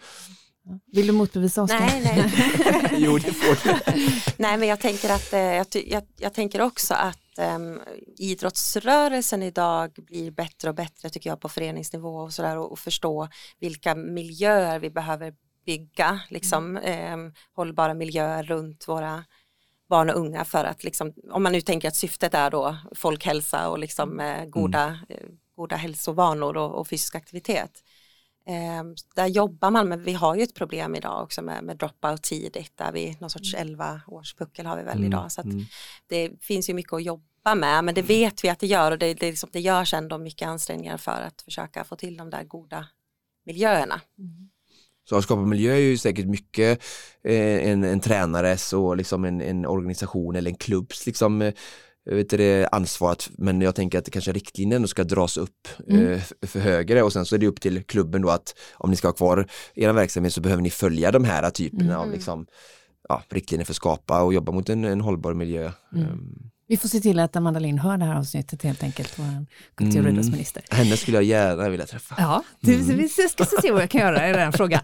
vill 0.92 1.06
du 1.06 1.12
motbevisa 1.12 1.62
Oskar? 1.62 1.80
Nej, 1.80 2.00
nej. 2.04 2.90
jo, 3.04 3.18
det 3.18 3.32
får 3.32 3.68
du. 3.68 3.94
nej, 4.36 4.56
men 4.58 4.68
jag 4.68 4.80
tänker, 4.80 5.10
att, 5.10 5.32
eh, 5.32 5.40
jag, 5.40 5.66
jag, 5.86 6.02
jag 6.16 6.32
tänker 6.32 6.60
också 6.60 6.94
att 6.94 7.38
um, 7.56 7.80
idrottsrörelsen 8.16 9.42
idag 9.42 9.92
blir 9.96 10.30
bättre 10.30 10.68
och 10.68 10.74
bättre 10.74 11.10
tycker 11.10 11.30
jag 11.30 11.40
på 11.40 11.48
föreningsnivå 11.48 12.16
och 12.16 12.32
sådär 12.32 12.56
och, 12.58 12.72
och 12.72 12.78
förstå 12.78 13.28
vilka 13.58 13.94
miljöer 13.94 14.78
vi 14.78 14.90
behöver 14.90 15.34
bygga 15.66 16.20
liksom, 16.28 16.76
eh, 16.76 17.16
hållbara 17.52 17.94
miljöer 17.94 18.42
runt 18.42 18.88
våra 18.88 19.24
barn 19.88 20.10
och 20.10 20.16
unga 20.16 20.44
för 20.44 20.64
att 20.64 20.84
liksom, 20.84 21.12
om 21.30 21.42
man 21.42 21.52
nu 21.52 21.60
tänker 21.60 21.88
att 21.88 21.96
syftet 21.96 22.34
är 22.34 22.50
då 22.50 22.76
folkhälsa 22.94 23.68
och 23.68 23.78
liksom, 23.78 24.20
eh, 24.20 24.44
goda, 24.44 24.84
mm. 24.84 25.38
goda 25.56 25.76
hälsovanor 25.76 26.56
och, 26.56 26.74
och 26.74 26.88
fysisk 26.88 27.14
aktivitet. 27.14 27.82
Eh, 28.50 28.84
där 29.14 29.26
jobbar 29.26 29.70
man, 29.70 29.88
men 29.88 30.02
vi 30.02 30.12
har 30.12 30.34
ju 30.34 30.42
ett 30.42 30.54
problem 30.54 30.94
idag 30.94 31.22
också 31.22 31.42
med, 31.42 31.64
med 31.64 31.76
dropout 31.76 32.22
tidigt, 32.22 32.76
där 32.76 32.92
vi, 32.92 33.16
någon 33.20 33.30
sorts 33.30 33.54
11 33.54 33.88
mm. 33.88 34.00
års 34.06 34.34
puckel 34.34 34.66
har 34.66 34.76
vi 34.76 34.82
väl 34.82 34.96
mm. 34.96 35.06
idag. 35.06 35.32
Så 35.32 35.42
mm. 35.42 35.64
det 36.06 36.30
finns 36.40 36.70
ju 36.70 36.74
mycket 36.74 36.92
att 36.92 37.02
jobba 37.02 37.54
med, 37.54 37.84
men 37.84 37.94
det 37.94 38.02
vet 38.02 38.44
vi 38.44 38.48
att 38.48 38.58
det 38.58 38.66
gör 38.66 38.92
och 38.92 38.98
det, 38.98 39.14
det, 39.14 39.30
liksom, 39.30 39.50
det 39.52 39.60
görs 39.60 39.94
ändå 39.94 40.18
mycket 40.18 40.48
ansträngningar 40.48 40.96
för 40.96 41.22
att 41.22 41.42
försöka 41.42 41.84
få 41.84 41.96
till 41.96 42.16
de 42.16 42.30
där 42.30 42.44
goda 42.44 42.86
miljöerna. 43.46 44.00
Mm. 44.18 44.50
Så 45.08 45.16
att 45.16 45.24
skapa 45.24 45.42
miljö 45.42 45.72
är 45.74 45.78
ju 45.78 45.98
säkert 45.98 46.26
mycket 46.26 46.82
eh, 47.24 47.70
en, 47.70 47.84
en 47.84 48.00
tränares 48.00 48.72
och 48.72 48.96
liksom 48.96 49.24
en, 49.24 49.40
en 49.40 49.66
organisation 49.66 50.36
eller 50.36 50.50
en 50.50 50.56
klubbs 50.56 51.06
liksom 51.06 51.42
eh, 51.42 51.54
vet 52.04 52.30
det, 52.30 52.68
ansvaret 52.72 53.30
men 53.38 53.60
jag 53.60 53.74
tänker 53.74 53.98
att 53.98 54.04
det 54.04 54.10
kanske 54.10 54.32
riktlinjen 54.32 54.88
ska 54.88 55.04
dras 55.04 55.36
upp 55.36 55.68
mm. 55.88 56.12
eh, 56.12 56.20
för 56.42 56.60
högre 56.60 57.02
och 57.02 57.12
sen 57.12 57.26
så 57.26 57.34
är 57.34 57.38
det 57.38 57.46
upp 57.46 57.60
till 57.60 57.82
klubben 57.82 58.22
då 58.22 58.30
att 58.30 58.54
om 58.74 58.90
ni 58.90 58.96
ska 58.96 59.08
ha 59.08 59.12
kvar 59.12 59.46
er 59.74 59.92
verksamhet 59.92 60.34
så 60.34 60.40
behöver 60.40 60.62
ni 60.62 60.70
följa 60.70 61.10
de 61.10 61.24
här 61.24 61.50
typerna 61.50 61.84
mm. 61.84 62.00
av 62.00 62.10
liksom, 62.10 62.46
ja, 63.08 63.22
riktlinjer 63.28 63.64
för 63.64 63.72
att 63.72 63.76
skapa 63.76 64.22
och 64.22 64.34
jobba 64.34 64.52
mot 64.52 64.68
en, 64.68 64.84
en 64.84 65.00
hållbar 65.00 65.34
miljö. 65.34 65.72
Mm. 65.94 66.08
Um, 66.08 66.50
vi 66.68 66.76
får 66.76 66.88
se 66.88 67.00
till 67.00 67.18
att 67.18 67.36
Amanda 67.36 67.60
Lind 67.60 67.78
hör 67.80 67.96
det 67.96 68.04
här 68.04 68.14
avsnittet 68.14 68.62
helt 68.62 68.82
enkelt, 68.82 69.18
vår 69.18 69.46
kultur 69.74 69.98
och 69.98 70.04
mm. 70.04 70.12
idrottsminister. 70.12 70.62
Henne 70.70 70.96
skulle 70.96 71.16
jag 71.16 71.24
gärna 71.24 71.68
vilja 71.68 71.86
träffa. 71.86 72.14
Ja, 72.18 72.42
mm. 72.66 72.96
vi 72.96 73.08
ska 73.08 73.44
se 73.62 73.72
vad 73.72 73.82
jag 73.82 73.90
kan 73.90 74.00
göra 74.00 74.30
i 74.30 74.32
den 74.32 74.52
frågan. 74.52 74.80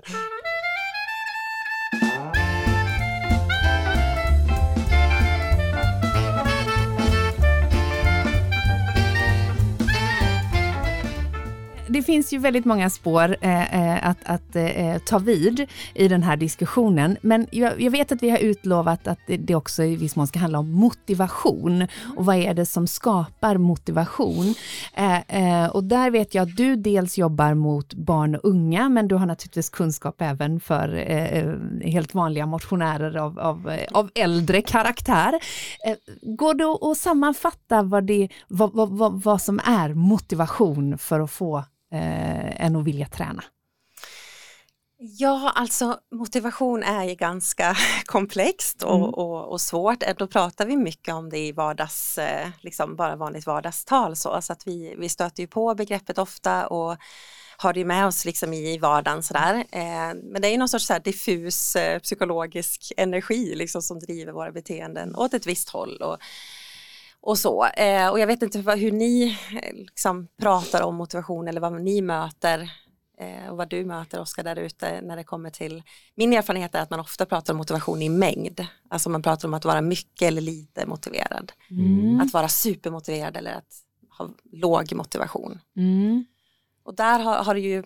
Det 11.97 12.03
finns 12.03 12.33
ju 12.33 12.39
väldigt 12.39 12.65
många 12.65 12.91
spår 12.91 13.37
eh, 13.41 13.75
eh, 13.75 14.09
att, 14.09 14.19
att 14.25 14.57
eh, 14.57 14.99
ta 14.99 15.19
vid 15.19 15.67
i 15.95 16.09
den 16.09 16.23
här 16.23 16.37
diskussionen. 16.37 17.17
Men 17.21 17.47
jag, 17.51 17.81
jag, 17.81 17.91
vet 17.91 18.13
att 18.13 18.23
vi 18.23 18.31
har 18.31 18.39
utlovat 18.39 19.09
att 19.09 19.19
det, 19.27 19.55
också 19.55 19.85
i 19.85 19.97
viss 19.97 20.17
mån 20.17 20.27
ska 20.27 20.39
handla 20.39 20.59
om 20.59 20.73
motivation. 20.73 21.87
Och 22.17 22.25
vad 22.25 22.37
är 22.37 22.55
det 22.55 22.67
som 22.67 22.87
skapar 22.87 23.57
motivation? 23.57 24.55
Eh, 24.95 25.17
eh 25.17 25.67
och 25.67 25.85
där 25.85 26.11
vet 26.11 26.35
jag 26.35 26.43
att 26.43 26.57
du 26.57 26.77
dels 26.77 27.19
jobbar 27.19 27.55
mot 27.55 27.95
barn 27.95 28.35
och 28.35 28.45
unga, 28.45 28.89
men 28.89 29.09
du 29.09 29.15
har 29.15 29.27
naturligtvis 29.27 29.71
kunskap 29.71 30.23
även 30.23 30.61
för 30.61 30.95
eh, 30.95 31.39
eh 31.39 31.55
helt 31.83 32.15
vanliga 32.15 32.47
motionärer 32.47 33.17
av, 33.17 33.39
av, 33.39 33.71
eh, 33.71 33.87
av 33.93 34.11
äldre 34.15 34.63
karaktär. 34.63 35.33
går 36.23 36.55
det 36.55 36.91
att 36.91 36.99
sammanfatta 36.99 37.83
vad, 37.83 38.05
det, 38.05 38.29
vad, 38.49 38.73
vad, 38.73 38.89
vad, 38.89 39.23
vad 39.23 39.43
som 39.43 39.61
är 39.65 39.95
motivation 39.95 40.99
för 40.99 41.21
att 41.21 41.31
få 41.31 41.65
eh, 41.97 42.67
än 42.67 42.77
att 42.77 42.85
vilja 42.85 43.09
träna? 43.09 43.45
Ja, 44.99 45.53
alltså 45.55 45.99
motivation 46.15 46.83
är 46.83 47.05
ju 47.05 47.15
ganska 47.15 47.77
komplext 48.05 48.83
och, 48.83 48.97
mm. 48.97 49.09
och, 49.09 49.53
och, 49.53 49.61
svårt. 49.61 50.05
Då 50.19 50.27
pratar 50.27 50.67
vi 50.67 50.77
mycket 50.77 51.15
om 51.15 51.31
det 51.31 51.39
i 51.39 51.53
vardags, 51.53 52.19
eh, 52.19 52.49
liksom 52.61 52.97
bara 52.97 53.17
vanligt 53.17 53.47
vardagstal 53.47 54.17
så, 54.17 54.43
så 54.43 54.53
att 54.53 54.67
vi, 54.67 54.95
vi 54.99 55.09
stöter 55.09 55.43
ju 55.43 55.47
på 55.47 55.75
begreppet 55.75 56.19
ofta 56.19 56.67
och 56.67 56.97
har 57.57 57.73
det 57.73 57.85
med 57.85 58.07
oss 58.07 58.25
liksom 58.25 58.53
i 58.53 58.79
vardagen 58.79 59.23
sådär. 59.23 59.55
Eh, 59.55 60.15
men 60.23 60.43
det 60.43 60.49
är 60.49 60.53
ju 60.53 60.59
någon 60.59 60.69
sorts 60.69 60.87
så 60.87 60.99
diffus 60.99 61.77
eh, 61.77 61.99
psykologisk 61.99 62.93
energi 62.97 63.55
liksom 63.55 63.83
som 63.83 63.99
driver 63.99 64.33
våra 64.33 64.53
beteenden 64.53 65.17
åt 65.17 65.35
ett 65.35 65.47
visst 65.47 65.69
håll. 65.69 65.97
Och, 65.97 66.19
och 67.27 67.39
så. 67.39 67.65
Eh, 67.65 68.09
och 68.09 68.19
jag 68.19 68.27
vet 68.27 68.43
inte 68.43 68.59
hur 68.59 68.93
ni 68.93 69.39
eh, 69.63 69.75
liksom, 69.75 70.29
pratar 70.41 70.83
om 70.83 70.95
motivation 70.95 71.49
eller 71.49 71.61
vad 71.61 71.81
ni 71.83 72.03
möter 72.03 72.71
eh, 73.19 73.51
och 73.51 73.57
vad 73.57 73.69
du 73.69 73.85
möter 73.85 74.21
Oskar 74.21 74.45
där 74.45 74.57
ute 74.57 75.01
när 75.01 75.17
det 75.17 75.25
kommer 75.25 75.51
till 75.51 75.83
min 76.15 76.33
erfarenhet 76.33 76.75
är 76.75 76.81
att 76.81 76.91
man 76.91 77.01
ofta 77.01 77.27
pratar 77.27 77.53
om 77.53 77.57
motivation 77.57 78.03
i 78.03 78.09
mängd. 78.09 78.67
Alltså 78.89 79.11
man 79.11 79.23
pratar 79.23 79.49
om 79.49 79.55
att 79.55 79.65
vara 79.65 79.81
mycket 79.81 80.29
eller 80.29 80.41
lite 80.41 80.87
motiverad. 80.87 81.53
Mm. 81.71 82.21
Att 82.21 82.33
vara 82.33 82.49
supermotiverad 82.49 83.37
eller 83.37 83.53
att 83.53 83.83
ha 84.19 84.29
låg 84.53 84.95
motivation. 84.95 85.61
Mm. 85.77 86.25
Och 86.83 86.95
där 86.95 87.19
har, 87.19 87.45
har 87.45 87.55
det 87.55 87.61
ju 87.61 87.83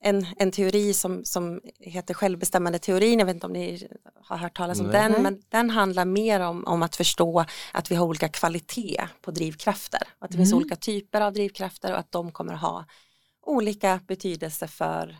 en, 0.00 0.26
en 0.36 0.50
teori 0.50 0.94
som, 0.94 1.24
som 1.24 1.60
heter 1.80 2.14
självbestämmande 2.14 2.78
teorin. 2.78 3.18
Jag 3.18 3.26
vet 3.26 3.34
inte 3.34 3.46
om 3.46 3.52
ni 3.52 3.88
har 4.24 4.36
hört 4.36 4.56
talas 4.56 4.80
om 4.80 4.86
Nej. 4.86 5.02
den, 5.02 5.22
men 5.22 5.42
den 5.48 5.70
handlar 5.70 6.04
mer 6.04 6.40
om, 6.40 6.64
om 6.64 6.82
att 6.82 6.96
förstå 6.96 7.44
att 7.72 7.90
vi 7.90 7.94
har 7.94 8.06
olika 8.06 8.28
kvalitet 8.28 9.08
på 9.22 9.30
drivkrafter. 9.30 10.02
Att 10.18 10.30
det 10.30 10.34
mm. 10.34 10.44
finns 10.44 10.52
olika 10.52 10.76
typer 10.76 11.20
av 11.20 11.32
drivkrafter 11.32 11.92
och 11.92 11.98
att 11.98 12.12
de 12.12 12.32
kommer 12.32 12.54
ha 12.54 12.84
olika 13.46 14.00
betydelse 14.06 14.68
för 14.68 15.16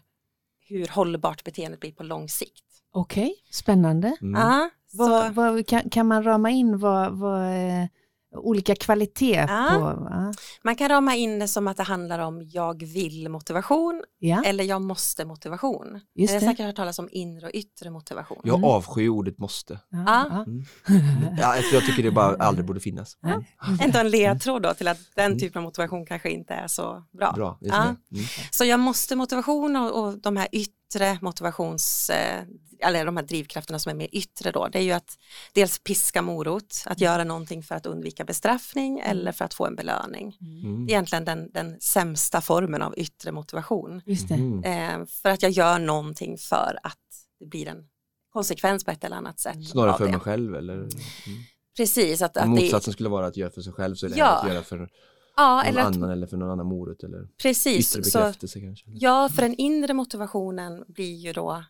hur 0.69 0.89
hållbart 0.89 1.45
beteendet 1.45 1.81
blir 1.81 1.93
på 1.93 2.03
lång 2.03 2.29
sikt. 2.29 2.65
Okej, 2.93 3.23
okay. 3.23 3.35
spännande. 3.51 4.17
Mm. 4.21 4.41
Ja, 4.41 4.71
vad, 4.93 5.35
vad, 5.35 5.67
kan, 5.67 5.91
kan, 5.91 6.07
man 6.07 6.25
rama 6.25 6.51
in 6.51 6.79
vad, 6.79 7.19
vad 7.19 7.53
olika 8.37 8.75
kvalitet. 8.75 9.47
Ja. 9.49 9.69
På, 9.71 10.07
ja. 10.11 10.33
Man 10.65 10.77
kan 10.77 10.89
rama 10.89 11.15
in 11.15 11.39
det 11.39 11.49
som 11.49 11.69
att 11.69 11.77
det 11.77 11.83
handlar 11.83 12.19
om 12.19 12.43
jag 12.43 12.83
vill 12.83 13.29
motivation 13.29 14.03
ja. 14.19 14.43
eller 14.45 14.65
jag 14.65 14.83
måste 14.83 15.25
motivation. 15.25 16.01
Just 16.15 16.33
det. 16.33 16.35
Jag 16.35 16.41
har 16.43 16.53
säkert 16.53 16.67
hört 16.67 16.77
talas 16.77 16.99
om 16.99 17.09
inre 17.13 17.47
och 17.47 17.53
yttre 17.55 17.91
motivation. 17.91 18.41
Jag 18.45 18.59
mm. 18.59 18.65
avskyr 18.65 19.09
ordet 19.09 19.39
måste. 19.39 19.81
Ja. 19.91 20.45
Mm. 20.47 20.65
ja, 21.39 21.57
jag 21.73 21.87
tycker 21.87 22.03
det 22.03 22.11
bara 22.11 22.37
aldrig 22.37 22.67
borde 22.67 22.81
finnas. 22.81 23.17
Mm. 23.25 23.45
Ändå 23.81 23.99
en 23.99 24.11
ledtråd 24.11 24.63
då 24.63 24.75
till 24.75 24.89
att 24.89 24.99
den 25.15 25.27
mm. 25.27 25.39
typen 25.39 25.59
av 25.59 25.65
motivation 25.65 26.07
kanske 26.07 26.31
inte 26.31 26.55
är 26.55 26.69
så 26.69 27.05
bra. 27.19 27.33
bra 27.33 27.59
ja. 27.61 27.85
Mm. 27.85 27.97
Så 28.51 28.65
jag 28.65 28.81
måste 28.81 29.17
motivation 29.17 29.77
och, 29.77 30.05
och 30.05 30.19
de 30.19 30.37
här 30.37 30.49
yttre 30.53 30.78
motivations 31.21 32.11
eh, 32.11 32.45
eller 32.81 33.05
de 33.05 33.17
här 33.17 33.25
drivkrafterna 33.25 33.79
som 33.79 33.91
är 33.91 33.95
mer 33.95 34.09
yttre 34.13 34.51
då, 34.51 34.69
det 34.69 34.79
är 34.79 34.83
ju 34.83 34.93
att 34.93 35.19
dels 35.53 35.79
piska 35.79 36.23
morot, 36.23 36.83
att 36.87 37.01
göra 37.01 37.25
någonting 37.25 37.63
för 37.63 37.75
att 37.75 37.87
undvika 37.87 38.25
bestraffning 38.25 38.99
mm. 38.99 39.11
eller 39.11 39.33
för 39.33 39.45
att 39.45 39.55
få 39.55 39.67
en 39.67 39.77
belöning. 39.77 40.37
Mm. 40.41 40.87
Det 40.87 40.93
är 40.93 40.95
egentligen 40.95 41.25
den, 41.25 41.51
den 41.53 41.81
sämsta 41.81 42.41
formen 42.41 42.83
av 42.83 42.95
yttre 42.99 43.33
motivation. 43.33 44.03
Mm. 44.31 44.65
Eh, 44.65 45.07
för 45.07 45.29
att 45.29 45.43
jag 45.43 45.53
gör 45.53 45.79
någonting 45.79 46.39
för 46.39 46.79
att 46.83 46.99
det 47.41 47.47
blir 47.47 47.69
en 47.69 47.85
konsekvens 48.33 48.85
på 48.85 48.91
ett 48.91 49.05
eller 49.05 49.17
annat 49.17 49.41
sätt. 49.41 49.69
Snarare 49.69 49.99
för 49.99 50.05
det. 50.05 50.11
mig 50.11 50.21
själv 50.21 50.55
eller? 50.55 50.75
Mm. 50.75 50.89
Precis. 51.77 52.23
Att, 52.23 52.37
att 52.37 52.49
Motsatsen 52.49 52.91
det... 52.91 52.93
skulle 52.93 53.09
vara 53.09 53.27
att 53.27 53.37
göra 53.37 53.51
för 53.51 53.61
sig 53.61 53.73
själv 53.73 53.95
så 53.95 54.07
är 54.07 54.11
det 54.11 54.17
ja. 54.17 54.27
att 54.27 54.49
göra 54.49 54.63
för 54.63 54.89
ja, 55.39 55.57
någon 55.57 55.67
eller 55.67 55.83
annan 55.83 56.05
att, 56.05 56.11
eller 56.11 56.27
för 56.27 56.37
någon 56.37 56.51
annan 56.51 56.67
morot 56.67 57.03
eller 57.03 57.29
precis, 57.43 57.97
yttre 57.97 58.03
bekräftelse 58.03 58.59
så, 58.61 58.67
kanske. 58.67 58.85
Ja, 58.91 59.29
för 59.29 59.43
den 59.43 59.55
inre 59.55 59.95
motivationen 59.95 60.85
blir 60.89 61.15
ju 61.15 61.33
då 61.33 61.65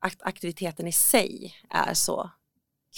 att 0.00 0.22
aktiviteten 0.22 0.86
i 0.86 0.92
sig 0.92 1.54
är 1.70 1.94
så 1.94 2.30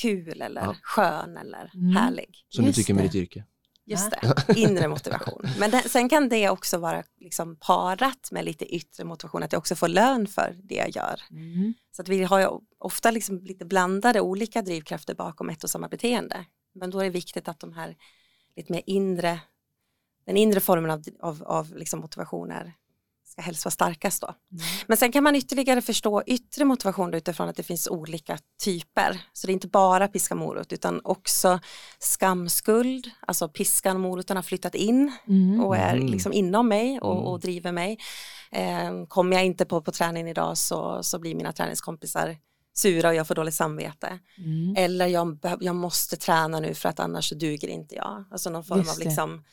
kul 0.02 0.42
eller 0.42 0.60
ja. 0.62 0.76
skön 0.82 1.36
eller 1.36 1.70
mm. 1.74 1.96
härlig. 1.96 2.44
Som 2.48 2.64
du 2.64 2.72
tycker 2.72 2.94
med 2.94 3.04
ditt 3.04 3.14
yrke? 3.14 3.44
Just 3.84 4.10
det, 4.10 4.54
inre 4.56 4.88
motivation. 4.88 5.42
Men 5.58 5.70
det, 5.70 5.88
sen 5.88 6.08
kan 6.08 6.28
det 6.28 6.48
också 6.48 6.78
vara 6.78 7.02
liksom 7.20 7.56
parat 7.56 8.28
med 8.30 8.44
lite 8.44 8.74
yttre 8.74 9.04
motivation, 9.04 9.42
att 9.42 9.52
jag 9.52 9.58
också 9.58 9.74
får 9.74 9.88
lön 9.88 10.26
för 10.26 10.56
det 10.62 10.74
jag 10.74 10.96
gör. 10.96 11.20
Mm. 11.30 11.74
Så 11.96 12.02
att 12.02 12.08
vi 12.08 12.24
har 12.24 12.40
ju 12.40 12.48
ofta 12.78 13.10
liksom 13.10 13.40
lite 13.44 13.64
blandade 13.64 14.20
olika 14.20 14.62
drivkrafter 14.62 15.14
bakom 15.14 15.50
ett 15.50 15.64
och 15.64 15.70
samma 15.70 15.88
beteende. 15.88 16.44
Men 16.74 16.90
då 16.90 16.98
är 16.98 17.04
det 17.04 17.10
viktigt 17.10 17.48
att 17.48 17.60
de 17.60 17.72
här 17.72 17.96
lite 18.56 18.72
mer 18.72 18.82
inre, 18.86 19.40
den 20.26 20.36
inre 20.36 20.60
formen 20.60 20.90
av, 20.90 21.02
av, 21.20 21.42
av 21.42 21.74
liksom 21.74 22.00
motivation 22.00 22.50
är 22.50 22.74
ska 23.32 23.42
helst 23.42 23.64
vara 23.64 23.72
starkast 23.72 24.20
då. 24.20 24.26
Mm. 24.26 24.64
Men 24.86 24.96
sen 24.96 25.12
kan 25.12 25.24
man 25.24 25.34
ytterligare 25.36 25.82
förstå 25.82 26.22
yttre 26.26 26.64
motivation 26.64 27.14
utifrån 27.14 27.48
att 27.48 27.56
det 27.56 27.62
finns 27.62 27.88
olika 27.88 28.38
typer. 28.64 29.20
Så 29.32 29.46
det 29.46 29.50
är 29.50 29.54
inte 29.54 29.68
bara 29.68 30.08
piska 30.08 30.34
morot 30.34 30.72
utan 30.72 31.00
också 31.04 31.60
skamskuld, 31.98 33.10
alltså 33.26 33.48
piskan 33.48 33.96
och 33.96 34.02
moroten 34.02 34.36
har 34.36 34.42
flyttat 34.42 34.74
in 34.74 35.12
mm. 35.28 35.60
och 35.60 35.76
är 35.76 35.96
mm. 35.96 36.06
liksom 36.06 36.32
inom 36.32 36.68
mig 36.68 37.00
och, 37.00 37.12
mm. 37.12 37.24
och 37.24 37.40
driver 37.40 37.72
mig. 37.72 37.98
Eh, 38.52 39.06
kommer 39.08 39.36
jag 39.36 39.46
inte 39.46 39.64
på, 39.64 39.82
på 39.82 39.92
träning 39.92 40.28
idag 40.28 40.58
så, 40.58 41.02
så 41.02 41.18
blir 41.18 41.34
mina 41.34 41.52
träningskompisar 41.52 42.36
sura 42.74 43.08
och 43.08 43.14
jag 43.14 43.26
får 43.26 43.34
dåligt 43.34 43.54
samvete. 43.54 44.18
Mm. 44.38 44.74
Eller 44.76 45.06
jag, 45.06 45.38
jag 45.60 45.76
måste 45.76 46.16
träna 46.16 46.60
nu 46.60 46.74
för 46.74 46.88
att 46.88 47.00
annars 47.00 47.30
duger 47.30 47.68
inte 47.68 47.94
jag. 47.94 48.24
Alltså 48.30 48.50
någon 48.50 48.64
form 48.64 48.88
av 48.88 48.98
liksom 48.98 49.44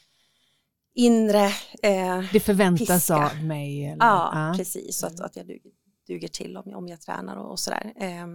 inre 0.96 1.46
eh, 1.84 2.24
Det 2.34 2.40
förväntas 2.40 2.88
piska. 2.88 3.16
av 3.16 3.44
mig? 3.44 3.86
Eller? 3.86 4.06
Ja, 4.06 4.32
ja. 4.34 4.54
precis. 4.58 4.98
Så 4.98 5.08
att, 5.08 5.20
att 5.20 5.36
jag 5.36 5.48
duger, 5.48 5.72
duger 6.08 6.28
till 6.28 6.58
om, 6.58 6.74
om 6.74 6.88
jag 6.88 7.02
tränar 7.02 7.36
och, 7.36 7.52
och 7.52 7.60
sådär. 7.60 7.94
Eh, 7.96 8.28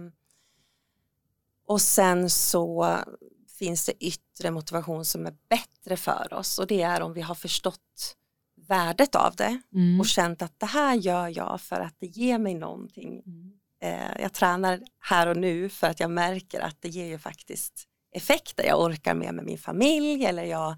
och 1.67 1.81
sen 1.81 2.29
så 2.29 2.97
finns 3.59 3.85
det 3.85 4.05
yttre 4.05 4.51
motivation 4.51 5.05
som 5.05 5.25
är 5.25 5.33
bättre 5.49 5.97
för 5.97 6.33
oss 6.33 6.59
och 6.59 6.67
det 6.67 6.81
är 6.81 7.01
om 7.01 7.13
vi 7.13 7.21
har 7.21 7.35
förstått 7.35 8.15
värdet 8.67 9.15
av 9.15 9.35
det 9.35 9.61
mm. 9.73 9.99
och 9.99 10.05
känt 10.05 10.41
att 10.41 10.59
det 10.59 10.65
här 10.65 10.95
gör 10.95 11.27
jag 11.37 11.61
för 11.61 11.79
att 11.79 11.95
det 11.99 12.07
ger 12.07 12.37
mig 12.37 12.53
någonting 12.53 13.21
mm. 13.25 13.51
Eh, 13.79 14.21
jag 14.21 14.33
tränar 14.33 14.81
här 14.99 15.27
och 15.27 15.37
nu 15.37 15.69
för 15.69 15.87
att 15.87 15.99
jag 15.99 16.11
märker 16.11 16.59
att 16.59 16.81
det 16.81 16.89
ger 16.89 17.05
ju 17.05 17.19
faktiskt 17.19 17.87
effekter. 18.11 18.63
Jag 18.63 18.81
orkar 18.81 19.13
mer 19.13 19.31
med 19.31 19.45
min 19.45 19.57
familj 19.57 20.25
eller 20.25 20.43
jag 20.43 20.75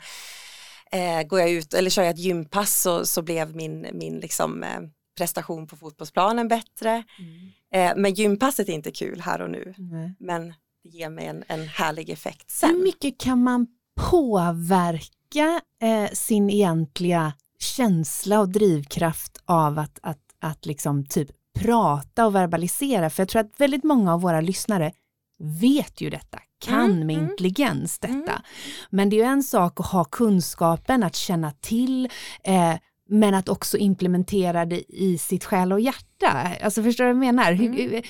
eh, 0.91 1.23
går 1.27 1.39
jag 1.39 1.49
ut 1.49 1.73
eller 1.73 1.89
kör 1.89 2.03
jag 2.03 2.11
ett 2.11 2.19
gympass 2.19 2.81
så, 2.81 3.05
så 3.05 3.21
blev 3.21 3.55
min, 3.55 3.87
min 3.93 4.19
liksom, 4.19 4.63
eh, 4.63 4.79
prestation 5.17 5.67
på 5.67 5.75
fotbollsplanen 5.75 6.47
bättre. 6.47 7.03
Mm. 7.19 7.51
Eh, 7.73 8.01
men 8.01 8.13
gympasset 8.13 8.69
är 8.69 8.73
inte 8.73 8.91
kul 8.91 9.21
här 9.21 9.41
och 9.41 9.49
nu. 9.49 9.73
Mm. 9.77 10.15
Men 10.19 10.53
det 10.83 10.89
ger 10.89 11.09
mig 11.09 11.25
en, 11.25 11.43
en 11.47 11.67
härlig 11.67 12.09
effekt 12.09 12.51
sen. 12.51 12.69
Hur 12.69 12.83
mycket 12.83 13.19
kan 13.19 13.43
man 13.43 13.67
påverka 14.11 15.61
eh, 15.81 16.09
sin 16.13 16.49
egentliga 16.49 17.33
känsla 17.59 18.39
och 18.39 18.49
drivkraft 18.49 19.41
av 19.45 19.79
att, 19.79 19.99
att, 20.01 20.21
att 20.39 20.65
liksom 20.65 21.05
typ 21.05 21.29
prata 21.59 22.25
och 22.25 22.35
verbalisera? 22.35 23.09
För 23.09 23.21
jag 23.21 23.29
tror 23.29 23.39
att 23.39 23.59
väldigt 23.59 23.83
många 23.83 24.13
av 24.13 24.21
våra 24.21 24.41
lyssnare 24.41 24.91
vet 25.39 26.01
ju 26.01 26.09
detta, 26.09 26.39
kan 26.59 26.91
mm, 26.91 27.07
med 27.07 27.17
mm. 27.17 27.29
intelligens 27.29 27.99
detta. 27.99 28.13
Mm. 28.31 28.41
Men 28.89 29.09
det 29.09 29.15
är 29.15 29.17
ju 29.17 29.31
en 29.31 29.43
sak 29.43 29.79
att 29.79 29.85
ha 29.85 30.03
kunskapen, 30.03 31.03
att 31.03 31.15
känna 31.15 31.51
till, 31.51 32.09
eh, 32.43 32.75
men 33.09 33.33
att 33.33 33.49
också 33.49 33.77
implementera 33.77 34.65
det 34.65 34.83
i 34.95 35.17
sitt 35.17 35.45
själ 35.45 35.73
och 35.73 35.79
hjärta. 35.79 36.51
Alltså 36.63 36.83
förstår 36.83 37.03
du 37.03 37.13
vad 37.13 37.25
jag 37.25 37.35
menar? 37.35 37.51
Mm. 37.51 38.03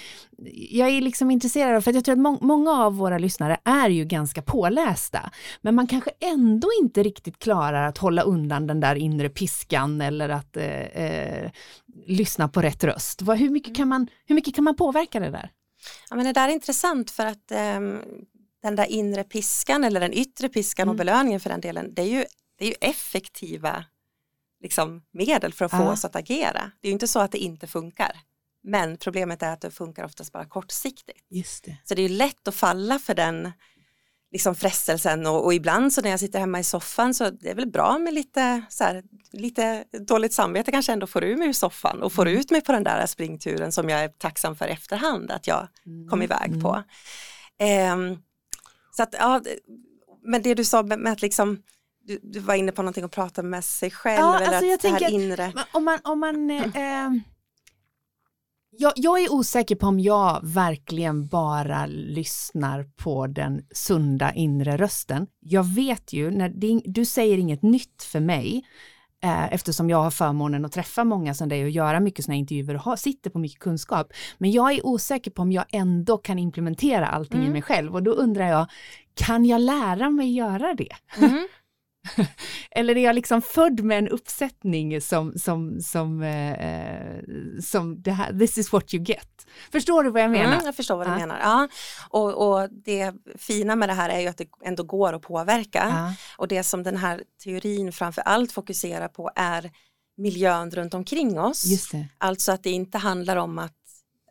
Jag 0.69 0.89
är 0.89 1.01
liksom 1.01 1.31
intresserad 1.31 1.75
av, 1.75 1.81
för 1.81 1.93
jag 1.93 2.05
tror 2.05 2.13
att 2.13 2.19
må 2.19 2.37
många 2.41 2.71
av 2.71 2.97
våra 2.97 3.17
lyssnare 3.17 3.57
är 3.63 3.89
ju 3.89 4.05
ganska 4.05 4.41
pålästa, 4.41 5.31
men 5.61 5.75
man 5.75 5.87
kanske 5.87 6.11
ändå 6.19 6.67
inte 6.81 7.03
riktigt 7.03 7.39
klarar 7.39 7.87
att 7.87 7.97
hålla 7.97 8.21
undan 8.21 8.67
den 8.67 8.79
där 8.79 8.95
inre 8.95 9.29
piskan 9.29 10.01
eller 10.01 10.29
att 10.29 10.57
eh, 10.57 10.81
eh, 10.81 11.51
lyssna 12.07 12.47
på 12.47 12.61
rätt 12.61 12.83
röst. 12.83 13.21
hur, 13.21 13.49
mycket 13.49 13.75
kan 13.75 13.87
man, 13.87 14.07
hur 14.25 14.35
mycket 14.35 14.55
kan 14.55 14.63
man 14.63 14.75
påverka 14.75 15.19
det 15.19 15.29
där? 15.29 15.51
Ja, 16.09 16.15
men 16.15 16.25
det 16.25 16.33
där 16.33 16.49
är 16.49 16.53
intressant 16.53 17.11
för 17.11 17.25
att 17.25 17.51
eh, 17.51 17.79
den 18.62 18.76
där 18.76 18.86
inre 18.86 19.24
piskan 19.24 19.84
eller 19.84 19.99
den 19.99 20.14
yttre 20.14 20.49
piskan 20.49 20.84
mm. 20.84 20.89
och 20.89 20.97
belöningen 20.97 21.39
för 21.39 21.49
den 21.49 21.62
delen, 21.62 21.93
det 21.93 22.01
är 22.01 22.08
ju, 22.08 22.26
det 22.58 22.66
är 22.66 22.70
ju 22.70 22.76
effektiva 22.82 23.86
liksom, 24.64 25.01
medel 25.12 25.53
för 25.53 25.66
att 25.66 25.72
få 25.72 25.78
ja. 25.78 25.91
oss 25.91 26.05
att 26.05 26.16
agera. 26.16 26.72
Det 26.82 26.88
är 26.88 26.89
ju 26.89 26.93
inte 26.93 27.08
så 27.08 27.20
att 27.20 27.32
det 27.32 27.38
inte 27.38 27.68
funkar. 27.68 28.12
Men 28.64 28.97
problemet 28.97 29.43
är 29.43 29.53
att 29.53 29.62
det 29.62 29.72
funkar 29.72 30.03
oftast 30.03 30.32
bara 30.32 30.45
kortsiktigt. 30.45 31.26
Just 31.30 31.64
det. 31.64 31.78
Så 31.84 31.95
det 31.95 32.01
är 32.01 32.10
lätt 32.10 32.47
att 32.47 32.55
falla 32.55 32.99
för 32.99 33.16
den 33.16 33.51
liksom 34.32 34.55
frestelsen 34.55 35.26
och, 35.26 35.45
och, 35.45 35.53
ibland 35.53 35.93
så 35.93 36.01
när 36.01 36.10
jag 36.10 36.20
sitter 36.20 36.39
hemma 36.39 36.60
i 36.60 36.64
soffan 36.64 37.14
så 37.14 37.30
det 37.30 37.49
är 37.49 37.55
väl 37.55 37.72
bra 37.72 37.97
med 37.97 38.14
lite, 38.14 38.62
så 38.70 38.84
här, 38.84 39.03
lite 39.32 39.84
dåligt 40.08 40.34
samvete 40.34 40.72
kanske 40.72 40.93
ändå 40.93 41.08
får 41.08 41.24
ur 41.24 41.38
mig 41.38 41.47
ur 41.47 41.53
soffan 41.53 42.03
och 42.03 42.14
får 42.14 42.26
mm. 42.26 42.39
ut 42.39 42.51
mig 42.51 42.62
på 42.62 42.72
den 42.72 42.84
där 42.84 43.05
springturen 43.05 43.72
som 43.72 43.89
jag 43.89 44.03
är 44.03 44.08
tacksam 44.08 44.55
för 44.55 44.68
efterhand 44.68 45.32
att 45.32 45.47
jag 45.47 45.68
mm. 45.86 46.10
kom 46.10 46.22
iväg 46.22 46.62
på. 46.62 46.84
Um, 47.93 48.24
så 48.97 49.03
att, 49.03 49.15
ja, 49.19 49.41
men 50.23 50.41
det 50.41 50.53
du 50.53 50.63
sa 50.63 50.83
med, 50.83 50.99
med 50.99 51.11
att 51.11 51.21
liksom 51.21 51.63
du, 52.03 52.19
du, 52.23 52.39
var 52.39 52.55
inne 52.55 52.71
på 52.71 52.81
någonting 52.81 53.03
att 53.03 53.11
prata 53.11 53.43
med 53.43 53.63
sig 53.63 53.91
själv 53.91 54.19
ja, 54.19 54.39
eller 54.39 54.57
alltså 54.57 54.73
att 54.73 54.99
det 54.99 55.05
här 55.05 55.11
inre. 55.11 55.53
Om 55.71 55.85
man, 55.85 55.99
om 56.03 56.19
man 56.19 56.49
eh, 56.51 57.09
jag, 58.71 58.93
jag, 58.95 59.23
är 59.23 59.33
osäker 59.33 59.75
på 59.75 59.87
om 59.87 59.99
jag 59.99 60.39
verkligen 60.43 61.27
bara 61.27 61.85
lyssnar 61.85 62.83
på 62.83 63.27
den 63.27 63.65
sunda 63.71 64.33
inre 64.33 64.77
rösten. 64.77 65.27
Jag 65.39 65.63
vet 65.63 66.13
ju, 66.13 66.31
när 66.31 66.49
det, 66.49 66.81
du 66.85 67.05
säger 67.05 67.37
inget 67.37 67.63
nytt 67.63 68.03
för 68.03 68.19
mig, 68.19 68.55
eh, 68.57 68.63
eftersom 69.51 69.89
jag 69.89 70.03
har 70.03 70.11
förmånen 70.11 70.65
att 70.65 70.72
träffa 70.72 71.03
många 71.03 71.34
som 71.34 71.49
dig 71.49 71.63
och 71.63 71.70
göra 71.70 71.99
mycket 71.99 72.26
sådana 72.26 72.38
intervjuer 72.38 72.76
och 72.76 72.82
ha, 72.82 72.97
sitter 72.97 73.30
på 73.30 73.39
mycket 73.39 73.59
kunskap. 73.59 74.13
Men 74.38 74.51
jag 74.51 74.72
är 74.72 74.86
osäker 74.86 75.32
på 75.32 75.41
om 75.41 75.51
jag 75.51 75.65
ändå 75.72 76.18
kan 76.18 76.39
implementera 76.39 77.07
allting 77.07 77.39
mm. 77.39 77.49
i 77.49 77.53
mig 77.53 77.61
själv 77.61 77.95
och 77.95 78.03
då 78.03 78.11
undrar 78.11 78.47
jag, 78.47 78.68
kan 79.13 79.45
jag 79.45 79.61
lära 79.61 80.09
mig 80.09 80.34
göra 80.34 80.74
det? 80.74 80.95
Mm. 81.18 81.47
Eller 82.72 82.97
är 82.97 83.03
jag 83.03 83.16
liksom 83.16 83.41
född 83.41 83.84
med 83.84 83.97
en 83.97 84.08
uppsättning 84.08 85.01
som, 85.01 85.34
som, 85.38 85.82
som, 85.82 86.24
eh, 86.24 87.22
som 87.64 88.01
det 88.01 88.12
här, 88.12 88.39
this 88.39 88.58
is 88.58 88.72
what 88.72 88.93
you 88.93 89.03
get. 89.03 89.47
Förstår 89.72 90.03
du 90.03 90.10
vad 90.10 90.22
jag 90.22 90.32
menar? 90.32 90.53
Mm, 90.53 90.66
jag 90.66 90.76
förstår 90.76 90.97
vad 90.97 91.08
du 91.08 91.12
ja. 91.12 91.18
menar. 91.18 91.39
Ja. 91.41 91.68
Och, 92.10 92.47
och 92.47 92.70
det 92.72 93.14
fina 93.36 93.76
med 93.76 93.89
det 93.89 93.93
här 93.93 94.10
är 94.10 94.20
ju 94.20 94.28
att 94.28 94.38
det 94.38 94.47
ändå 94.66 94.84
går 94.84 95.14
att 95.14 95.22
påverka. 95.22 95.88
Ja. 95.89 96.14
Och 96.38 96.47
det 96.47 96.64
som 96.64 96.84
den 96.84 96.97
här 96.97 97.24
teorin 97.43 97.91
framför 97.91 98.22
allt 98.22 98.51
fokuserar 98.51 99.08
på 99.08 99.32
är 99.36 99.72
miljön 100.18 100.72
runt 100.72 100.93
omkring 100.93 101.39
oss. 101.39 101.66
Alltså 102.18 102.51
att 102.51 102.64
det 102.64 102.72
inte 102.72 102.97
handlar 102.97 103.38
om 103.38 103.60
att 103.60 103.74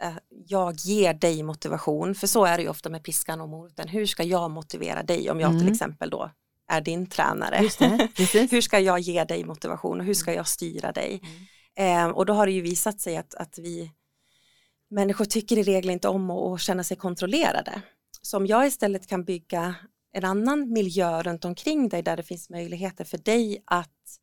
eh, 0.02 0.16
jag 0.46 0.74
ger 0.74 1.14
dig 1.14 1.42
motivation, 1.42 2.14
för 2.14 2.26
så 2.26 2.44
är 2.44 2.56
det 2.56 2.62
ju 2.62 2.68
ofta 2.68 2.88
med 2.88 3.02
piskan 3.02 3.40
och 3.40 3.48
moroten. 3.48 3.88
Hur 3.88 4.06
ska 4.06 4.22
jag 4.22 4.50
motivera 4.50 5.02
dig 5.02 5.30
om 5.30 5.40
jag 5.40 5.50
mm. 5.50 5.62
till 5.62 5.72
exempel 5.72 6.10
då 6.10 6.30
är 6.68 6.80
din 6.80 7.06
tränare. 7.06 7.56
hur 8.50 8.60
ska 8.60 8.78
jag 8.78 9.00
ge 9.00 9.24
dig 9.24 9.44
motivation 9.44 10.00
och 10.00 10.06
hur 10.06 10.14
ska 10.14 10.34
jag 10.34 10.48
styra 10.48 10.92
dig? 10.92 11.20
Mm. 11.22 12.06
Eh, 12.08 12.16
och 12.16 12.26
då 12.26 12.32
har 12.32 12.46
det 12.46 12.52
ju 12.52 12.60
visat 12.60 13.00
sig 13.00 13.16
att, 13.16 13.34
att 13.34 13.58
vi 13.58 13.92
människor 14.90 15.24
tycker 15.24 15.58
i 15.58 15.62
regel 15.62 15.90
inte 15.90 16.08
om 16.08 16.30
att 16.30 16.60
känna 16.60 16.84
sig 16.84 16.96
kontrollerade. 16.96 17.82
Så 18.22 18.36
om 18.36 18.46
jag 18.46 18.66
istället 18.66 19.06
kan 19.06 19.24
bygga 19.24 19.74
en 20.12 20.24
annan 20.24 20.72
miljö 20.72 21.22
runt 21.22 21.44
omkring 21.44 21.88
dig 21.88 22.02
där 22.02 22.16
det 22.16 22.22
finns 22.22 22.50
möjligheter 22.50 23.04
för 23.04 23.18
dig 23.18 23.62
att 23.66 24.18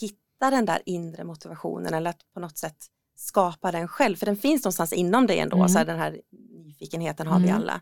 hitta 0.00 0.50
den 0.50 0.64
där 0.64 0.82
inre 0.86 1.24
motivationen 1.24 1.94
eller 1.94 2.10
att 2.10 2.32
på 2.34 2.40
något 2.40 2.58
sätt 2.58 2.76
skapa 3.16 3.72
den 3.72 3.88
själv, 3.88 4.16
för 4.16 4.26
den 4.26 4.36
finns 4.36 4.64
någonstans 4.64 4.92
inom 4.92 5.26
dig 5.26 5.38
ändå, 5.38 5.56
mm. 5.56 5.68
så 5.68 5.78
här, 5.78 5.84
den 5.84 5.98
här 5.98 6.20
nyfikenheten 6.64 7.26
har 7.26 7.36
mm. 7.36 7.46
vi 7.46 7.52
alla. 7.52 7.80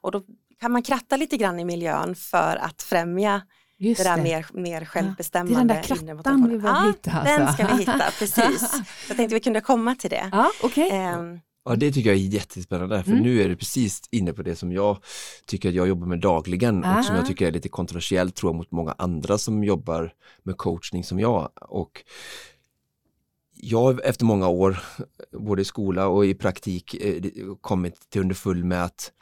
Och 0.00 0.10
då 0.12 0.22
kan 0.64 0.72
man 0.72 0.82
kratta 0.82 1.16
lite 1.16 1.36
grann 1.36 1.60
i 1.60 1.64
miljön 1.64 2.14
för 2.14 2.56
att 2.56 2.82
främja 2.82 3.42
Just 3.78 4.02
det 4.02 4.08
där 4.08 4.16
det. 4.16 4.22
mer, 4.22 4.46
mer 4.52 4.84
självbestämmande. 4.84 5.52
Ja, 5.52 5.64
det 5.64 5.74
är 5.74 5.96
den 5.96 6.16
där 6.16 6.22
krattan 6.22 6.48
vi 6.48 6.58
behöver 6.58 6.80
ja, 6.80 6.86
hitta. 6.86 7.10
Alltså. 7.10 7.38
Den 7.38 7.52
ska 7.52 7.66
vi 7.66 7.78
hitta, 7.78 8.10
precis. 8.18 8.80
Jag 9.08 9.16
tänkte 9.16 9.34
vi 9.34 9.40
kunde 9.40 9.60
komma 9.60 9.94
till 9.94 10.10
det. 10.10 10.28
Ja, 10.32 10.50
okay. 10.62 10.90
Um, 10.90 10.94
ehm, 10.94 11.40
Ja 11.64 11.76
det 11.76 11.92
tycker 11.92 12.10
jag 12.10 12.18
är 12.18 12.22
jättespännande 12.22 13.02
för 13.02 13.10
mm. 13.10 13.22
nu 13.22 13.42
är 13.42 13.48
det 13.48 13.56
precis 13.56 14.02
inne 14.10 14.32
på 14.32 14.42
det 14.42 14.56
som 14.56 14.72
jag 14.72 14.98
tycker 15.46 15.68
att 15.68 15.74
jag 15.74 15.88
jobbar 15.88 16.06
med 16.06 16.20
dagligen 16.20 16.84
Aha. 16.84 16.98
och 16.98 17.04
som 17.04 17.16
jag 17.16 17.26
tycker 17.26 17.46
är 17.46 17.52
lite 17.52 17.68
kontroversiellt 17.68 18.34
tror 18.34 18.52
jag 18.52 18.56
mot 18.56 18.70
många 18.70 18.94
andra 18.98 19.38
som 19.38 19.64
jobbar 19.64 20.12
med 20.42 20.56
coachning 20.56 21.04
som 21.04 21.20
jag 21.20 21.50
och 21.60 22.04
jag 23.54 23.82
har 23.82 24.00
efter 24.04 24.24
många 24.24 24.48
år 24.48 24.78
både 25.32 25.62
i 25.62 25.64
skola 25.64 26.06
och 26.06 26.26
i 26.26 26.34
praktik 26.34 26.94
eh, 26.94 27.22
kommit 27.60 28.10
till 28.10 28.20
underfull 28.20 28.64
med 28.64 28.84
att 28.84 29.12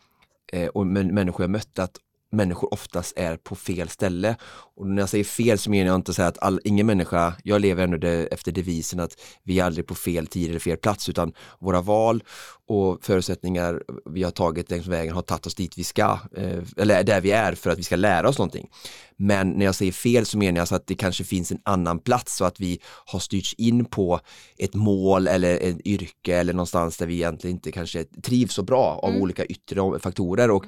Eh, 0.52 0.68
och 0.68 0.86
människor 0.86 1.42
jag 1.42 1.50
mött 1.50 1.78
att 1.78 1.96
människor 2.32 2.74
oftast 2.74 3.12
är 3.16 3.36
på 3.36 3.56
fel 3.56 3.88
ställe. 3.88 4.36
Och 4.76 4.86
när 4.86 5.02
jag 5.02 5.08
säger 5.08 5.24
fel 5.24 5.58
så 5.58 5.70
menar 5.70 5.86
jag 5.86 5.94
inte 5.94 6.14
så 6.14 6.22
att 6.22 6.38
all, 6.38 6.60
ingen 6.64 6.86
människa, 6.86 7.34
jag 7.44 7.60
lever 7.60 7.84
ändå 7.84 7.96
det, 7.96 8.26
efter 8.26 8.52
devisen 8.52 9.00
att 9.00 9.20
vi 9.42 9.60
är 9.60 9.64
aldrig 9.64 9.86
på 9.86 9.94
fel 9.94 10.26
tid 10.26 10.50
eller 10.50 10.58
fel 10.58 10.76
plats 10.76 11.08
utan 11.08 11.32
våra 11.58 11.80
val 11.80 12.22
och 12.68 13.04
förutsättningar 13.04 13.82
vi 14.10 14.22
har 14.22 14.30
tagit 14.30 14.70
längs 14.70 14.86
vägen 14.86 15.14
har 15.14 15.22
tagit 15.22 15.46
oss 15.46 15.54
dit 15.54 15.78
vi 15.78 15.84
ska, 15.84 16.18
eh, 16.36 16.62
eller 16.76 17.02
där 17.02 17.20
vi 17.20 17.30
är 17.30 17.54
för 17.54 17.70
att 17.70 17.78
vi 17.78 17.82
ska 17.82 17.96
lära 17.96 18.28
oss 18.28 18.38
någonting. 18.38 18.68
Men 19.16 19.50
när 19.50 19.64
jag 19.64 19.74
säger 19.74 19.92
fel 19.92 20.26
så 20.26 20.38
menar 20.38 20.58
jag 20.60 20.68
så 20.68 20.74
att 20.74 20.86
det 20.86 20.94
kanske 20.94 21.24
finns 21.24 21.52
en 21.52 21.60
annan 21.64 21.98
plats 21.98 22.36
så 22.36 22.44
att 22.44 22.60
vi 22.60 22.80
har 23.06 23.18
styrts 23.18 23.54
in 23.54 23.84
på 23.84 24.20
ett 24.58 24.74
mål 24.74 25.28
eller 25.28 25.58
ett 25.58 25.86
yrke 25.86 26.36
eller 26.36 26.52
någonstans 26.52 26.96
där 26.96 27.06
vi 27.06 27.14
egentligen 27.14 27.56
inte 27.56 27.72
kanske 27.72 28.04
trivs 28.04 28.54
så 28.54 28.62
bra 28.62 29.00
av 29.02 29.10
mm. 29.10 29.22
olika 29.22 29.44
yttre 29.44 29.98
faktorer 29.98 30.50
och 30.50 30.64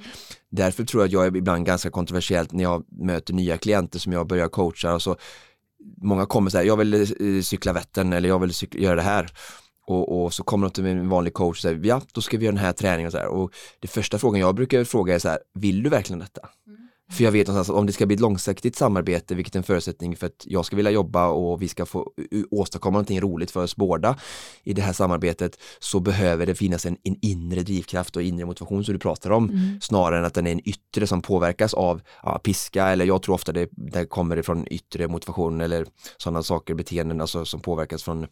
därför 0.55 0.85
tror 0.85 1.03
jag 1.03 1.07
att 1.07 1.13
jag 1.13 1.27
är 1.27 1.37
ibland 1.37 1.67
ganska 1.67 1.91
kontroversiellt 1.91 2.53
när 2.53 2.65
jag 2.65 2.85
möter 2.89 3.35
nya 3.35 3.59
klienter 3.59 3.99
som 3.99 4.13
jag 4.13 4.27
börjar 4.27 4.49
coacha 4.49 4.95
och 4.95 5.03
så 5.03 5.17
många 6.03 6.27
kommer 6.27 6.51
så 6.51 6.59
här, 6.59 6.65
jag 6.65 6.77
vill 6.77 6.95
eh, 6.95 7.43
cykla 7.43 7.73
Vättern 7.73 8.13
eller 8.13 8.29
jag 8.29 8.39
vill 8.39 8.55
cykla, 8.55 8.81
göra 8.81 8.97
det 8.97 9.03
här 9.03 9.31
och, 9.87 10.25
och, 10.25 10.35
så 10.35 10.43
kommer 10.43 10.67
de 10.67 10.73
till 10.73 10.85
min 10.85 11.09
vanlig 11.09 11.35
coach 11.35 11.59
och 11.59 11.63
säger, 11.63 11.81
ja 11.85 12.03
då 12.13 12.21
ska 12.21 12.39
vi 12.39 12.45
göra 12.45 12.55
den 12.55 12.65
här 12.65 12.73
träningen 12.73 13.07
och 13.07 13.13
så 13.13 13.19
här. 13.19 13.27
Och 13.27 13.53
det 13.81 13.89
första 13.89 14.19
frågan 14.19 14.41
jag 14.41 14.55
brukar 14.55 14.85
fråga 14.85 15.15
är 15.15 15.19
så 15.19 15.29
här, 15.29 15.39
vill 15.55 15.83
du 15.83 15.91
verkligen 15.91 16.19
detta? 16.19 16.49
Mm. 16.67 16.84
För 17.11 17.25
jag 17.25 17.33
vet 17.33 17.47
någonstans 17.47 17.71
att 17.77 17.81
om 17.81 17.87
det 17.87 17.93
ska 17.93 18.07
bli 18.07 18.15
ett 18.15 18.21
långsiktigt 18.21 18.77
samarbete, 18.77 19.35
vilket 19.35 19.55
är 19.55 19.59
en 19.59 19.63
förutsättning 19.63 20.17
för 20.17 20.27
att 20.27 20.45
jag 20.45 20.67
ska 20.67 20.77
vilja 20.77 20.91
jobba 20.91 21.27
och 21.27 21.63
vi 21.63 21.69
ska 21.69 21.87
få 21.87 22.13
åstadkomma 22.51 22.93
någonting 22.93 23.21
roligt 23.21 23.51
för 23.51 23.63
oss 23.63 23.77
båda 23.77 24.17
i 24.63 24.73
det 24.73 24.83
här 24.83 24.93
samarbetet, 24.93 25.59
så 25.79 26.01
behöver 26.01 26.47
det 26.47 26.55
finnas 26.55 26.87
en, 26.87 26.97
en 27.03 27.17
inre 27.23 27.63
drivkraft 27.63 28.17
och 28.17 28.23
inre 28.23 28.47
motivation 28.47 28.85
som 28.85 28.93
du 28.93 28.99
pratar 28.99 29.31
om, 29.31 29.51
mm. 29.51 29.81
snarare 29.81 30.19
än 30.19 30.25
att 30.25 30.35
den 30.35 30.47
är 30.47 30.53
en 30.53 30.69
yttre 30.69 31.07
som 31.07 31.23
påverkas 31.23 31.75
av 31.75 32.01
ja, 32.23 32.39
piska 32.39 32.89
eller 32.89 33.05
jag 33.05 33.23
tror 33.23 33.35
ofta 33.35 33.53
det, 33.53 33.69
det 33.71 34.07
kommer 34.07 34.37
ifrån 34.37 34.67
yttre 34.71 35.09
motivation 35.09 35.61
eller 35.61 35.87
sådana 36.17 36.43
saker, 36.43 36.75
beteenden 36.75 37.21
alltså, 37.21 37.45
som 37.45 37.61
påverkas 37.61 38.03
från 38.03 38.27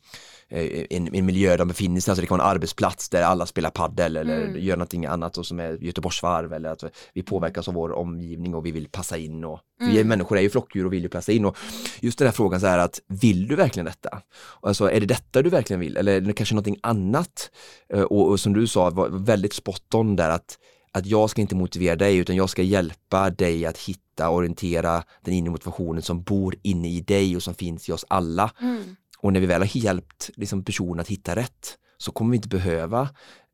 en, 0.52 1.14
en 1.14 1.26
miljö 1.26 1.56
de 1.56 1.68
befinner 1.68 2.00
sig, 2.00 2.10
alltså 2.10 2.20
det 2.20 2.26
kan 2.26 2.38
vara 2.38 2.48
en 2.48 2.54
arbetsplats 2.54 3.08
där 3.08 3.22
alla 3.22 3.46
spelar 3.46 3.70
paddel 3.70 4.16
eller 4.16 4.44
mm. 4.44 4.60
gör 4.60 4.76
någonting 4.76 5.06
annat 5.06 5.38
och 5.38 5.46
som 5.46 5.60
är 5.60 5.72
Göteborgsvarv 5.84 6.52
eller 6.52 6.70
att 6.70 6.84
vi 7.14 7.22
påverkas 7.22 7.68
av 7.68 7.74
vår 7.74 7.92
omgivning 7.92 8.54
och 8.54 8.62
och 8.62 8.66
vi 8.66 8.70
vill 8.70 8.88
passa 8.88 9.18
in 9.18 9.44
och 9.44 9.60
mm. 9.80 9.94
vi 9.94 10.04
människor 10.04 10.38
är 10.38 10.42
ju 10.42 10.50
flockdjur 10.50 10.86
och 10.86 10.92
vill 10.92 11.02
ju 11.02 11.08
passa 11.08 11.32
in 11.32 11.44
och 11.44 11.56
just 12.00 12.18
den 12.18 12.26
här 12.26 12.32
frågan 12.32 12.60
så 12.60 12.66
här 12.66 12.78
att 12.78 13.00
vill 13.08 13.48
du 13.48 13.56
verkligen 13.56 13.86
detta? 13.86 14.22
Alltså 14.62 14.90
är 14.90 15.00
det 15.00 15.06
detta 15.06 15.42
du 15.42 15.50
verkligen 15.50 15.80
vill 15.80 15.96
eller 15.96 16.12
är 16.12 16.20
det 16.20 16.32
kanske 16.32 16.54
någonting 16.54 16.78
annat? 16.82 17.50
Eh, 17.92 18.02
och, 18.02 18.28
och 18.28 18.40
som 18.40 18.52
du 18.52 18.66
sa, 18.66 18.90
var 18.90 19.08
väldigt 19.08 19.52
spot 19.52 19.94
on 19.94 20.16
där 20.16 20.30
att 20.30 20.58
att 20.94 21.06
jag 21.06 21.30
ska 21.30 21.40
inte 21.40 21.54
motivera 21.54 21.96
dig 21.96 22.16
utan 22.16 22.36
jag 22.36 22.50
ska 22.50 22.62
hjälpa 22.62 23.30
dig 23.30 23.66
att 23.66 23.78
hitta, 23.78 24.30
orientera 24.30 25.02
den 25.24 25.34
inre 25.34 25.50
motivationen 25.50 26.02
som 26.02 26.22
bor 26.22 26.54
inne 26.62 26.88
i 26.88 27.00
dig 27.00 27.36
och 27.36 27.42
som 27.42 27.54
finns 27.54 27.88
i 27.88 27.92
oss 27.92 28.04
alla. 28.08 28.50
Mm. 28.60 28.96
Och 29.22 29.32
när 29.32 29.40
vi 29.40 29.46
väl 29.46 29.60
har 29.60 29.76
hjälpt 29.76 30.30
liksom, 30.36 30.64
personen 30.64 31.00
att 31.00 31.08
hitta 31.08 31.36
rätt 31.36 31.78
så 31.98 32.12
kommer 32.12 32.30
vi 32.30 32.36
inte 32.36 32.48
behöva 32.48 33.08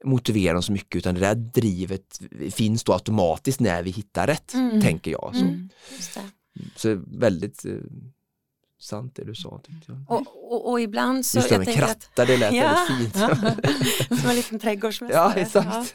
motivera 0.04 0.52
dem 0.52 0.62
så 0.62 0.72
mycket 0.72 0.96
utan 0.96 1.14
det 1.14 1.20
där 1.20 1.34
drivet 1.34 2.20
finns 2.50 2.84
då 2.84 2.92
automatiskt 2.92 3.60
när 3.60 3.82
vi 3.82 3.90
hittar 3.90 4.26
rätt, 4.26 4.54
mm. 4.54 4.80
tänker 4.80 5.10
jag. 5.10 5.30
Så, 5.34 5.42
mm. 5.42 5.68
så 6.76 7.02
väldigt 7.06 7.64
eh, 7.64 7.72
sant 8.80 9.12
det 9.16 9.24
du 9.24 9.34
sa. 9.34 9.60
Tyckte 9.64 9.92
jag. 9.92 10.04
Och, 10.08 10.52
och, 10.52 10.70
och 10.70 10.80
ibland 10.80 11.26
så... 11.26 11.38
Just 11.38 11.48
det 11.48 11.58
med 11.58 11.74
kratta, 11.74 12.22
att, 12.22 12.28
det 12.28 12.36
lät 12.36 12.54
ja, 12.54 12.86
väldigt 12.88 13.12
fint. 13.12 13.16
Som 14.20 14.30
en 14.30 14.36
liten 14.36 14.58
trädgårdsmästare. 14.58 15.32
Ja, 15.34 15.34
exakt. 15.34 15.94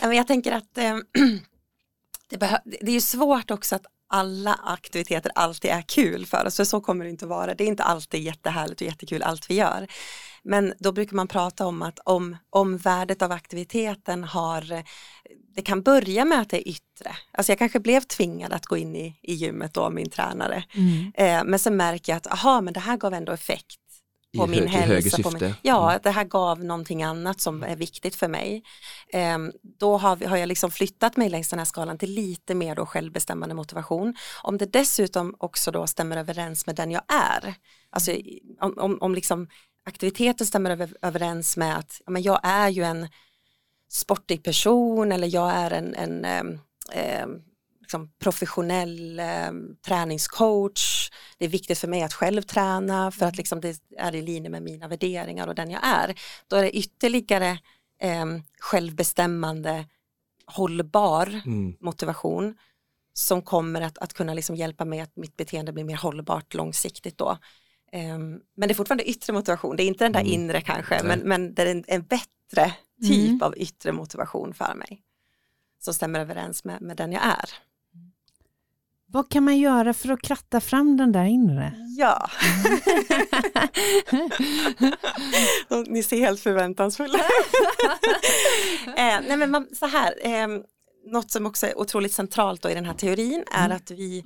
Ja. 0.00 0.08
men 0.08 0.16
jag 0.16 0.26
tänker 0.26 0.52
att 0.52 0.78
eh, 0.78 0.96
det, 2.28 2.60
det 2.80 2.92
är 2.92 3.00
svårt 3.00 3.50
också 3.50 3.76
att 3.76 3.86
alla 4.14 4.60
aktiviteter 4.64 5.32
alltid 5.34 5.70
är 5.70 5.82
kul 5.82 6.26
för 6.26 6.46
oss, 6.46 6.56
för 6.56 6.64
så 6.64 6.80
kommer 6.80 7.04
det 7.04 7.10
inte 7.10 7.24
att 7.24 7.28
vara. 7.28 7.54
Det 7.54 7.64
är 7.64 7.68
inte 7.68 7.82
alltid 7.82 8.22
jättehärligt 8.22 8.80
och 8.80 8.86
jättekul 8.86 9.22
allt 9.22 9.50
vi 9.50 9.54
gör. 9.54 9.86
Men 10.42 10.74
då 10.78 10.92
brukar 10.92 11.16
man 11.16 11.28
prata 11.28 11.66
om 11.66 11.82
att 11.82 11.98
om, 11.98 12.36
om 12.50 12.76
värdet 12.76 13.22
av 13.22 13.32
aktiviteten 13.32 14.24
har 14.24 14.84
det 15.54 15.62
kan 15.62 15.82
börja 15.82 16.24
med 16.24 16.40
att 16.40 16.50
det 16.50 16.68
är 16.68 16.68
yttre. 16.68 17.16
Alltså 17.32 17.52
jag 17.52 17.58
kanske 17.58 17.80
blev 17.80 18.00
tvingad 18.00 18.52
att 18.52 18.66
gå 18.66 18.76
in 18.76 18.96
i, 18.96 19.18
i 19.22 19.34
gymmet 19.34 19.74
då 19.74 19.80
av 19.80 19.94
min 19.94 20.10
tränare. 20.10 20.64
Mm. 20.74 21.12
Eh, 21.14 21.44
men 21.44 21.58
sen 21.58 21.76
märker 21.76 22.12
jag 22.12 22.16
att 22.16 22.32
aha, 22.32 22.60
men 22.60 22.74
det 22.74 22.80
här 22.80 22.96
gav 22.96 23.14
ändå 23.14 23.32
effekt 23.32 23.80
på 24.36 24.44
I 24.44 24.48
min 24.48 24.68
hög, 24.68 24.82
hälsa. 24.82 25.22
På 25.22 25.30
min, 25.30 25.54
ja, 25.62 25.90
mm. 25.90 26.00
det 26.02 26.10
här 26.10 26.24
gav 26.24 26.64
någonting 26.64 27.02
annat 27.02 27.40
som 27.40 27.62
är 27.62 27.76
viktigt 27.76 28.14
för 28.14 28.28
mig. 28.28 28.62
Eh, 29.08 29.38
då 29.78 29.96
har, 29.96 30.28
har 30.28 30.36
jag 30.36 30.46
liksom 30.46 30.70
flyttat 30.70 31.16
mig 31.16 31.28
längs 31.28 31.48
den 31.48 31.58
här 31.58 31.66
skalan 31.66 31.98
till 31.98 32.10
lite 32.10 32.54
mer 32.54 32.74
då 32.74 32.86
självbestämmande 32.86 33.54
motivation. 33.54 34.14
Om 34.42 34.58
det 34.58 34.66
dessutom 34.66 35.34
också 35.38 35.70
då 35.70 35.86
stämmer 35.86 36.16
överens 36.16 36.66
med 36.66 36.76
den 36.76 36.90
jag 36.90 37.02
är. 37.08 37.54
Alltså 37.90 38.12
om, 38.60 38.78
om, 38.78 38.98
om 39.00 39.14
liksom 39.14 39.48
aktiviteten 39.86 40.46
stämmer 40.46 40.70
över, 40.70 40.96
överens 41.02 41.56
med 41.56 41.78
att 41.78 42.00
ja, 42.06 42.10
men 42.10 42.22
jag 42.22 42.40
är 42.42 42.68
ju 42.68 42.82
en 42.82 43.08
sportig 43.90 44.42
person 44.42 45.12
eller 45.12 45.34
jag 45.34 45.50
är 45.52 45.70
en, 45.70 45.94
en 45.94 46.24
eh, 46.92 47.26
liksom 47.84 48.12
professionell 48.18 49.20
eh, 49.20 49.52
träningscoach. 49.86 51.10
Det 51.38 51.44
är 51.44 51.48
viktigt 51.48 51.78
för 51.78 51.88
mig 51.88 52.02
att 52.02 52.14
själv 52.14 52.42
träna 52.42 53.10
för 53.10 53.26
att 53.26 53.36
liksom 53.36 53.60
det 53.60 53.80
är 53.98 54.14
i 54.14 54.22
linje 54.22 54.50
med 54.50 54.62
mina 54.62 54.88
värderingar 54.88 55.46
och 55.46 55.54
den 55.54 55.70
jag 55.70 55.86
är. 55.86 56.14
Då 56.48 56.56
är 56.56 56.62
det 56.62 56.76
ytterligare 56.76 57.58
eh, 58.00 58.26
självbestämmande 58.60 59.86
hållbar 60.46 61.40
mm. 61.46 61.76
motivation 61.80 62.54
som 63.12 63.42
kommer 63.42 63.80
att, 63.80 63.98
att 63.98 64.12
kunna 64.12 64.34
liksom 64.34 64.56
hjälpa 64.56 64.84
mig 64.84 65.00
att 65.00 65.16
mitt 65.16 65.36
beteende 65.36 65.72
blir 65.72 65.84
mer 65.84 65.96
hållbart 65.96 66.54
långsiktigt 66.54 67.18
då. 67.18 67.38
Um, 67.92 68.40
men 68.56 68.68
det 68.68 68.72
är 68.72 68.74
fortfarande 68.74 69.10
yttre 69.10 69.32
motivation, 69.32 69.76
det 69.76 69.82
är 69.82 69.86
inte 69.86 70.04
den 70.04 70.12
där 70.12 70.20
mm. 70.20 70.32
inre 70.32 70.60
kanske, 70.60 71.00
men, 71.04 71.20
men 71.20 71.54
det 71.54 71.62
är 71.62 71.66
en, 71.66 71.84
en 71.86 72.02
bättre 72.02 72.72
typ 73.02 73.28
mm. 73.28 73.42
av 73.42 73.58
yttre 73.58 73.92
motivation 73.92 74.54
för 74.54 74.74
mig. 74.74 75.02
Som 75.78 75.94
stämmer 75.94 76.20
överens 76.20 76.64
med, 76.64 76.82
med 76.82 76.96
den 76.96 77.12
jag 77.12 77.22
är. 77.24 77.50
Vad 79.14 79.28
kan 79.28 79.44
man 79.44 79.58
göra 79.58 79.94
för 79.94 80.08
att 80.08 80.22
kratta 80.22 80.60
fram 80.60 80.96
den 80.96 81.12
där 81.12 81.24
inre? 81.24 81.72
Ja. 81.98 82.30
Ni 85.86 86.02
ser 86.02 86.16
helt 86.16 86.40
förväntansfulla 86.40 87.18
eh, 88.86 89.20
nej 89.28 89.36
men 89.36 89.50
man, 89.50 89.68
så 89.72 89.86
här, 89.86 90.14
eh, 90.22 90.48
Något 91.06 91.30
som 91.30 91.46
också 91.46 91.66
är 91.66 91.78
otroligt 91.78 92.12
centralt 92.12 92.64
i 92.64 92.74
den 92.74 92.84
här 92.84 92.94
teorin 92.94 93.44
är 93.52 93.64
mm. 93.64 93.76
att 93.76 93.90
vi 93.90 94.24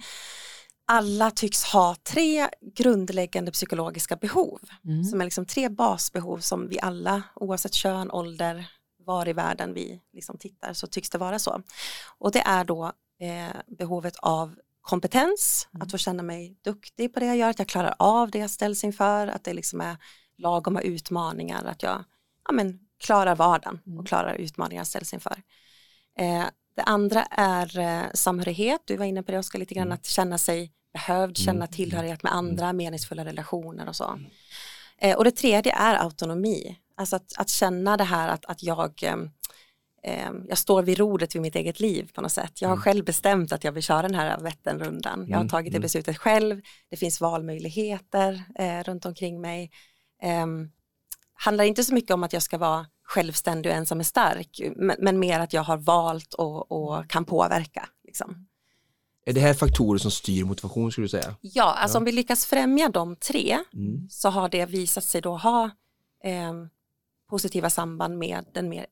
alla 0.86 1.30
tycks 1.30 1.64
ha 1.64 1.97
tre 2.03 2.49
grundläggande 2.76 3.53
psykologiska 3.53 4.16
behov. 4.16 4.61
Mm. 4.84 5.05
Som 5.05 5.20
är 5.20 5.24
liksom 5.24 5.47
tre 5.47 5.68
basbehov 5.68 6.39
som 6.39 6.68
vi 6.68 6.80
alla, 6.80 7.22
oavsett 7.34 7.74
kön, 7.74 8.11
ålder, 8.11 8.66
var 9.05 9.28
i 9.28 9.32
världen 9.32 9.74
vi 9.74 10.01
liksom 10.12 10.39
tittar, 10.39 10.72
så 10.72 10.86
tycks 10.86 11.11
det 11.11 11.18
vara 11.18 11.39
så. 11.39 11.62
Och 12.18 12.32
det 12.32 12.41
är 12.41 12.64
då 12.64 12.93
eh, 13.20 13.76
behovet 13.78 14.16
av 14.16 14.55
kompetens, 14.89 15.68
mm. 15.74 15.82
att 15.82 15.91
få 15.91 15.99
känna 15.99 16.22
mig 16.22 16.57
duktig 16.64 17.14
på 17.14 17.20
det 17.20 17.26
jag 17.26 17.36
gör, 17.36 17.51
att 17.51 17.59
jag 17.59 17.68
klarar 17.68 17.95
av 17.99 18.30
det 18.30 18.39
jag 18.39 18.51
ställs 18.51 18.84
inför, 18.84 19.26
att 19.26 19.45
det 19.45 19.55
liksom 19.55 19.80
är 19.80 19.97
lagoma 20.39 20.80
utmaningar, 20.80 21.64
att 21.64 21.82
jag 21.82 22.05
ja, 22.49 22.53
men, 22.53 22.78
klarar 23.01 23.36
vardagen 23.36 23.80
och 23.84 23.93
mm. 23.93 24.05
klarar 24.05 24.34
utmaningar 24.34 24.80
jag 24.80 24.86
ställs 24.86 25.14
inför. 25.14 25.43
Eh, 26.18 26.45
det 26.76 26.82
andra 26.82 27.22
är 27.30 27.78
eh, 27.78 28.05
samhörighet, 28.14 28.80
du 28.84 28.97
var 28.97 29.05
inne 29.05 29.22
på 29.22 29.32
det 29.32 29.39
Oskar, 29.39 29.59
lite 29.59 29.74
grann 29.74 29.86
mm. 29.86 29.95
att 29.95 30.07
känna 30.07 30.39
sig 30.39 30.72
behövd, 30.93 31.36
känna 31.36 31.64
mm. 31.64 31.68
tillhörighet 31.68 32.22
med 32.22 32.34
andra, 32.34 32.72
meningsfulla 32.72 33.24
relationer 33.24 33.89
och 33.89 33.97
så. 33.97 34.18
Eh, 34.99 35.16
och 35.16 35.24
det 35.24 35.30
tredje 35.30 35.72
är 35.72 35.95
autonomi, 35.95 36.78
alltså 36.97 37.16
att, 37.16 37.32
att 37.36 37.49
känna 37.49 37.97
det 37.97 38.05
här 38.05 38.28
att, 38.28 38.45
att 38.45 38.62
jag 38.62 39.05
eh, 40.03 40.31
jag 40.49 40.59
står 40.59 40.83
vid 40.83 40.99
rodret 40.99 41.35
vid 41.35 41.43
mitt 41.43 41.57
eget 41.57 41.81
liv 41.81 42.11
på 42.15 42.21
något 42.21 42.33
sätt. 42.33 42.63
Jag 42.63 42.69
har 42.69 42.77
själv 42.77 43.05
bestämt 43.05 43.53
att 43.53 43.65
jag 43.65 43.73
vill 43.73 43.83
köra 43.83 44.03
den 44.03 44.15
här 44.15 44.41
Vätternrundan. 44.41 45.27
Jag 45.29 45.39
har 45.39 45.49
tagit 45.49 45.73
det 45.73 45.81
beslutet 45.81 46.19
själv. 46.19 46.61
Det 46.91 46.97
finns 46.97 47.21
valmöjligheter 47.21 48.43
eh, 48.59 48.83
runt 48.83 49.07
omkring 49.07 49.41
mig. 49.41 49.71
Eh, 50.23 50.47
handlar 51.35 51.65
inte 51.65 51.85
så 51.85 51.95
mycket 51.95 52.11
om 52.11 52.25
att 52.25 52.33
jag 52.33 52.43
ska 52.43 52.59
vara 52.59 52.87
självständig 53.03 53.73
och 53.73 53.77
ensam 53.77 54.01
är 54.01 54.05
stark, 54.05 54.61
men, 54.77 54.97
men 54.99 55.19
mer 55.19 55.41
att 55.41 55.53
jag 55.53 55.63
har 55.63 55.77
valt 55.77 56.35
och, 56.35 56.73
och 56.73 57.11
kan 57.11 57.25
påverka. 57.25 57.89
Liksom. 58.05 58.47
Är 59.27 59.33
det 59.33 59.41
här 59.41 59.55
faktorer 59.55 59.99
som 59.99 60.11
styr 60.11 60.45
motivation 60.45 60.93
skulle 60.93 61.05
du 61.05 61.09
säga? 61.09 61.37
Ja, 61.41 61.75
alltså 61.75 61.97
ja. 61.97 61.99
om 61.99 62.05
vi 62.05 62.13
lyckas 62.13 62.47
främja 62.47 62.89
de 62.89 63.17
tre 63.17 63.59
mm. 63.75 64.09
så 64.11 64.29
har 64.29 64.49
det 64.49 64.67
visat 64.67 65.05
sig 65.05 65.21
då 65.21 65.37
ha 65.37 65.65
eh, 66.25 66.53
positiva 67.31 67.71
samband 67.71 68.19
med 68.19 68.45
den 68.55 68.69
mer 68.69 68.87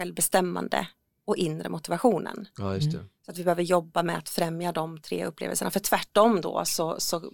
självbestämmande 0.00 0.88
och 1.24 1.36
inre 1.36 1.68
motivationen. 1.68 2.48
Ja, 2.58 2.74
just 2.74 2.92
det. 2.92 3.04
Så 3.24 3.30
att 3.30 3.38
vi 3.38 3.44
behöver 3.44 3.62
jobba 3.62 4.02
med 4.02 4.18
att 4.18 4.28
främja 4.28 4.72
de 4.72 5.00
tre 5.00 5.24
upplevelserna. 5.24 5.70
För 5.70 5.80
tvärtom 5.80 6.40
då 6.40 6.64
så, 6.64 7.00
så 7.00 7.32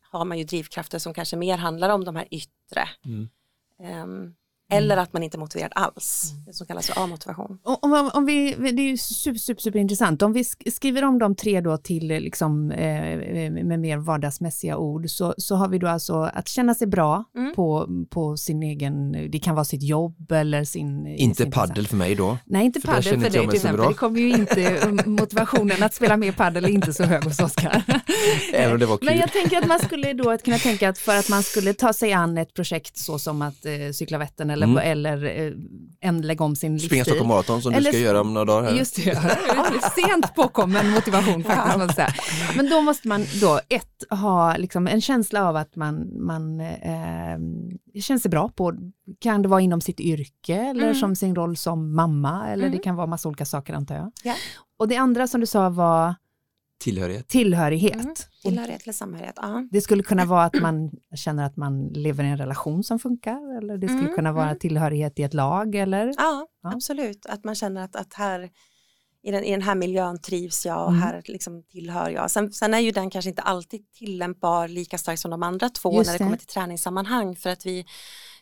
har 0.00 0.24
man 0.24 0.38
ju 0.38 0.44
drivkrafter 0.44 0.98
som 0.98 1.14
kanske 1.14 1.36
mer 1.36 1.56
handlar 1.56 1.88
om 1.88 2.04
de 2.04 2.16
här 2.16 2.28
yttre. 2.30 2.88
Mm. 3.04 3.28
Um, 4.02 4.34
eller 4.72 4.94
mm. 4.94 5.02
att 5.02 5.12
man 5.12 5.22
inte 5.22 5.36
är 5.36 5.38
motiverad 5.38 5.72
alls, 5.74 6.30
mm. 6.32 6.44
det 6.44 6.52
som 6.52 6.66
kallas 6.66 6.86
för 6.86 7.02
A-motivation. 7.04 7.58
Om, 7.62 8.10
om 8.14 8.26
vi, 8.26 8.54
det 8.58 8.82
är 8.82 8.88
ju 8.88 8.96
super, 8.96 9.38
super, 9.38 9.60
super 9.60 9.78
intressant. 9.78 10.22
Om 10.22 10.32
vi 10.32 10.44
skriver 10.44 11.04
om 11.04 11.18
de 11.18 11.34
tre 11.34 11.60
då 11.60 11.76
till 11.76 12.06
liksom, 12.06 12.70
eh, 12.70 13.50
med 13.50 13.80
mer 13.80 13.96
vardagsmässiga 13.96 14.76
ord 14.76 15.10
så, 15.10 15.34
så 15.38 15.54
har 15.54 15.68
vi 15.68 15.78
då 15.78 15.86
alltså 15.86 16.14
att 16.14 16.48
känna 16.48 16.74
sig 16.74 16.86
bra 16.86 17.24
mm. 17.36 17.54
på, 17.54 17.88
på 18.10 18.36
sin 18.36 18.62
egen, 18.62 19.12
det 19.30 19.38
kan 19.38 19.54
vara 19.54 19.64
sitt 19.64 19.82
jobb 19.82 20.32
eller 20.32 20.64
sin... 20.64 21.06
Inte 21.06 21.42
sin 21.42 21.52
paddel 21.52 21.86
för 21.86 21.96
mig 21.96 22.14
då? 22.14 22.38
Nej, 22.44 22.64
inte 22.64 22.80
för 22.80 22.88
paddel 22.88 23.20
för 23.20 23.30
dig 23.30 23.46
till 23.46 23.54
exempel. 23.54 23.88
Det 23.88 23.94
kommer 23.94 24.20
ju 24.20 24.28
inte, 24.28 24.92
motivationen 25.06 25.82
att 25.82 25.94
spela 25.94 26.16
mer 26.16 26.32
paddel 26.32 26.64
är 26.64 26.68
inte 26.68 26.92
så 26.92 27.04
hög 27.04 27.24
hos 27.24 27.40
Oskar. 27.40 27.82
Även 28.52 28.72
om 28.72 28.78
det 28.78 28.86
var 28.86 28.96
kul. 28.96 29.06
Men 29.06 29.18
jag 29.18 29.32
tänker 29.32 29.58
att 29.58 29.66
man 29.66 29.78
skulle 29.78 30.12
då 30.12 30.38
kunna 30.38 30.58
tänka 30.58 30.88
att 30.88 30.98
för 30.98 31.16
att 31.16 31.28
man 31.28 31.42
skulle 31.42 31.74
ta 31.74 31.92
sig 31.92 32.12
an 32.12 32.38
ett 32.38 32.54
projekt 32.54 32.98
så 32.98 33.18
som 33.18 33.42
att 33.42 33.66
eh, 33.66 33.72
cykla 33.92 34.18
Vättern 34.18 34.55
eller, 34.56 34.66
mm. 34.66 34.92
eller 34.92 35.24
eh, 35.24 35.52
en, 36.00 36.22
lägga 36.22 36.44
om 36.44 36.56
sin 36.56 36.72
livsstil. 36.72 36.88
Springa 36.88 37.04
Stockholm 37.04 37.28
Marathon 37.28 37.62
som 37.62 37.74
eller, 37.74 37.92
du 37.92 37.98
ska 37.98 38.04
göra 38.04 38.20
om 38.20 38.34
några 38.34 38.44
dagar. 38.44 38.70
Här. 38.70 38.78
Just 38.78 38.96
det, 38.96 39.14
sent 39.94 40.34
påkommen 40.34 40.90
motivation 40.90 41.44
faktiskt. 41.44 41.78
Man 41.78 41.88
säga. 41.88 42.14
Men 42.56 42.70
då 42.70 42.80
måste 42.80 43.08
man 43.08 43.24
då 43.40 43.60
ett 43.68 44.04
ha 44.10 44.56
liksom 44.56 44.86
en 44.86 45.00
känsla 45.00 45.48
av 45.48 45.56
att 45.56 45.76
man, 45.76 46.24
man 46.26 46.60
eh, 46.60 47.38
känner 48.00 48.18
sig 48.18 48.30
bra 48.30 48.48
på, 48.48 48.74
kan 49.20 49.42
det 49.42 49.48
vara 49.48 49.60
inom 49.60 49.80
sitt 49.80 50.00
yrke 50.00 50.54
eller 50.54 50.82
mm. 50.82 50.94
som 50.94 51.16
sin 51.16 51.34
roll 51.34 51.56
som 51.56 51.94
mamma 51.94 52.48
eller 52.48 52.64
mm. 52.64 52.76
det 52.76 52.82
kan 52.82 52.96
vara 52.96 53.06
massa 53.06 53.28
olika 53.28 53.44
saker 53.44 53.74
antar 53.74 53.94
jag. 53.94 54.12
Yeah. 54.24 54.38
Och 54.78 54.88
det 54.88 54.96
andra 54.96 55.26
som 55.26 55.40
du 55.40 55.46
sa 55.46 55.68
var 55.68 56.14
Tillhörighet. 56.78 57.28
Tillhörighet. 57.28 57.94
Mm. 57.94 58.14
Tillhörighet 58.42 58.82
eller 58.82 58.92
samhörighet. 58.92 59.34
Ja. 59.36 59.68
Det 59.70 59.80
skulle 59.80 60.02
kunna 60.02 60.24
vara 60.24 60.44
att 60.44 60.60
man 60.60 60.90
känner 61.16 61.46
att 61.46 61.56
man 61.56 61.88
lever 61.88 62.24
i 62.24 62.26
en 62.26 62.38
relation 62.38 62.84
som 62.84 62.98
funkar 62.98 63.58
eller 63.58 63.78
det 63.78 63.86
skulle 63.86 64.00
mm. 64.00 64.14
kunna 64.14 64.32
vara 64.32 64.46
mm. 64.46 64.58
tillhörighet 64.58 65.18
i 65.18 65.22
ett 65.22 65.34
lag 65.34 65.74
eller? 65.74 66.06
Ja, 66.06 66.46
ja, 66.62 66.72
absolut. 66.74 67.26
Att 67.26 67.44
man 67.44 67.54
känner 67.54 67.84
att, 67.84 67.96
att 67.96 68.14
här 68.14 68.50
i 69.22 69.30
den, 69.30 69.44
i 69.44 69.50
den 69.50 69.62
här 69.62 69.74
miljön 69.74 70.20
trivs 70.20 70.66
jag 70.66 70.82
och 70.82 70.90
mm. 70.90 71.02
här 71.02 71.22
liksom 71.24 71.62
tillhör 71.62 72.10
jag. 72.10 72.30
Sen, 72.30 72.52
sen, 72.52 72.74
är 72.74 72.78
ju 72.78 72.90
den 72.90 73.10
kanske 73.10 73.28
inte 73.28 73.42
alltid 73.42 73.92
tillämpbar 73.92 74.68
lika 74.68 74.98
starkt 74.98 75.20
som 75.20 75.30
de 75.30 75.42
andra 75.42 75.68
två 75.68 75.98
Just 75.98 76.06
när 76.06 76.12
det, 76.12 76.18
det 76.18 76.24
kommer 76.24 76.36
till 76.36 76.46
träningssammanhang 76.46 77.36
för 77.36 77.50
att 77.50 77.66
vi 77.66 77.86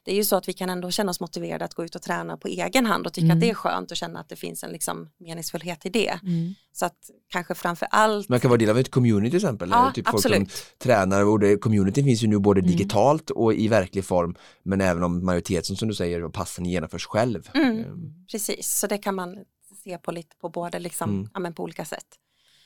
det 0.04 0.12
är 0.12 0.16
ju 0.16 0.24
så 0.24 0.36
att 0.36 0.48
vi 0.48 0.52
kan 0.52 0.70
ändå 0.70 0.90
känna 0.90 1.10
oss 1.10 1.20
motiverade 1.20 1.64
att 1.64 1.74
gå 1.74 1.84
ut 1.84 1.94
och 1.94 2.02
träna 2.02 2.36
på 2.36 2.48
egen 2.48 2.86
hand 2.86 3.06
och 3.06 3.12
tycka 3.12 3.24
mm. 3.24 3.36
att 3.36 3.40
det 3.40 3.50
är 3.50 3.54
skönt 3.54 3.90
och 3.90 3.96
känna 3.96 4.20
att 4.20 4.28
det 4.28 4.36
finns 4.36 4.64
en 4.64 4.70
liksom 4.70 5.08
meningsfullhet 5.18 5.86
i 5.86 5.88
det. 5.88 6.18
Mm. 6.22 6.54
Så 6.72 6.86
att 6.86 7.10
kanske 7.28 7.54
framför 7.54 7.88
allt 7.90 8.28
Man 8.28 8.40
kan 8.40 8.48
vara 8.48 8.58
del 8.58 8.70
av 8.70 8.78
ett 8.78 8.90
community 8.90 9.30
till 9.30 9.36
exempel, 9.36 9.70
ja, 9.70 9.92
typ 9.94 10.08
absolut. 10.08 10.38
folk 10.38 10.50
som 10.50 10.78
tränar 10.78 11.24
och 11.24 11.40
det, 11.40 11.56
community 11.56 12.04
finns 12.04 12.22
ju 12.22 12.26
nu 12.26 12.38
både 12.38 12.60
mm. 12.60 12.72
digitalt 12.72 13.30
och 13.30 13.54
i 13.54 13.68
verklig 13.68 14.04
form 14.04 14.36
men 14.62 14.80
även 14.80 15.02
om 15.02 15.24
majoriteten 15.24 15.76
som 15.76 15.88
du 15.88 15.94
säger 15.94 16.28
passen 16.28 16.66
genomförs 16.66 17.06
själv. 17.06 17.50
Mm. 17.54 17.78
Ehm. 17.78 18.26
Precis, 18.30 18.78
så 18.78 18.86
det 18.86 18.98
kan 18.98 19.14
man 19.14 19.36
se 19.84 19.98
på 19.98 20.12
lite 20.12 20.36
på 20.36 20.48
både 20.48 20.78
liksom, 20.78 21.10
mm. 21.10 21.30
ja, 21.34 21.40
men 21.40 21.54
på 21.54 21.62
olika 21.62 21.84
sätt. 21.84 22.06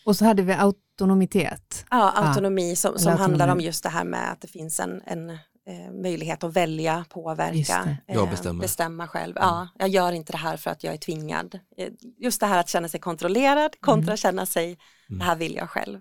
Och 0.08 0.16
så 0.16 0.24
hade 0.24 0.42
vi 0.42 0.52
autonomitet. 0.52 1.86
Ja, 1.90 2.10
autonomi 2.10 2.76
som, 2.76 2.98
som 2.98 3.12
autonomi. 3.12 3.20
handlar 3.20 3.48
om 3.48 3.60
just 3.60 3.82
det 3.82 3.88
här 3.88 4.04
med 4.04 4.32
att 4.32 4.40
det 4.40 4.48
finns 4.48 4.80
en, 4.80 5.02
en 5.06 5.38
eh, 5.68 5.92
möjlighet 6.02 6.44
att 6.44 6.52
välja, 6.56 7.04
påverka, 7.08 7.96
eh, 8.06 8.54
bestämma 8.60 9.08
själv. 9.08 9.36
Mm. 9.36 9.48
Ja, 9.48 9.68
jag 9.78 9.88
gör 9.88 10.12
inte 10.12 10.32
det 10.32 10.38
här 10.38 10.56
för 10.56 10.70
att 10.70 10.84
jag 10.84 10.94
är 10.94 10.98
tvingad. 10.98 11.58
Eh, 11.76 11.88
just 12.18 12.40
det 12.40 12.46
här 12.46 12.60
att 12.60 12.68
känna 12.68 12.88
sig 12.88 13.00
kontrollerad 13.00 13.80
kontra 13.80 14.10
mm. 14.10 14.16
känna 14.16 14.46
sig, 14.46 14.78
det 15.08 15.24
här 15.24 15.36
vill 15.36 15.54
jag 15.54 15.70
själv. 15.70 16.00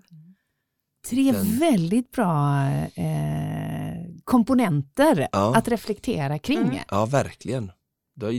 Tre 1.08 1.32
Den. 1.32 1.58
väldigt 1.58 2.10
bra 2.10 2.66
eh, 2.94 4.04
komponenter 4.24 5.28
ja. 5.32 5.56
att 5.56 5.68
reflektera 5.68 6.38
kring. 6.38 6.58
Mm. 6.58 6.78
Ja, 6.88 7.06
verkligen. 7.06 7.72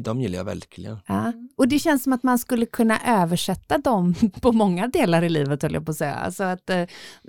De 0.02 0.22
gillar 0.22 0.38
jag 0.38 0.46
verkligen. 0.46 0.98
Ja. 1.08 1.34
Och 1.58 1.68
det 1.68 1.80
känns 1.80 2.04
som 2.04 2.14
att 2.14 2.24
man 2.24 2.40
skulle 2.40 2.66
kunna 2.66 3.00
översätta 3.06 3.78
dem 3.78 4.16
på 4.42 4.52
många 4.52 4.88
delar 4.88 5.22
i 5.24 5.30
livet, 5.30 5.62
höll 5.62 5.74
jag 5.74 5.86
på 5.86 5.92
att 5.92 5.98
säga. 5.98 6.16
Alltså 6.16 6.44
att, 6.44 6.70
eh, 6.70 6.84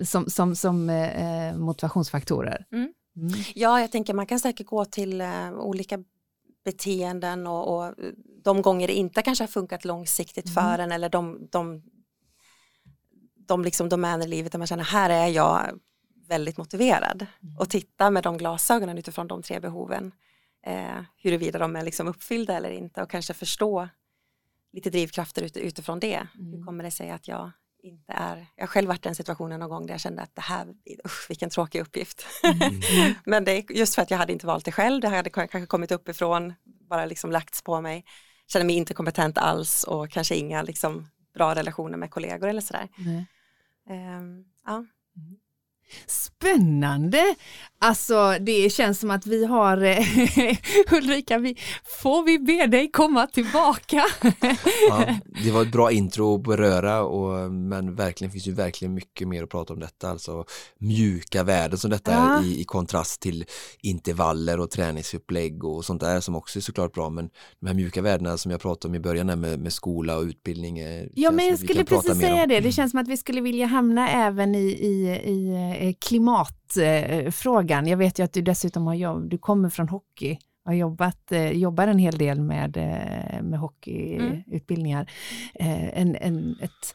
som 0.04 0.26
som, 0.26 0.56
som 0.56 0.90
eh, 0.90 1.56
motivationsfaktorer. 1.56 2.66
Mm. 2.72 2.92
Mm. 3.20 3.40
Ja, 3.54 3.80
jag 3.80 3.92
tänker 3.92 4.14
man 4.14 4.26
kan 4.26 4.40
säkert 4.40 4.66
gå 4.66 4.84
till 4.84 5.20
eh, 5.20 5.52
olika 5.52 6.04
beteenden 6.64 7.46
och, 7.46 7.76
och, 7.76 7.94
de 8.44 8.62
gånger 8.62 8.86
det 8.86 8.94
inte 8.94 9.22
kanske 9.22 9.44
har 9.44 9.48
funkat 9.48 9.84
långsiktigt 9.84 10.46
mm. 10.46 10.54
för 10.54 10.78
en 10.78 10.92
eller 10.92 11.08
de, 11.08 11.48
de, 11.50 11.82
de 13.34 13.64
liksom 13.64 13.88
domäner 13.88 14.26
i 14.26 14.28
livet 14.28 14.52
där 14.52 14.58
man 14.58 14.66
känner 14.66 14.84
här 14.84 15.10
är 15.10 15.26
jag 15.26 15.80
väldigt 16.28 16.56
motiverad 16.56 17.26
mm. 17.42 17.58
och 17.58 17.70
titta 17.70 18.10
med 18.10 18.22
de 18.22 18.38
glasögonen 18.38 18.98
utifrån 18.98 19.28
de 19.28 19.42
tre 19.42 19.60
behoven 19.60 20.12
eh, 20.66 21.02
huruvida 21.16 21.58
de 21.58 21.76
är 21.76 21.82
liksom 21.82 22.08
uppfyllda 22.08 22.56
eller 22.56 22.70
inte 22.70 23.02
och 23.02 23.10
kanske 23.10 23.34
förstå 23.34 23.88
lite 24.72 24.90
drivkrafter 24.90 25.42
ut, 25.42 25.56
utifrån 25.56 26.00
det. 26.00 26.26
Mm. 26.34 26.52
Hur 26.52 26.64
kommer 26.64 26.84
det 26.84 26.90
sig 26.90 27.10
att 27.10 27.28
jag 27.28 27.50
inte 27.82 28.12
är, 28.12 28.46
jag 28.56 28.62
har 28.62 28.68
själv 28.68 28.88
varit 28.88 29.06
i 29.06 29.08
den 29.08 29.14
situationen 29.14 29.60
någon 29.60 29.70
gång 29.70 29.86
där 29.86 29.94
jag 29.94 30.00
kände 30.00 30.22
att 30.22 30.34
det 30.34 30.40
här, 30.40 30.66
usch 31.06 31.26
vilken 31.28 31.50
tråkig 31.50 31.80
uppgift. 31.80 32.26
Mm. 32.42 32.80
Men 33.24 33.44
det 33.44 33.52
är 33.52 33.72
just 33.72 33.94
för 33.94 34.02
att 34.02 34.10
jag 34.10 34.18
hade 34.18 34.32
inte 34.32 34.46
valt 34.46 34.64
det 34.64 34.72
själv, 34.72 35.00
det 35.00 35.08
hade 35.08 35.30
kanske 35.30 35.66
kommit 35.66 35.92
uppifrån, 35.92 36.54
bara 36.64 37.06
liksom 37.06 37.30
lagts 37.32 37.62
på 37.62 37.80
mig. 37.80 38.04
Känner 38.46 38.66
mig 38.66 38.76
inte 38.76 38.94
kompetent 38.94 39.38
alls 39.38 39.84
och 39.84 40.10
kanske 40.10 40.34
inga 40.34 40.62
liksom 40.62 41.08
bra 41.34 41.54
relationer 41.54 41.98
med 41.98 42.10
kollegor 42.10 42.48
eller 42.48 42.60
sådär. 42.60 42.88
Mm. 42.98 43.24
Um, 44.18 44.44
ja. 44.66 44.84
Mm. 45.90 46.04
Spännande! 46.06 47.34
Alltså 47.82 48.36
det 48.40 48.72
känns 48.72 49.00
som 49.00 49.10
att 49.10 49.26
vi 49.26 49.44
har, 49.44 49.82
eh, 49.82 49.98
Ulrika, 50.92 51.38
vi, 51.38 51.56
får 52.02 52.24
vi 52.24 52.38
be 52.38 52.66
dig 52.66 52.90
komma 52.90 53.26
tillbaka? 53.26 54.04
ja, 54.88 55.14
det 55.44 55.50
var 55.50 55.62
ett 55.62 55.72
bra 55.72 55.92
intro 55.92 56.34
att 56.34 56.42
beröra 56.42 57.02
och, 57.02 57.52
men 57.52 57.94
verkligen 57.94 58.30
finns 58.30 58.46
ju 58.46 58.52
verkligen 58.52 58.94
mycket 58.94 59.28
mer 59.28 59.42
att 59.42 59.50
prata 59.50 59.72
om 59.72 59.80
detta, 59.80 60.10
alltså 60.10 60.44
mjuka 60.78 61.42
värden 61.44 61.78
som 61.78 61.90
detta 61.90 62.12
ja. 62.12 62.38
är 62.38 62.44
i, 62.44 62.60
i, 62.60 62.64
kontrast 62.64 63.20
till 63.20 63.44
intervaller 63.82 64.60
och 64.60 64.70
träningsupplägg 64.70 65.64
och 65.64 65.84
sånt 65.84 66.00
där 66.00 66.20
som 66.20 66.36
också 66.36 66.58
är 66.58 66.60
såklart 66.60 66.92
bra 66.92 67.10
men 67.10 67.30
de 67.60 67.66
här 67.66 67.74
mjuka 67.74 68.02
värdena 68.02 68.38
som 68.38 68.50
jag 68.50 68.60
pratade 68.60 68.90
om 68.90 68.94
i 68.94 69.00
början 69.00 69.40
med, 69.40 69.60
med 69.60 69.72
skola 69.72 70.16
och 70.16 70.22
utbildning. 70.22 70.78
Ja 71.14 71.30
men 71.30 71.46
jag 71.46 71.58
skulle 71.58 71.84
precis 71.84 72.18
säga 72.20 72.46
det, 72.46 72.60
det 72.60 72.72
känns 72.72 72.90
som 72.90 73.00
att 73.00 73.08
vi 73.08 73.16
skulle 73.16 73.40
vilja 73.40 73.66
hamna 73.66 74.10
även 74.10 74.54
i, 74.54 74.68
i, 74.68 75.20
i 75.30 75.50
Eh, 75.70 75.79
Eh, 75.80 75.94
klimatfrågan. 76.00 77.86
Jag 77.86 77.96
vet 77.96 78.18
ju 78.18 78.22
att 78.22 78.32
du 78.32 78.42
dessutom 78.42 78.86
har 78.86 78.94
jobb, 78.94 79.28
du 79.28 79.38
kommer 79.38 79.68
från 79.68 79.88
hockey 79.88 80.38
har 80.64 80.74
jobbat, 80.74 81.32
eh, 81.32 81.50
jobbar 81.50 81.86
en 81.86 81.98
hel 81.98 82.18
del 82.18 82.40
med, 82.40 82.76
eh, 82.76 83.42
med 83.42 83.58
hockeyutbildningar. 83.58 85.10
Mm. 85.54 85.90
En, 85.94 86.16
en, 86.16 86.56
ett, 86.62 86.94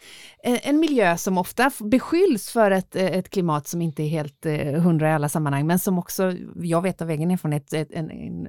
en 0.63 0.79
miljö 0.79 1.17
som 1.17 1.37
ofta 1.37 1.71
beskylls 1.79 2.51
för 2.51 2.71
ett, 2.71 2.95
ett 2.95 3.29
klimat 3.29 3.67
som 3.67 3.81
inte 3.81 4.03
är 4.03 4.07
helt 4.07 4.45
hundra 4.83 5.09
i 5.09 5.13
alla 5.13 5.29
sammanhang, 5.29 5.67
men 5.67 5.79
som 5.79 5.99
också, 5.99 6.33
jag 6.55 6.81
vet 6.81 7.01
av 7.01 7.09
egen 7.11 7.31
erfarenhet, 7.31 7.73
en, 7.73 8.11
en 8.11 8.47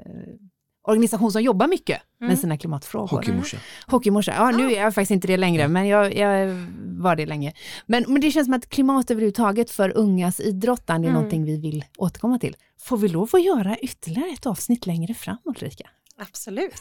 organisation 0.87 1.33
som 1.33 1.43
jobbar 1.43 1.69
mycket 1.69 2.03
mm. 2.21 2.29
med 2.29 2.39
sina 2.39 2.59
klimatfrågor. 2.59 3.17
Hockeymorsa. 3.17 3.57
Hockeymorsa, 3.87 4.35
ja 4.37 4.51
nu 4.51 4.73
är 4.73 4.81
jag 4.81 4.95
faktiskt 4.95 5.11
inte 5.11 5.27
det 5.27 5.37
längre, 5.37 5.69
men 5.69 5.87
jag, 5.87 6.17
jag 6.17 6.49
var 6.83 7.17
det 7.17 7.27
länge. 7.27 7.53
Men, 7.87 8.05
men 8.09 8.21
det 8.21 8.31
känns 8.31 8.47
som 8.47 8.55
att 8.55 8.69
klimat 8.69 9.11
överhuvudtaget 9.11 9.71
för 9.71 9.97
ungas 9.97 10.41
idrottande 10.41 11.07
är 11.07 11.11
mm. 11.11 11.15
någonting 11.15 11.45
vi 11.45 11.61
vill 11.61 11.85
återkomma 11.99 12.39
till. 12.39 12.57
Får 12.81 12.97
vi 12.97 13.09
lov 13.09 13.29
att 13.33 13.45
göra 13.45 13.79
ytterligare 13.79 14.31
ett 14.31 14.47
avsnitt 14.47 14.87
längre 14.87 15.15
fram 15.15 15.39
Ulrika? 15.45 15.91
Absolut. 16.19 16.75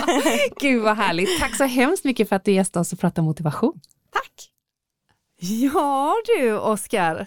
Gud 0.60 0.82
vad 0.82 0.96
härligt. 0.96 1.40
Tack 1.40 1.56
så 1.56 1.64
hemskt 1.64 2.04
mycket 2.04 2.28
för 2.28 2.36
att 2.36 2.44
du 2.44 2.52
gästade 2.52 2.80
oss 2.80 2.92
och 2.92 2.98
pratade 2.98 3.24
motivation. 3.24 3.80
Tack. 4.10 4.50
Ja 5.40 6.14
du 6.26 6.58
Oskar, 6.58 7.26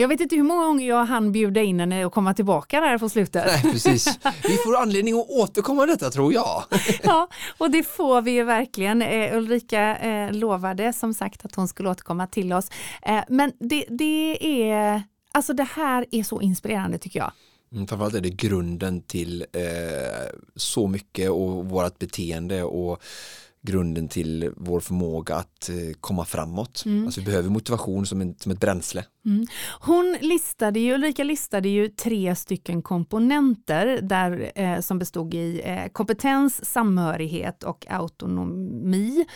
jag 0.00 0.08
vet 0.08 0.20
inte 0.20 0.36
hur 0.36 0.42
många 0.42 0.64
gånger 0.64 0.88
jag 0.88 1.04
hann 1.04 1.32
bjuda 1.32 1.62
in 1.62 1.80
henne 1.80 2.04
och 2.04 2.12
komma 2.12 2.34
tillbaka 2.34 2.80
där 2.80 2.98
på 2.98 3.08
slutet. 3.08 3.44
Nej, 3.46 3.72
precis. 3.72 4.18
Vi 4.42 4.56
får 4.56 4.76
anledning 4.76 5.20
att 5.20 5.30
återkomma 5.30 5.86
detta 5.86 6.10
tror 6.10 6.32
jag. 6.32 6.64
ja, 7.02 7.28
och 7.58 7.70
det 7.70 7.82
får 7.82 8.22
vi 8.22 8.30
ju 8.30 8.44
verkligen. 8.44 9.02
Eh, 9.02 9.36
Ulrika 9.36 9.96
eh, 9.96 10.32
lovade 10.32 10.92
som 10.92 11.14
sagt 11.14 11.44
att 11.44 11.54
hon 11.54 11.68
skulle 11.68 11.90
återkomma 11.90 12.26
till 12.26 12.52
oss. 12.52 12.70
Eh, 13.02 13.20
men 13.28 13.52
det, 13.58 13.84
det 13.88 14.38
är, 14.70 15.02
alltså 15.32 15.52
det 15.52 15.68
här 15.74 16.06
är 16.10 16.22
så 16.22 16.40
inspirerande 16.40 16.98
tycker 16.98 17.18
jag. 17.18 17.32
Mm, 17.72 17.86
framförallt 17.86 18.14
är 18.14 18.20
det 18.20 18.30
grunden 18.30 19.02
till 19.02 19.44
så 20.56 20.86
mycket 20.86 21.30
och 21.30 21.66
vårt 21.66 21.98
beteende 21.98 22.62
och 22.62 23.02
grunden 23.62 24.08
till 24.08 24.52
vår 24.56 24.80
förmåga 24.80 25.34
att 25.34 25.68
eh, 25.68 25.76
komma 26.00 26.24
framåt. 26.24 26.82
Mm. 26.86 27.06
Alltså 27.06 27.20
vi 27.20 27.26
behöver 27.26 27.50
motivation 27.50 28.06
som, 28.06 28.20
en, 28.20 28.34
som 28.38 28.52
ett 28.52 28.60
bränsle. 28.60 29.04
Mm. 29.26 29.46
Hon 29.80 30.16
listade 30.20 30.80
ju, 30.80 30.94
Ulrika 30.94 31.24
listade 31.24 31.68
ju 31.68 31.88
tre 31.88 32.36
stycken 32.36 32.82
komponenter 32.82 34.00
där, 34.02 34.52
eh, 34.54 34.80
som 34.80 34.98
bestod 34.98 35.34
i 35.34 35.60
eh, 35.64 35.86
kompetens, 35.92 36.64
samhörighet 36.72 37.62
och 37.62 37.86
autonomi. 37.88 39.26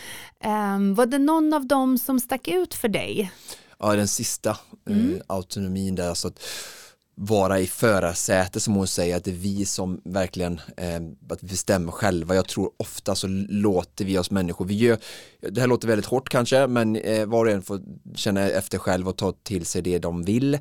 Eh, 0.43 0.79
var 0.95 1.05
det 1.05 1.19
någon 1.19 1.53
av 1.53 1.67
dem 1.67 1.97
som 1.97 2.19
stack 2.19 2.47
ut 2.47 2.73
för 2.73 2.87
dig? 2.87 3.31
Ja, 3.79 3.95
den 3.95 4.07
sista, 4.07 4.57
mm. 4.89 5.15
Eh, 5.15 5.21
autonomin 5.27 5.95
där. 5.95 6.13
Så 6.13 6.27
att, 6.27 6.43
vara 7.15 7.59
i 7.59 7.67
förarsäte 7.67 8.59
som 8.59 8.73
hon 8.73 8.87
säger, 8.87 9.17
att 9.17 9.23
det 9.23 9.31
är 9.31 9.35
vi 9.35 9.65
som 9.65 10.01
verkligen 10.03 10.61
eh, 10.77 10.95
att 11.29 11.43
vi 11.43 11.47
bestämmer 11.47 11.91
själva. 11.91 12.35
Jag 12.35 12.47
tror 12.47 12.71
ofta 12.77 13.15
så 13.15 13.27
låter 13.49 14.05
vi 14.05 14.17
oss 14.17 14.31
människor, 14.31 14.65
vi 14.65 14.75
gör, 14.75 14.97
det 15.39 15.61
här 15.61 15.67
låter 15.67 15.87
väldigt 15.87 16.05
hårt 16.05 16.29
kanske, 16.29 16.67
men 16.67 16.95
eh, 16.95 17.25
var 17.25 17.45
och 17.45 17.51
en 17.51 17.61
får 17.61 17.81
känna 18.15 18.49
efter 18.49 18.77
själv 18.77 19.07
och 19.07 19.17
ta 19.17 19.33
till 19.43 19.65
sig 19.65 19.81
det 19.81 19.99
de 19.99 20.23
vill. 20.23 20.57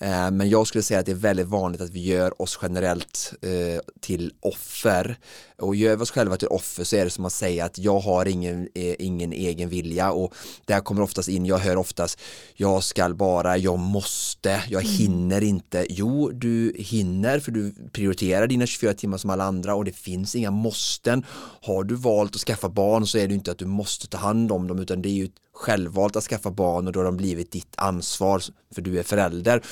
Eh, 0.00 0.30
men 0.30 0.48
jag 0.48 0.66
skulle 0.66 0.82
säga 0.82 1.00
att 1.00 1.06
det 1.06 1.12
är 1.12 1.16
väldigt 1.16 1.46
vanligt 1.46 1.80
att 1.80 1.90
vi 1.90 2.06
gör 2.06 2.42
oss 2.42 2.58
generellt 2.62 3.34
eh, 3.42 3.80
till 4.00 4.32
offer. 4.40 5.18
Och 5.58 5.76
gör 5.76 5.96
vi 5.96 6.02
oss 6.02 6.10
själva 6.10 6.36
till 6.36 6.48
offer 6.48 6.84
så 6.84 6.96
är 6.96 7.04
det 7.04 7.10
som 7.10 7.24
att 7.24 7.32
säga 7.32 7.64
att 7.64 7.78
jag 7.78 8.00
har 8.00 8.28
ingen, 8.28 8.68
eh, 8.74 8.94
ingen 8.98 9.32
egen 9.32 9.68
vilja 9.68 10.12
och 10.12 10.34
där 10.64 10.80
kommer 10.80 11.02
oftast 11.02 11.28
in, 11.28 11.46
jag 11.46 11.58
hör 11.58 11.76
oftast 11.76 12.20
jag 12.54 12.84
ska 12.84 13.08
bara, 13.08 13.56
jag 13.56 13.78
måste, 13.78 14.62
jag 14.68 14.82
mm. 14.82 14.94
hinner 14.94 15.42
inte. 15.42 15.86
Jo, 15.88 16.30
du 16.30 16.74
hinner 16.78 17.40
för 17.40 17.52
du 17.52 17.74
prioriterar 17.92 18.46
dina 18.46 18.66
24 18.66 18.94
timmar 18.94 19.18
som 19.18 19.30
alla 19.30 19.44
andra 19.44 19.74
och 19.74 19.84
det 19.84 19.92
finns 19.92 20.34
inga 20.34 20.50
måsten. 20.50 21.24
Har 21.62 21.84
du 21.84 21.94
valt 21.94 22.34
att 22.34 22.40
skaffa 22.40 22.68
barn 22.68 23.06
så 23.06 23.18
är 23.18 23.28
det 23.28 23.34
inte 23.34 23.50
att 23.50 23.58
du 23.58 23.66
måste 23.66 24.06
ta 24.08 24.18
hand 24.18 24.52
om 24.52 24.66
dem 24.66 24.78
utan 24.78 25.02
det 25.02 25.08
är 25.08 25.12
ju 25.12 25.28
självvalt 25.58 26.16
att 26.16 26.24
skaffa 26.24 26.50
barn 26.50 26.86
och 26.86 26.92
då 26.92 27.00
har 27.00 27.04
de 27.04 27.16
blivit 27.16 27.52
ditt 27.52 27.74
ansvar 27.76 28.42
för 28.74 28.82
du 28.82 28.98
är 28.98 29.02
förälder. 29.02 29.62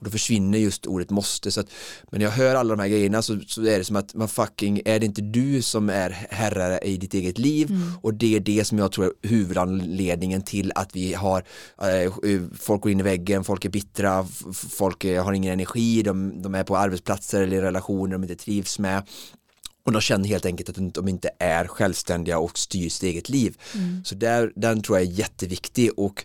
Och 0.00 0.04
då 0.04 0.10
försvinner 0.10 0.58
just 0.58 0.86
ordet 0.86 1.10
måste. 1.10 1.52
Så 1.52 1.60
att, 1.60 1.66
men 2.10 2.18
när 2.18 2.26
jag 2.26 2.32
hör 2.32 2.54
alla 2.54 2.76
de 2.76 2.82
här 2.82 2.88
grejerna 2.88 3.22
så, 3.22 3.40
så 3.46 3.60
är 3.60 3.78
det 3.78 3.84
som 3.84 3.96
att 3.96 4.14
man 4.14 4.28
fucking, 4.28 4.82
är 4.84 4.98
det 4.98 5.06
inte 5.06 5.22
du 5.22 5.62
som 5.62 5.90
är 5.90 6.10
herre 6.30 6.78
i 6.82 6.96
ditt 6.96 7.14
eget 7.14 7.38
liv? 7.38 7.70
Mm. 7.70 7.92
Och 8.02 8.14
det 8.14 8.36
är 8.36 8.40
det 8.40 8.64
som 8.64 8.78
jag 8.78 8.92
tror 8.92 9.06
är 9.06 9.28
huvudanledningen 9.28 10.42
till 10.42 10.72
att 10.74 10.96
vi 10.96 11.14
har, 11.14 11.44
äh, 11.82 12.12
folk 12.58 12.82
går 12.82 12.92
in 12.92 13.00
i 13.00 13.02
väggen, 13.02 13.44
folk 13.44 13.64
är 13.64 13.68
bittra, 13.68 14.26
folk 14.52 15.04
har 15.04 15.32
ingen 15.32 15.52
energi, 15.52 16.02
de, 16.02 16.42
de 16.42 16.54
är 16.54 16.64
på 16.64 16.76
arbetsplatser 16.76 17.42
eller 17.42 17.62
relationer 17.62 18.12
de 18.12 18.22
inte 18.22 18.36
trivs 18.36 18.78
med. 18.78 19.02
Och 19.82 19.92
de 19.92 20.00
känner 20.00 20.28
helt 20.28 20.46
enkelt 20.46 20.68
att 20.68 20.94
de 20.94 21.08
inte 21.08 21.30
är 21.38 21.66
självständiga 21.66 22.38
och 22.38 22.58
styr 22.58 22.88
sitt 22.88 23.02
eget 23.02 23.28
liv. 23.28 23.56
Mm. 23.74 24.04
Så 24.04 24.14
där, 24.14 24.52
den 24.56 24.82
tror 24.82 24.98
jag 24.98 25.06
är 25.06 25.12
jätteviktig 25.12 25.90
och 25.96 26.24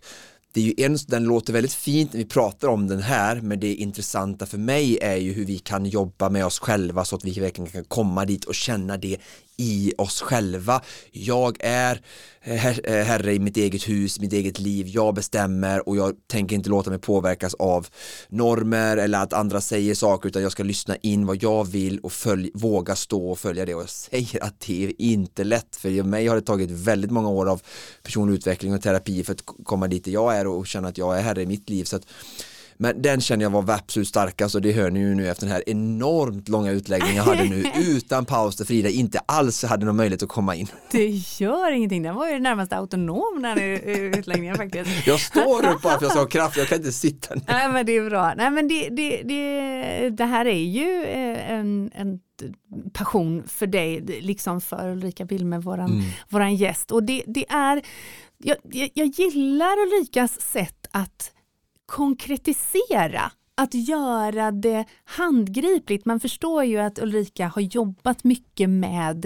det 0.55 0.61
är 0.61 0.65
ju 0.65 0.85
en, 0.85 0.97
den 1.07 1.23
låter 1.23 1.53
väldigt 1.53 1.73
fint 1.73 2.13
när 2.13 2.17
vi 2.17 2.25
pratar 2.25 2.67
om 2.67 2.87
den 2.87 3.01
här 3.01 3.41
men 3.41 3.59
det 3.59 3.75
intressanta 3.75 4.45
för 4.45 4.57
mig 4.57 4.97
är 5.01 5.15
ju 5.15 5.33
hur 5.33 5.45
vi 5.45 5.59
kan 5.59 5.85
jobba 5.85 6.29
med 6.29 6.45
oss 6.45 6.59
själva 6.59 7.05
så 7.05 7.15
att 7.15 7.25
vi 7.25 7.39
verkligen 7.39 7.71
kan 7.71 7.83
komma 7.83 8.25
dit 8.25 8.45
och 8.45 8.55
känna 8.55 8.97
det 8.97 9.17
i 9.57 9.93
oss 9.97 10.21
själva. 10.21 10.81
Jag 11.11 11.57
är 11.59 12.01
eh, 12.41 12.67
eh, 12.67 13.05
herre 13.05 13.33
i 13.33 13.39
mitt 13.39 13.57
eget 13.57 13.89
hus, 13.89 14.19
mitt 14.19 14.33
eget 14.33 14.59
liv, 14.59 14.87
jag 14.87 15.15
bestämmer 15.15 15.89
och 15.89 15.97
jag 15.97 16.15
tänker 16.27 16.55
inte 16.55 16.69
låta 16.69 16.89
mig 16.89 16.99
påverkas 16.99 17.53
av 17.53 17.87
normer 18.29 18.97
eller 18.97 19.19
att 19.19 19.33
andra 19.33 19.61
säger 19.61 19.95
saker 19.95 20.29
utan 20.29 20.41
jag 20.41 20.51
ska 20.51 20.63
lyssna 20.63 20.95
in 20.95 21.25
vad 21.25 21.43
jag 21.43 21.67
vill 21.67 21.99
och 21.99 22.11
följ, 22.11 22.51
våga 22.53 22.95
stå 22.95 23.31
och 23.31 23.39
följa 23.39 23.65
det. 23.65 23.75
Och 23.75 23.81
jag 23.81 23.89
säger 23.89 24.43
att 24.43 24.59
det 24.59 24.83
är 24.85 24.93
inte 24.97 25.43
lätt 25.43 25.75
för 25.75 26.03
mig 26.03 26.27
har 26.27 26.35
det 26.35 26.41
tagit 26.41 26.71
väldigt 26.71 27.11
många 27.11 27.29
år 27.29 27.49
av 27.49 27.61
personlig 28.03 28.33
utveckling 28.33 28.73
och 28.73 28.81
terapi 28.81 29.23
för 29.23 29.33
att 29.33 29.43
komma 29.63 29.87
dit 29.87 30.07
jag 30.07 30.37
är 30.37 30.47
och 30.47 30.67
känna 30.67 30.87
att 30.87 30.97
jag 30.97 31.17
är 31.17 31.21
herre 31.21 31.41
i 31.41 31.45
mitt 31.45 31.69
liv. 31.69 31.83
Så 31.83 31.95
att 31.95 32.07
men 32.77 33.01
den 33.01 33.21
känner 33.21 33.43
jag 33.45 33.49
var 33.49 33.73
absolut 33.73 34.07
starkast 34.07 34.55
och 34.55 34.61
det 34.61 34.71
hör 34.71 34.91
ni 34.91 34.99
ju 34.99 35.15
nu 35.15 35.29
efter 35.29 35.45
den 35.45 35.55
här 35.55 35.63
enormt 35.69 36.49
långa 36.49 36.71
utläggningen 36.71 37.15
jag 37.15 37.23
hade 37.23 37.43
nu 37.43 37.63
utan 37.87 38.25
paus 38.25 38.55
där 38.55 38.65
Frida 38.65 38.89
inte 38.89 39.19
alls 39.19 39.63
hade 39.63 39.85
någon 39.85 39.95
möjlighet 39.95 40.23
att 40.23 40.29
komma 40.29 40.55
in. 40.55 40.67
Det 40.91 41.07
gör 41.39 41.71
ingenting, 41.71 42.03
den 42.03 42.15
var 42.15 42.29
ju 42.29 42.39
närmast 42.39 42.73
autonom 42.73 43.41
den 43.41 43.57
utläggningen 43.59 44.55
faktiskt. 44.55 44.89
Jag 45.07 45.19
står 45.19 45.69
upp 45.69 45.81
bara 45.81 45.97
för 45.97 46.05
jag 46.05 46.11
ska 46.11 46.19
ha 46.19 46.27
kraft, 46.27 46.57
jag 46.57 46.67
kan 46.67 46.77
inte 46.77 46.91
sitta 46.91 47.35
ner. 47.35 47.43
Nej 47.47 47.69
men 47.69 47.85
det 47.85 47.97
är 47.97 48.09
bra, 48.09 48.33
nej 48.37 48.51
men 48.51 48.67
det, 48.67 48.89
det, 48.89 49.21
det, 49.23 50.09
det 50.09 50.25
här 50.25 50.45
är 50.45 50.63
ju 50.63 51.03
eh, 51.03 51.51
en, 51.51 51.91
en 51.95 52.19
passion 52.93 53.43
för 53.47 53.67
dig, 53.67 54.01
liksom 54.21 54.61
för 54.61 54.89
Ulrika 54.91 55.25
Wilmer, 55.25 55.59
våran, 55.59 55.91
mm. 55.91 56.05
våran 56.29 56.55
gäst. 56.55 56.91
Och 56.91 57.03
det, 57.03 57.23
det 57.27 57.45
är, 57.49 57.81
jag, 58.37 58.57
jag 58.93 59.07
gillar 59.07 59.87
Ulrikas 59.87 60.41
sätt 60.41 60.87
att 60.91 61.31
konkretisera 61.85 63.31
att 63.57 63.73
göra 63.73 64.51
det 64.51 64.85
handgripligt. 65.05 66.05
Man 66.05 66.19
förstår 66.19 66.63
ju 66.63 66.77
att 66.77 66.99
Ulrika 66.99 67.47
har 67.47 67.61
jobbat 67.61 68.23
mycket 68.23 68.69
med, 68.69 69.25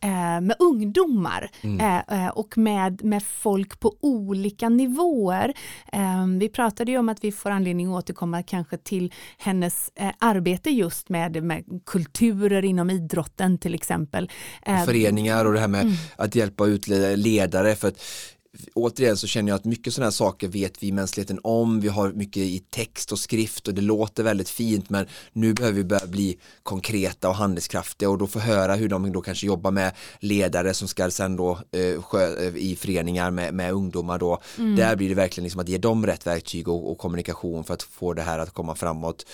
eh, 0.00 0.40
med 0.40 0.54
ungdomar 0.58 1.50
mm. 1.60 1.80
eh, 1.80 2.24
eh 2.24 2.28
och 2.28 2.58
med, 2.58 3.04
med 3.04 3.22
folk 3.22 3.80
på 3.80 3.96
olika 4.00 4.68
nivåer. 4.68 5.54
Eh, 5.92 6.26
vi 6.38 6.48
pratade 6.48 6.92
ju 6.92 6.98
om 6.98 7.08
att 7.08 7.24
vi 7.24 7.32
får 7.32 7.50
anledning 7.50 7.86
att 7.86 7.94
återkomma 7.94 8.42
kanske 8.42 8.78
till 8.78 9.12
hennes 9.38 9.90
eh, 9.94 10.10
arbete 10.18 10.70
just 10.70 11.08
med, 11.08 11.42
med 11.42 11.64
kulturer 11.86 12.64
inom 12.64 12.90
idrotten 12.90 13.58
till 13.58 13.74
exempel. 13.74 14.30
Eh, 14.62 14.84
Föreningar 14.84 15.44
och 15.44 15.52
det 15.52 15.60
här 15.60 15.68
med 15.68 15.82
mm. 15.82 15.94
att 16.16 16.34
hjälpa 16.34 16.66
ut 16.66 16.86
ledare 17.16 17.74
för 17.74 17.88
att 17.88 18.00
återigen 18.74 19.16
så 19.16 19.26
känner 19.26 19.52
jag 19.52 19.56
att 19.56 19.64
mycket 19.64 19.94
sådana 19.94 20.06
här 20.06 20.12
saker 20.12 20.48
vet 20.48 20.82
vi 20.82 20.92
mänskligheten 20.92 21.40
om, 21.42 21.80
vi 21.80 21.88
har 21.88 22.12
mycket 22.12 22.42
i 22.42 22.58
text 22.70 23.12
och 23.12 23.18
skrift 23.18 23.68
och 23.68 23.74
det 23.74 23.82
låter 23.82 24.22
väldigt 24.22 24.48
fint 24.48 24.90
men 24.90 25.06
nu 25.32 25.54
behöver 25.54 25.76
vi 25.76 25.84
börja 25.84 26.06
bli 26.06 26.38
konkreta 26.62 27.28
och 27.28 27.34
handlingskraftiga 27.34 28.10
och 28.10 28.18
då 28.18 28.26
få 28.26 28.38
höra 28.38 28.74
hur 28.74 28.88
de 28.88 29.12
då 29.12 29.20
kanske 29.20 29.46
jobbar 29.46 29.70
med 29.70 29.92
ledare 30.20 30.74
som 30.74 30.88
ska 30.88 31.10
sen 31.10 31.36
då 31.36 31.58
eh, 31.72 32.02
sjö, 32.02 32.46
eh, 32.46 32.56
i 32.56 32.76
föreningar 32.76 33.30
med, 33.30 33.54
med 33.54 33.72
ungdomar 33.72 34.18
då. 34.18 34.40
Mm. 34.58 34.76
Där 34.76 34.96
blir 34.96 35.08
det 35.08 35.14
verkligen 35.14 35.44
liksom 35.44 35.60
att 35.60 35.68
ge 35.68 35.78
dem 35.78 36.06
rätt 36.06 36.26
verktyg 36.26 36.68
och, 36.68 36.90
och 36.90 36.98
kommunikation 36.98 37.64
för 37.64 37.74
att 37.74 37.82
få 37.82 38.12
det 38.12 38.22
här 38.22 38.38
att 38.38 38.50
komma 38.50 38.74
framåt 38.74 39.26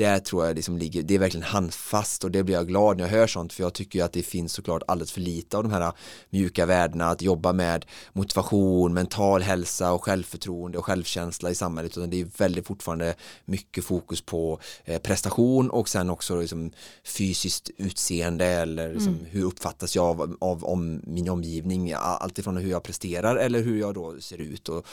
där 0.00 0.18
tror 0.18 0.46
jag 0.46 0.56
liksom 0.56 0.78
ligger, 0.78 1.02
det 1.02 1.14
är 1.14 1.18
verkligen 1.18 1.46
handfast 1.46 2.24
och 2.24 2.30
det 2.30 2.42
blir 2.42 2.54
jag 2.54 2.68
glad 2.68 2.96
när 2.96 3.04
jag 3.04 3.10
hör 3.10 3.26
sånt 3.26 3.52
för 3.52 3.62
jag 3.62 3.72
tycker 3.72 4.04
att 4.04 4.12
det 4.12 4.22
finns 4.22 4.52
såklart 4.52 4.82
alldeles 4.86 5.12
för 5.12 5.20
lite 5.20 5.56
av 5.56 5.62
de 5.62 5.72
här 5.72 5.92
mjuka 6.30 6.66
värdena 6.66 7.06
att 7.06 7.22
jobba 7.22 7.52
med 7.52 7.86
motivation, 8.12 8.94
mental 8.94 9.42
hälsa 9.42 9.92
och 9.92 10.04
självförtroende 10.04 10.78
och 10.78 10.84
självkänsla 10.84 11.50
i 11.50 11.54
samhället 11.54 11.96
utan 11.96 12.10
det 12.10 12.20
är 12.20 12.28
väldigt 12.36 12.66
fortfarande 12.66 13.14
mycket 13.44 13.84
fokus 13.84 14.20
på 14.20 14.60
eh, 14.84 15.00
prestation 15.00 15.70
och 15.70 15.88
sen 15.88 16.10
också 16.10 16.40
liksom 16.40 16.72
fysiskt 17.04 17.70
utseende 17.76 18.46
eller 18.46 18.92
liksom 18.92 19.14
mm. 19.14 19.26
hur 19.30 19.44
uppfattas 19.44 19.96
jag 19.96 20.06
av, 20.06 20.36
av 20.40 20.64
om 20.64 21.00
min 21.06 21.28
omgivning 21.28 21.92
alltifrån 21.96 22.56
hur 22.56 22.70
jag 22.70 22.82
presterar 22.82 23.36
eller 23.36 23.60
hur 23.60 23.80
jag 23.80 23.94
då 23.94 24.20
ser 24.20 24.38
ut 24.38 24.68
och 24.68 24.86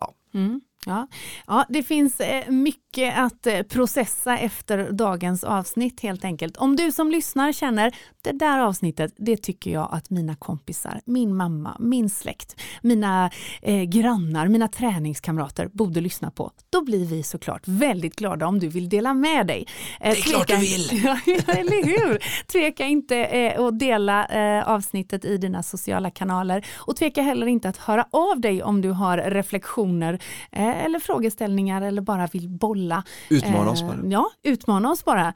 ja. 0.00 0.14
Mm. 0.36 0.60
Ja. 0.86 1.08
ja, 1.46 1.64
det 1.68 1.82
finns 1.82 2.20
eh, 2.20 2.50
mycket 2.50 3.18
att 3.18 3.46
eh, 3.46 3.62
processa 3.62 4.38
efter 4.38 4.92
dagens 4.92 5.44
avsnitt 5.44 6.00
helt 6.00 6.24
enkelt. 6.24 6.56
Om 6.56 6.76
du 6.76 6.92
som 6.92 7.10
lyssnar 7.10 7.52
känner 7.52 7.94
det 8.22 8.32
där 8.32 8.58
avsnittet, 8.58 9.12
det 9.16 9.36
tycker 9.36 9.70
jag 9.70 9.88
att 9.92 10.10
mina 10.10 10.36
kompisar, 10.36 11.00
min 11.04 11.36
mamma, 11.36 11.76
min 11.80 12.10
släkt, 12.10 12.60
mina 12.82 13.30
eh, 13.62 13.82
grannar, 13.82 14.48
mina 14.48 14.68
träningskamrater 14.68 15.68
borde 15.72 16.00
lyssna 16.00 16.30
på. 16.30 16.50
Då 16.70 16.84
blir 16.84 17.06
vi 17.06 17.22
såklart 17.22 17.62
väldigt 17.64 18.16
glada 18.16 18.46
om 18.46 18.58
du 18.58 18.68
vill 18.68 18.88
dela 18.88 19.14
med 19.14 19.46
dig. 19.46 19.66
Eh, 20.00 20.10
det 20.10 20.18
är 20.18 20.22
klart 20.22 20.48
du 20.48 20.56
vill! 20.56 20.90
ja, 21.04 21.18
eller 21.52 21.84
hur? 21.86 22.18
Tveka 22.52 22.84
inte 22.84 23.16
eh, 23.16 23.60
att 23.60 23.78
dela 23.78 24.26
eh, 24.26 24.68
avsnittet 24.68 25.24
i 25.24 25.36
dina 25.36 25.62
sociala 25.62 26.10
kanaler 26.10 26.66
och 26.74 26.96
tveka 26.96 27.22
heller 27.22 27.46
inte 27.46 27.68
att 27.68 27.76
höra 27.76 28.06
av 28.10 28.40
dig 28.40 28.62
om 28.62 28.80
du 28.80 28.90
har 28.90 29.18
reflektioner 29.18 30.18
eller 30.52 30.98
frågeställningar 30.98 31.82
eller 31.82 32.02
bara 32.02 32.26
vill 32.26 32.48
bolla. 32.48 33.02
Utmana 33.30 33.70
oss 33.70 33.82
bara. 33.82 33.98
Ja, 34.04 34.30
utmana 34.42 34.90
oss 34.90 35.04
bara. 35.04 35.32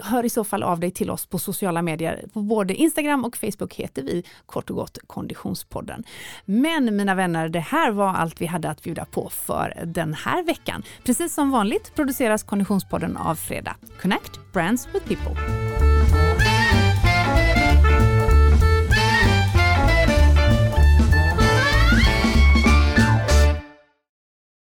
hör 0.00 0.24
i 0.24 0.30
så 0.30 0.44
fall 0.44 0.62
av 0.62 0.80
dig 0.80 0.90
till 0.90 1.10
oss 1.10 1.26
på 1.26 1.38
sociala 1.38 1.82
medier. 1.82 2.24
På 2.32 2.42
både 2.42 2.74
Instagram 2.74 3.24
och 3.24 3.36
Facebook 3.36 3.74
heter 3.74 4.02
vi 4.02 4.24
kort 4.46 4.70
och 4.70 4.76
gott 4.76 4.98
Konditionspodden. 5.06 6.04
Men 6.44 6.96
mina 6.96 7.14
vänner, 7.14 7.48
det 7.48 7.60
här 7.60 7.90
var 7.90 8.08
allt 8.08 8.40
vi 8.40 8.46
hade 8.46 8.70
att 8.70 8.82
bjuda 8.82 9.04
på 9.04 9.28
för 9.30 9.82
den 9.86 10.14
här 10.14 10.42
veckan. 10.42 10.82
Precis 11.04 11.34
som 11.34 11.50
vanligt 11.50 11.94
produceras 11.94 12.42
Konditionspodden 12.42 13.16
av 13.16 13.34
Fredag. 13.34 13.76
Connect 14.00 14.52
Brands 14.52 14.88
with 14.94 15.08
People. 15.08 15.63